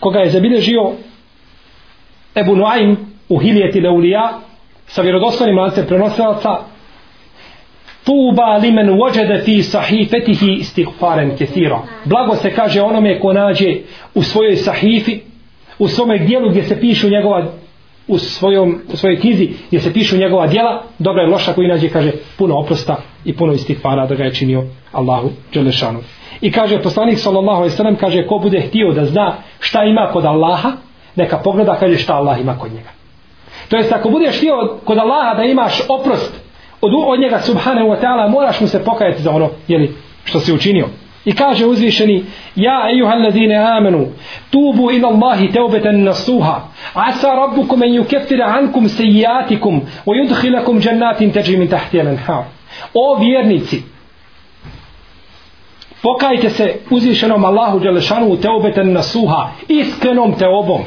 koga 0.00 0.18
je 0.18 0.30
zabilježio 0.30 0.92
Ebu 2.34 2.56
Nuaym 2.56 2.96
u 3.28 3.38
Hilijeti 3.38 3.80
Leulija 3.80 4.38
sa 4.86 5.02
vjerodostojnim 5.02 5.58
lancem 5.58 5.86
prenosilaca 5.86 6.58
Tuba 8.06 8.56
limen 8.56 8.90
vođede 8.98 9.42
fi 9.44 9.62
sahifetihi 9.62 10.52
istighfaren 10.52 11.36
kethira. 11.36 11.78
Blago 12.04 12.36
se 12.36 12.54
kaže 12.54 12.82
onome 12.82 13.20
ko 13.20 13.32
nađe 13.32 13.76
u 14.14 14.22
svojoj 14.22 14.56
sahifi, 14.56 15.20
u 15.78 15.88
svome 15.88 16.18
dijelu 16.18 16.50
gdje 16.50 16.62
se 16.62 16.80
pišu 16.80 17.08
njegova 17.08 17.46
u, 18.08 18.18
svojom, 18.18 18.80
u 18.92 18.96
svojoj 18.96 19.20
knjizi 19.20 19.48
gdje 19.68 19.80
se 19.80 19.92
pišu 19.92 20.16
njegova 20.16 20.46
dijela, 20.46 20.82
dobra 20.98 21.22
je 21.22 21.28
loša 21.28 21.52
koji 21.52 21.68
nađe, 21.68 21.88
kaže, 21.88 22.12
puno 22.38 22.58
oprosta 22.58 22.96
i 23.24 23.36
puno 23.36 23.52
istighfara 23.52 24.06
da 24.06 24.14
ga 24.14 24.24
je 24.24 24.34
činio 24.34 24.64
Allahu 24.92 25.30
Đelešanu. 25.54 26.00
I 26.40 26.52
kaže 26.52 26.82
poslanik 26.82 27.18
sallallahu 27.18 27.56
alejhi 27.56 27.72
ve 27.72 27.76
sellem 27.76 27.96
kaže 27.96 28.26
ko 28.26 28.38
bude 28.38 28.60
htio 28.60 28.92
da 28.92 29.04
zna 29.04 29.34
šta 29.60 29.84
ima 29.84 30.10
kod 30.12 30.24
Allaha, 30.24 30.72
neka 31.16 31.38
pogleda 31.38 31.76
kaže 31.76 31.96
šta 31.96 32.14
Allah 32.14 32.40
ima 32.40 32.58
kod 32.58 32.72
njega. 32.72 32.88
To 33.68 33.76
jest 33.76 33.92
ako 33.92 34.08
budeš 34.08 34.36
htio 34.36 34.78
kod 34.84 34.98
Allaha 34.98 35.34
da 35.34 35.42
imaš 35.42 35.80
oprost 35.88 36.46
od, 36.80 36.92
od 37.06 37.20
njega 37.20 37.40
subhanahu 37.40 37.88
wa 37.88 38.00
ta'ala 38.00 38.28
moraš 38.30 38.60
mu 38.60 38.66
se 38.66 38.84
pokajati 38.84 39.22
za 39.22 39.30
ono 39.30 39.50
jeli, 39.68 39.94
što 40.24 40.40
si 40.40 40.52
učinio. 40.52 40.88
I 41.26 41.32
kaže 41.32 41.66
uzvišeni 41.66 42.24
Ja 42.56 42.90
ejuhal 42.94 43.22
ladine 43.22 43.56
amenu 43.56 44.06
Tubu 44.50 44.90
ila 44.90 45.08
Allahi 45.08 45.52
teubeten 45.52 46.04
nasuha 46.04 46.60
Asa 46.94 47.34
rabbukum 47.34 47.82
en 47.82 47.92
yukaffira 47.92 48.58
ankum 48.58 48.88
sejijatikum 48.88 49.80
Wa 50.06 50.14
yudhilakum 50.14 50.86
jannatin 50.86 51.32
teđi 51.32 51.56
min 51.56 51.68
tahti 51.68 52.00
alenha 52.00 52.44
O 52.94 53.18
vjernici 53.20 53.82
pokajte 56.06 56.50
se 56.50 56.74
uzvišenom 56.90 57.44
Allahu 57.44 57.78
Đelešanu 57.78 58.36
teobeten 58.36 58.92
nasuha, 58.92 59.50
iskrenom 59.68 60.34
teobom. 60.38 60.82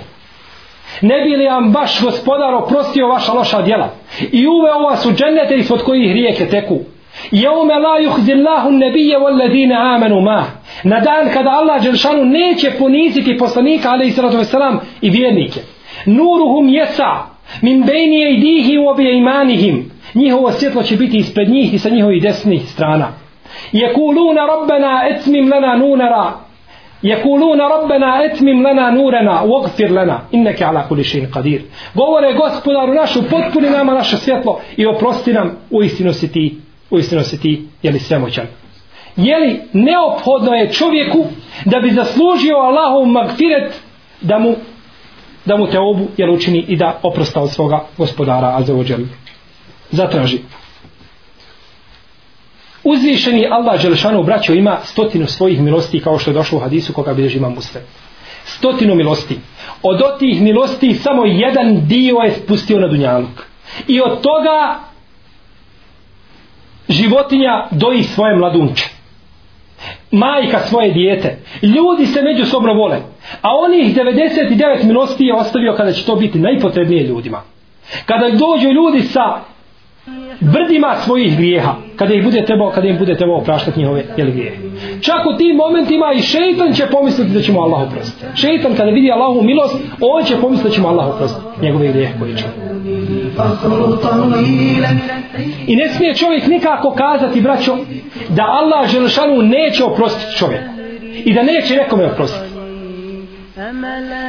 Ne 1.01 1.17
bi 1.23 1.37
li 1.37 1.45
vam 1.45 1.71
baš 1.71 2.01
gospodar 2.01 2.53
oprostio 2.53 3.07
vaša 3.07 3.33
loša 3.33 3.61
djela 3.61 3.89
i 4.31 4.47
uveo 4.47 4.79
vas 4.79 5.05
u 5.05 5.11
džennete 5.11 5.55
ispod 5.55 5.83
kojih 5.83 6.13
rijeke 6.13 6.45
teku. 6.45 6.79
Jeume 7.31 7.79
la 7.79 7.95
yuhzillahu 8.05 8.69
nebije 8.71 9.19
wal 9.19 9.37
ladine 9.39 9.75
amenu 9.75 10.21
ma. 10.21 10.45
Na 10.83 10.99
dan 10.99 11.33
kada 11.33 11.49
Allah 11.49 11.83
Đelešanu 11.83 12.25
neće 12.25 12.71
poniziti 12.79 13.37
poslanika 13.37 13.89
alaih 13.91 14.15
sallatu 14.15 14.37
wasalam 14.37 14.77
i 15.01 15.09
vjernike. 15.09 15.59
Nuruhum 16.05 16.69
jesa 16.69 17.11
min 17.61 17.83
bejni 17.83 18.33
idihi 18.33 18.77
u 18.77 18.87
obje 18.87 19.17
imanihim 19.17 19.91
njihovo 20.13 20.51
svjetlo 20.51 20.83
će 20.83 20.95
biti 20.95 21.17
ispred 21.17 21.49
njih 21.49 21.73
i 21.73 21.79
sa 21.79 21.89
njihovih 21.89 22.21
desnih 22.21 22.61
strana 22.69 23.28
يقولون 23.73 24.37
ربنا 24.39 25.09
اتمم 25.09 25.45
لنا 25.53 25.75
نورنا 25.75 26.35
jekuluna 27.03 27.63
ربنا 27.75 28.25
اتمم 28.25 28.67
لنا 28.67 28.89
نورنا 28.89 29.41
واغفر 29.41 29.87
لنا 29.87 30.21
انك 30.33 30.61
على 30.61 30.85
كل 30.89 31.05
شيء 31.05 31.27
قدير 31.31 31.61
govore 31.95 32.33
gospodaru 32.33 32.93
našu 32.93 33.23
potpuni 33.29 33.69
nama 33.69 33.93
naše 33.93 34.17
svjetlo 34.17 34.59
i 34.77 34.85
oprosti 34.85 35.33
nam 35.33 35.57
u 35.71 35.83
si 36.13 36.31
ti 36.31 36.57
u 36.89 37.01
si 37.01 37.41
ti 37.41 37.67
jeli 37.83 37.99
svemoćan? 37.99 38.47
Jeli 39.15 39.61
neophodno 39.73 40.53
je 40.53 40.73
čovjeku 40.73 41.25
da 41.65 41.79
bi 41.79 41.91
zaslužio 41.91 42.55
Allahov 42.55 43.05
magfiret 43.05 43.73
da 44.21 44.39
mu 44.39 44.55
da 45.45 45.57
mu 45.57 45.67
te 45.67 45.79
obu 45.79 46.07
jel 46.17 46.33
učini 46.33 46.65
i 46.67 46.75
da 46.75 46.99
oprosta 47.03 47.41
od 47.41 47.51
svoga 47.51 47.83
gospodara 47.97 48.55
azeođel? 48.57 48.99
Zatraži 49.91 50.39
uzvišeni 52.89 53.47
Allah 53.51 53.81
Đelešanu 53.81 54.23
braćo 54.23 54.53
ima 54.53 54.77
stotinu 54.83 55.27
svojih 55.27 55.61
milosti 55.61 55.99
kao 55.99 56.19
što 56.19 56.31
je 56.31 56.33
došlo 56.33 56.57
u 56.57 56.61
hadisu 56.61 56.93
koga 56.93 57.13
bilježi 57.13 57.37
ima 57.37 57.49
muslim. 57.49 57.83
Stotinu 58.45 58.95
milosti. 58.95 59.39
Od 59.83 60.01
otih 60.01 60.41
milosti 60.41 60.93
samo 60.93 61.25
jedan 61.25 61.87
dio 61.87 62.15
je 62.15 62.31
spustio 62.31 62.79
na 62.79 62.87
dunjaluk. 62.87 63.45
I 63.87 64.01
od 64.01 64.21
toga 64.21 64.79
životinja 66.89 67.67
doji 67.71 68.03
svoje 68.03 68.35
mladunče. 68.35 68.85
Majka 70.11 70.59
svoje 70.59 70.91
dijete. 70.91 71.37
Ljudi 71.61 72.05
se 72.05 72.21
međusobno 72.21 72.73
vole. 72.73 72.97
A 73.41 73.49
onih 73.65 73.95
99 73.95 74.83
milosti 74.83 75.23
je 75.23 75.35
ostavio 75.35 75.73
kada 75.77 75.91
će 75.91 76.05
to 76.05 76.15
biti 76.15 76.39
najpotrebnije 76.39 77.03
ljudima. 77.03 77.41
Kada 78.05 78.29
dođu 78.29 78.69
ljudi 78.69 79.01
sa 79.01 79.48
brdima 80.39 80.95
svojih 81.05 81.37
grijeha 81.37 81.75
kada 81.95 82.13
ih 82.13 82.23
bude 82.23 82.45
trebao 82.45 82.69
kada 82.69 82.87
im 82.87 82.97
bude 82.97 83.15
trebao 83.15 83.37
opraštati 83.37 83.79
njihove 83.79 84.05
jeli 84.17 84.31
grijehe. 84.31 84.57
Čak 85.01 85.25
u 85.33 85.37
tim 85.37 85.55
momentima 85.55 86.13
i 86.15 86.21
šeitan 86.21 86.73
će 86.73 86.85
pomisliti 86.91 87.31
da 87.31 87.41
ćemo 87.41 87.61
Allah 87.61 87.87
oprostiti. 87.87 88.25
Šeitan 88.35 88.75
kada 88.75 88.91
vidi 88.91 89.11
Allahu 89.11 89.41
milost 89.41 89.75
on 90.01 90.23
će 90.23 90.35
pomisliti 90.41 90.69
da 90.69 90.75
ćemo 90.75 90.87
Allah 90.87 91.07
oprostiti 91.07 91.45
njegove 91.61 91.87
grijehe 91.87 92.13
koje 92.19 92.37
će 92.37 92.43
i 95.67 95.75
ne 95.75 95.89
smije 95.89 96.15
čovjek 96.15 96.47
nikako 96.47 96.91
kazati 96.91 97.41
braćo 97.41 97.77
da 98.29 98.43
Allah 98.43 98.89
Želešanu 98.89 99.41
neće 99.41 99.83
oprostiti 99.83 100.37
čovjek 100.37 100.61
i 101.25 101.33
da 101.33 101.43
neće 101.43 101.75
nekome 101.75 102.05
oprostiti. 102.05 102.49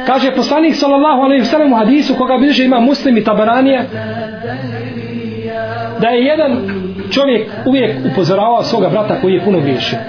Kaže 0.05 0.35
poslanik 0.35 0.75
sallallahu 0.75 1.21
alaihi 1.21 1.43
wasallam 1.43 1.73
u 1.73 1.77
hadisu 1.77 2.15
koga 2.15 2.37
bilježe 2.37 2.65
ima 2.65 2.79
muslim 2.79 3.17
i 3.17 3.23
tabaranije 3.23 3.89
da 6.01 6.07
je 6.07 6.25
jedan 6.25 6.51
čovjek 7.11 7.49
uvijek 7.65 7.95
upozoravao 8.11 8.63
svoga 8.63 8.89
brata 8.89 9.21
koji 9.21 9.33
je 9.33 9.43
puno 9.45 9.59
griješio. 9.59 9.99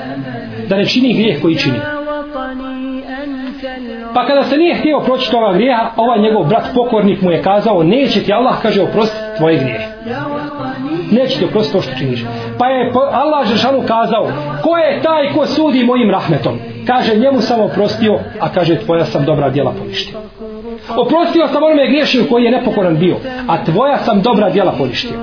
Da 0.68 0.76
ne 0.76 0.84
čini 0.84 1.14
grijeh 1.14 1.42
koji 1.42 1.56
čini. 1.56 1.78
Pa 4.14 4.26
kada 4.26 4.44
se 4.44 4.56
nije 4.56 4.74
htio 4.74 5.00
proći 5.00 5.30
toga 5.30 5.52
grijeha 5.52 5.90
ovaj 5.96 6.20
njegov 6.20 6.44
brat 6.44 6.64
pokornik 6.74 7.22
mu 7.22 7.30
je 7.30 7.42
kazao 7.42 7.82
neće 7.82 8.22
ti 8.22 8.32
Allah 8.32 8.62
kaže 8.62 8.82
oprostiti 8.82 9.22
tvoje 9.38 9.58
grijehe. 9.58 9.86
Neće 11.10 11.38
ti 11.38 11.44
oprostiti 11.44 11.78
to 11.78 11.82
što 11.82 11.98
činiš. 11.98 12.24
Pa 12.58 12.66
je 12.66 12.92
Allah 13.12 13.48
Žešanu 13.48 13.80
kazao 13.80 14.28
ko 14.62 14.76
je 14.76 15.02
taj 15.02 15.32
ko 15.32 15.46
sudi 15.46 15.84
mojim 15.84 16.10
rahmetom? 16.10 16.58
Kaže 16.86 17.16
njemu 17.16 17.40
sam 17.40 17.60
oprostio 17.60 18.18
a 18.40 18.48
kaže 18.54 18.76
tvoja 18.76 19.04
sam 19.04 19.24
dobra 19.24 19.50
djela 19.50 19.74
poništio 19.78 20.18
oprostio 20.88 21.48
sam 21.52 21.62
onome 21.62 21.86
griješim 21.86 22.26
koji 22.30 22.44
je 22.44 22.50
nepokoran 22.50 22.98
bio 22.98 23.16
a 23.48 23.64
tvoja 23.64 23.98
sam 23.98 24.22
dobra 24.22 24.50
djela 24.50 24.72
poništio 24.78 25.18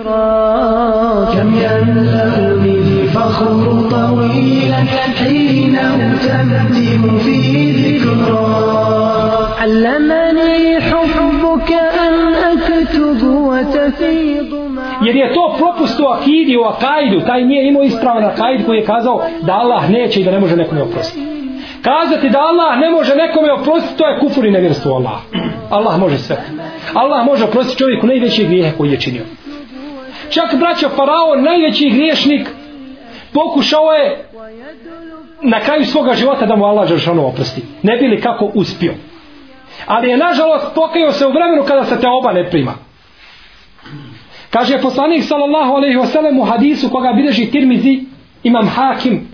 Jer 15.02 15.16
je 15.16 15.34
to 15.34 15.56
propust 15.58 16.00
u 16.00 16.06
akidi, 16.06 16.58
u 16.58 16.64
akajdu, 16.64 17.20
taj 17.28 17.46
nije 17.46 17.68
imao 17.68 17.84
ispravan 17.84 18.24
akajd 18.24 18.66
koji 18.66 18.78
je 18.78 18.86
kazao 18.86 19.22
da 19.42 19.54
Allah 19.54 19.90
neće 19.90 20.22
i 20.22 20.24
da 20.24 20.32
ne 20.32 20.40
može 20.40 20.56
nekome 20.56 20.82
oprostiti. 20.82 21.26
Kazati 21.82 22.30
da 22.30 22.40
Allah 22.40 22.80
ne 22.80 22.90
može 22.90 23.16
nekome 23.16 23.52
oprostiti, 23.54 23.98
to 23.98 24.08
je 24.08 24.20
kufur 24.20 24.46
i 24.46 24.52
nevjerstvo 24.52 24.96
Allah. 24.96 25.49
Allah 25.70 26.00
može 26.00 26.18
sve. 26.18 26.38
Allah 26.94 27.26
može 27.26 27.44
oprostiti 27.44 27.80
čovjeku 27.80 28.08
najveći 28.08 28.46
grijehe 28.46 28.78
koji 28.78 28.92
je 28.92 29.00
činio. 29.00 29.26
Čak 30.30 30.56
braćo 30.60 30.90
Farao, 30.90 31.36
najveći 31.36 31.90
griješnik, 31.90 32.48
pokušao 33.34 33.92
je 33.92 34.26
na 35.42 35.60
kraju 35.60 35.86
svoga 35.86 36.14
života 36.14 36.46
da 36.46 36.56
mu 36.56 36.66
Allah 36.66 36.90
Žešanu 36.90 37.28
oprosti. 37.28 37.62
Ne 37.84 37.98
bili 37.98 38.22
kako 38.22 38.52
uspio. 38.54 38.94
Ali 39.86 40.10
je 40.10 40.18
nažalost 40.18 40.66
pokajao 40.76 41.12
se 41.12 41.28
u 41.28 41.32
vremenu 41.32 41.64
kada 41.68 41.84
se 41.84 42.00
te 42.00 42.08
oba 42.08 42.32
ne 42.32 42.50
prima. 42.50 42.74
Kaže 44.50 44.82
poslanik 44.82 45.24
sallallahu 45.24 45.74
alejhi 45.74 45.98
ve 45.98 46.06
sellem 46.06 46.40
u 46.40 46.44
hadisu 46.44 46.90
koga 46.90 47.14
bilježi 47.14 47.52
Tirmizi, 47.52 48.00
Imam 48.44 48.68
Hakim, 48.68 49.28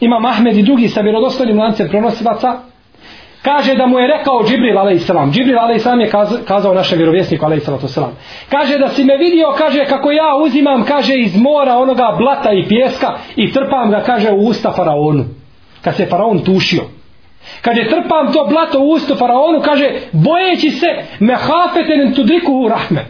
Imam 0.00 0.24
Ahmed 0.24 0.56
i 0.56 0.62
drugi 0.62 0.88
sa 0.88 1.00
vjerodostojnim 1.00 1.58
lancem 1.58 1.88
prenosivaca, 1.88 2.58
kaže 3.42 3.74
da 3.74 3.86
mu 3.86 3.98
je 3.98 4.06
rekao 4.06 4.44
Džibril 4.44 4.78
a.s. 4.78 5.10
Džibril 5.32 5.58
a.s. 5.58 5.86
je 5.86 6.10
kazao 6.44 6.74
našem 6.74 6.98
vjerovjesniku 6.98 7.46
a.s. 7.46 7.98
Kaže 8.48 8.78
da 8.78 8.88
si 8.88 9.04
me 9.04 9.16
vidio, 9.16 9.54
kaže 9.58 9.84
kako 9.84 10.10
ja 10.10 10.36
uzimam, 10.44 10.84
kaže 10.84 11.14
iz 11.14 11.36
mora 11.36 11.78
onoga 11.78 12.14
blata 12.18 12.52
i 12.52 12.68
pjeska 12.68 13.18
i 13.36 13.52
trpam 13.52 13.90
ga, 13.90 14.02
kaže 14.02 14.32
u 14.32 14.36
usta 14.36 14.72
faraonu. 14.72 15.24
Kad 15.84 15.96
se 15.96 16.06
faraon 16.06 16.38
tušio. 16.38 16.82
Kad 17.62 17.76
je 17.76 17.88
trpam 17.88 18.32
to 18.32 18.46
blato 18.50 18.80
u 18.80 18.90
usta 18.90 19.14
faraonu, 19.14 19.60
kaže 19.64 19.90
bojeći 20.12 20.70
se 20.70 20.86
mehafeten 21.20 22.14
tudrikuhu 22.14 22.68
rahme. 22.68 23.04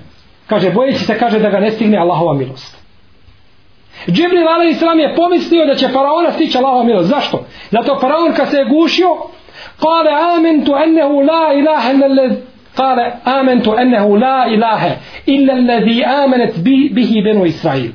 Kaže, 0.47 0.71
bojeći 0.71 1.05
se, 1.05 1.19
kaže 1.19 1.39
da 1.39 1.51
ga 1.51 1.61
ne 1.61 1.71
stigne 1.71 1.99
Allahova 1.99 2.35
milost. 2.35 2.77
Džibril 4.09 4.49
a.s. 4.49 4.83
je 4.83 5.15
pomislio 5.17 5.67
da 5.67 5.75
će 5.75 5.89
faraona 5.89 6.33
stići 6.33 6.59
Allahova 6.59 6.85
milost. 6.85 7.09
Zašto? 7.09 7.45
Zato 7.71 7.99
faraon 8.01 8.33
kad 8.37 8.51
se 8.51 8.57
je 8.57 8.65
gušio, 8.65 9.09
kale 9.81 10.11
amentu 10.37 10.73
ennehu 10.85 11.23
la 11.23 11.53
ilaha 11.55 11.93
illa 11.93 12.37
kale 12.77 13.13
amentu 13.25 13.75
ennehu 13.79 14.17
la 14.17 14.47
ilaha 14.47 14.89
illa 15.27 15.53
allazi 15.53 16.05
amenet 16.05 16.59
bihi 16.95 17.23
benu 17.23 17.45
Israil. 17.45 17.93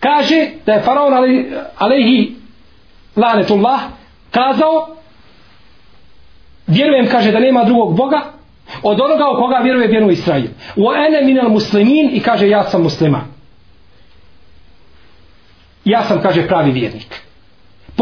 Kaže 0.00 0.48
da 0.66 0.72
je 0.72 0.80
faraon 0.80 1.14
alaihi 1.78 2.34
lanetullah 3.16 3.80
kazao 4.30 4.96
vjerujem 6.66 7.08
kaže 7.08 7.32
da 7.32 7.40
nema 7.40 7.64
drugog 7.64 7.96
Boga 7.96 8.22
od 8.82 9.00
onoga 9.00 9.30
u 9.30 9.36
koga 9.36 9.56
vjeruje 9.56 9.88
vjeru 9.88 10.10
Israil. 10.10 10.48
U 10.76 10.92
ene 10.92 11.22
minel 11.22 11.48
muslimin 11.48 12.10
i 12.12 12.20
kaže 12.20 12.48
ja 12.48 12.62
sam 12.64 12.82
musliman. 12.82 13.32
Ja 15.84 16.02
sam, 16.02 16.22
kaže, 16.22 16.46
pravi 16.46 16.70
vjernik. 16.70 17.22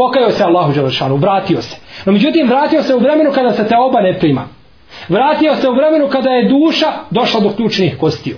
Pokajao 0.01 0.31
se 0.31 0.43
Allahu 0.43 0.73
Đelešanu, 0.73 1.15
vratio 1.15 1.61
se. 1.61 1.77
No 2.05 2.11
međutim, 2.11 2.47
vratio 2.47 2.83
se 2.83 2.95
u 2.95 2.99
vremenu 2.99 3.31
kada 3.31 3.51
se 3.51 3.67
te 3.67 3.77
oba 3.77 4.01
ne 4.01 4.19
prima. 4.19 4.47
Vratio 5.09 5.55
se 5.55 5.69
u 5.69 5.73
vremenu 5.73 6.07
kada 6.07 6.29
je 6.29 6.49
duša 6.49 6.87
došla 7.09 7.39
do 7.39 7.49
ključnih 7.49 7.97
kostiju. 7.97 8.37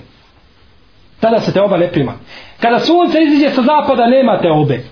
Tada 1.19 1.39
se 1.39 1.53
te 1.53 1.61
oba 1.61 1.77
ne 1.77 1.87
prima. 1.91 2.13
Kada 2.59 2.79
sunce 2.79 3.21
iziđe 3.21 3.49
sa 3.49 3.61
zapada, 3.61 4.07
nema 4.07 4.41
te 4.41 4.51
obe. 4.51 4.83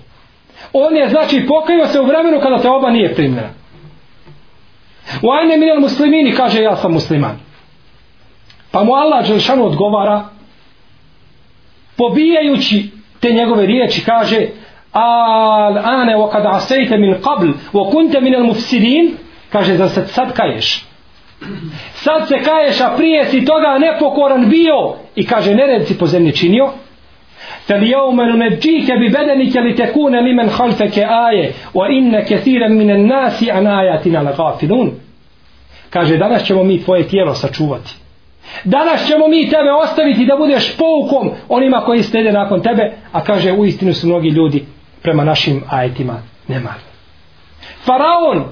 On 0.72 0.96
je, 0.96 1.08
znači, 1.08 1.46
pokajao 1.48 1.86
se 1.86 2.00
u 2.00 2.06
vremenu 2.06 2.40
kada 2.40 2.58
te 2.58 2.70
oba 2.70 2.90
nije 2.90 3.14
primljena. 3.14 3.50
U 5.22 5.30
ajne 5.30 5.56
minel 5.56 5.80
muslimini 5.80 6.32
kaže 6.32 6.62
ja 6.62 6.76
sam 6.76 6.92
musliman. 6.92 7.38
Pa 8.70 8.84
mu 8.84 8.94
Allah 8.94 9.28
Đelšanu 9.28 9.66
odgovara 9.66 10.24
pobijajući 11.96 12.90
te 13.20 13.32
njegove 13.32 13.66
riječi 13.66 14.04
kaže 14.04 14.46
al 14.91 15.77
ane 15.77 16.15
wa 16.15 16.31
kada 16.31 16.49
asejte 16.49 16.97
min 16.97 17.15
qabl 17.21 17.47
wa 17.73 17.91
kunte 17.91 18.21
minel 18.21 18.43
mufsidin 18.43 19.11
kaže 19.51 19.77
da 19.77 19.89
se 19.89 20.07
sad 20.07 20.33
kaješ 20.33 20.85
sad 21.93 22.27
se 22.27 22.35
kaješ 22.39 22.81
a 22.81 22.93
prije 22.97 23.25
si 23.25 23.45
toga 23.45 23.77
nepokoran 23.79 24.49
bio 24.49 24.95
i 25.15 25.25
kaže 25.25 25.55
nered 25.55 25.87
si 25.87 25.97
po 25.97 26.05
zemlji 26.05 26.31
činio 26.31 26.69
فاليوم 27.67 28.21
ننجيك 28.21 28.91
ببدنك 28.91 29.57
لتكون 29.57 30.15
لمن 30.15 30.49
خلفك 30.49 30.99
آية 30.99 31.51
وإن 31.73 32.19
كثيرا 32.19 32.67
من 32.67 32.91
الناس 32.91 33.43
عن 33.49 33.67
آياتنا 33.67 34.17
لغافلون 34.17 34.91
kaže 35.89 36.17
danas 36.17 36.43
ćemo 36.43 36.63
mi 36.63 36.83
tvoje 36.83 37.07
tijelo 37.07 37.33
sačuvati 37.33 37.95
danas 38.63 39.07
ćemo 39.07 39.27
mi 39.27 39.49
tebe 39.49 39.71
ostaviti 39.83 40.25
da 40.25 40.35
budeš 40.37 40.77
poukom 40.77 41.31
onima 41.49 41.81
koji 41.85 42.03
stede 42.03 42.31
nakon 42.31 42.61
tebe 42.61 42.91
a 43.11 43.23
kaže 43.23 43.51
u 43.53 43.65
istinu 43.65 43.93
su 43.93 44.07
mnogi 44.07 44.29
ljudi 44.29 44.65
prema 45.02 45.24
našim 45.24 45.62
ajetima 45.70 46.22
nemarni. 46.48 46.92
Faraon 47.84 48.44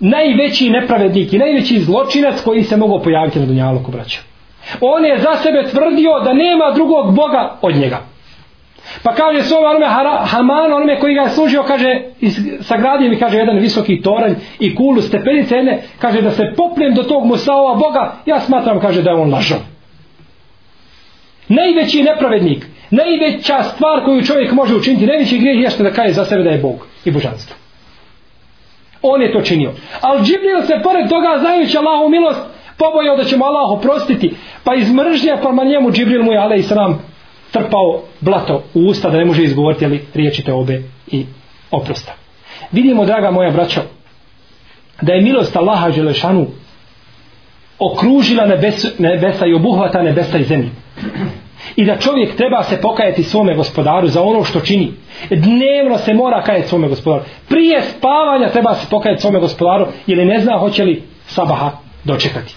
najveći 0.00 0.70
nepravednik 0.70 1.32
i 1.32 1.38
najveći 1.38 1.80
zločinac 1.80 2.40
koji 2.40 2.62
se 2.62 2.76
mogu 2.76 3.00
pojaviti 3.04 3.38
na 3.38 3.46
Dunjaluku 3.46 3.90
braćo. 3.90 4.20
On 4.80 5.04
je 5.04 5.18
za 5.18 5.36
sebe 5.42 5.68
tvrdio 5.70 6.20
da 6.24 6.32
nema 6.32 6.70
drugog 6.74 7.14
Boga 7.14 7.58
od 7.62 7.76
njega. 7.76 8.00
Pa 9.02 9.14
kaže 9.14 9.42
svome 9.42 9.66
onome 9.66 9.86
Haman, 10.24 10.72
onome 10.72 11.00
koji 11.00 11.14
ga 11.14 11.20
je 11.20 11.30
služio, 11.30 11.62
kaže, 11.62 12.00
sagradio 12.60 13.10
mi, 13.10 13.18
kaže, 13.18 13.36
jedan 13.36 13.58
visoki 13.58 14.02
toranj 14.02 14.34
i 14.60 14.74
kulu 14.74 15.02
stepenice 15.02 15.56
jedne, 15.56 15.82
kaže, 15.98 16.22
da 16.22 16.30
se 16.30 16.52
popnem 16.56 16.94
do 16.94 17.02
tog 17.02 17.26
Musaova 17.26 17.74
Boga, 17.74 18.14
ja 18.26 18.40
smatram, 18.40 18.80
kaže, 18.80 19.02
da 19.02 19.10
je 19.10 19.16
on 19.16 19.32
lažao. 19.32 19.58
Najveći 21.48 22.02
nepravednik, 22.02 22.66
najveća 22.90 23.62
stvar 23.62 24.04
koju 24.04 24.24
čovjek 24.24 24.52
može 24.52 24.74
učiniti, 24.74 25.06
najveći 25.06 25.38
grijeh 25.38 25.60
jeste 25.60 25.82
da 25.82 25.90
kaje 25.90 26.12
za 26.12 26.24
sebe 26.24 26.42
da 26.42 26.50
je 26.50 26.58
Bog 26.58 26.86
i 27.04 27.10
božanstvo. 27.10 27.56
On 29.02 29.22
je 29.22 29.32
to 29.32 29.40
činio. 29.40 29.72
Al 30.00 30.18
Džibril 30.18 30.62
se 30.66 30.80
pored 30.82 31.08
toga, 31.08 31.38
znajući 31.40 31.78
Allahu 31.78 32.08
milost, 32.08 32.40
pobojao 32.78 33.16
da 33.16 33.24
će 33.24 33.36
mu 33.36 33.44
Allah 33.44 33.70
oprostiti, 33.70 34.34
pa 34.64 34.74
iz 34.74 34.92
mržnje 34.92 35.32
prema 35.42 35.64
njemu 35.64 35.90
Džibril 35.90 36.22
mu 36.22 36.32
je, 36.32 36.38
ale 36.38 36.56
i 36.56 36.62
sram, 36.62 37.02
trpao 37.50 38.02
blato 38.20 38.62
u 38.74 38.80
usta 38.80 39.10
da 39.10 39.18
ne 39.18 39.24
može 39.24 39.42
izgovoriti 39.42 39.84
ali 39.84 40.04
riječi 40.14 40.44
te 40.44 40.52
obe 40.52 40.82
i 41.06 41.26
oprosta. 41.70 42.12
Vidimo, 42.72 43.04
draga 43.04 43.30
moja 43.30 43.50
braćo, 43.50 43.80
da 45.02 45.12
je 45.12 45.22
milost 45.22 45.56
Allaha 45.56 45.90
Želešanu 45.90 46.46
okružila 47.78 48.46
nebesa, 48.46 48.88
nebesa 48.98 49.46
i 49.46 49.54
obuhvata 49.54 50.02
nebesa 50.02 50.38
i 50.38 50.44
zemlju. 50.44 50.70
I 51.76 51.84
da 51.84 51.96
čovjek 51.96 52.36
treba 52.36 52.62
se 52.62 52.80
pokajati 52.80 53.22
svome 53.22 53.54
gospodaru 53.54 54.08
za 54.08 54.22
ono 54.22 54.44
što 54.44 54.60
čini. 54.60 54.92
Dnevno 55.30 55.98
se 55.98 56.14
mora 56.14 56.42
kajati 56.42 56.68
svome 56.68 56.88
gospodaru. 56.88 57.24
Prije 57.48 57.82
spavanja 57.82 58.48
treba 58.48 58.74
se 58.74 58.86
pokajati 58.90 59.20
svome 59.20 59.40
gospodaru 59.40 59.86
jer 60.06 60.26
ne 60.26 60.40
zna 60.40 60.58
hoće 60.58 60.84
li 60.84 61.02
sabaha 61.26 61.70
dočekati. 62.04 62.54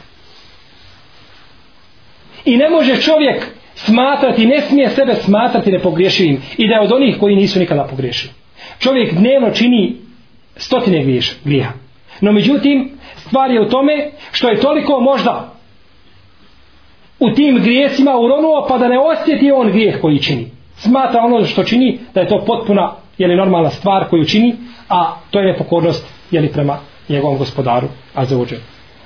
I 2.45 2.57
ne 2.57 2.69
može 2.69 3.01
čovjek 3.01 3.45
smatrati, 3.75 4.45
ne 4.45 4.61
smije 4.61 4.89
sebe 4.89 5.15
smatrati 5.15 5.71
nepogriješivim 5.71 6.41
i 6.57 6.67
da 6.67 6.73
je 6.73 6.81
od 6.81 6.91
onih 6.91 7.17
koji 7.19 7.35
nisu 7.35 7.59
nikada 7.59 7.83
pogriješili. 7.83 8.33
Čovjek 8.79 9.13
dnevno 9.13 9.51
čini 9.51 9.95
stotine 10.55 11.21
grijeha. 11.43 11.73
No 12.21 12.31
međutim, 12.31 12.91
stvar 13.15 13.51
je 13.51 13.61
u 13.61 13.69
tome 13.69 14.11
što 14.31 14.49
je 14.49 14.59
toliko 14.59 14.99
možda 14.99 15.58
u 17.19 17.35
tim 17.35 17.59
grijesima 17.61 18.11
uronuo 18.17 18.65
pa 18.69 18.77
da 18.77 18.87
ne 18.87 18.99
osjeti 18.99 19.51
on 19.51 19.71
grijeh 19.71 20.01
koji 20.01 20.19
čini. 20.19 20.51
Smatra 20.75 21.21
ono 21.21 21.45
što 21.45 21.63
čini 21.63 21.99
da 22.13 22.21
je 22.21 22.27
to 22.27 22.43
potpuna 22.45 22.93
je 23.17 23.35
normalna 23.35 23.69
stvar 23.69 24.09
koju 24.09 24.25
čini, 24.25 24.55
a 24.89 25.15
to 25.31 25.39
je 25.39 25.51
nepokornost 25.51 26.07
je 26.31 26.41
li 26.41 26.47
prema 26.47 26.77
njegovom 27.09 27.37
gospodaru 27.37 27.87
a 28.15 28.25
za 28.25 28.37
uđe. 28.37 28.55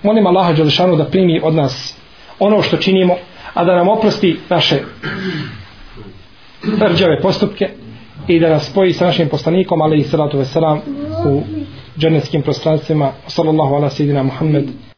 Molim 0.03 0.27
Allaha 0.27 0.53
Đelešanu 0.53 0.95
da 0.95 1.05
primi 1.05 1.41
od 1.43 1.55
nas 1.55 1.97
ono 2.39 2.61
što 2.61 2.77
činimo 2.77 3.15
a 3.53 3.63
da 3.63 3.75
nam 3.75 3.89
oprosti 3.89 4.37
naše 4.49 4.79
rđave 6.89 7.21
postupke 7.21 7.69
i 8.27 8.39
da 8.39 8.49
nas 8.49 8.69
spoji 8.69 8.93
sa 8.93 9.05
našim 9.05 9.29
poslanikom 9.29 9.81
ali 9.81 9.97
i 9.97 10.03
salatu 10.03 10.37
veselam 10.37 10.81
u 11.25 11.41
džernetskim 11.99 12.41
prostranstvima 12.41 13.11
sallallahu 13.27 13.75
ala 13.75 13.89
sidina 13.89 14.23
Muhammed 14.23 14.69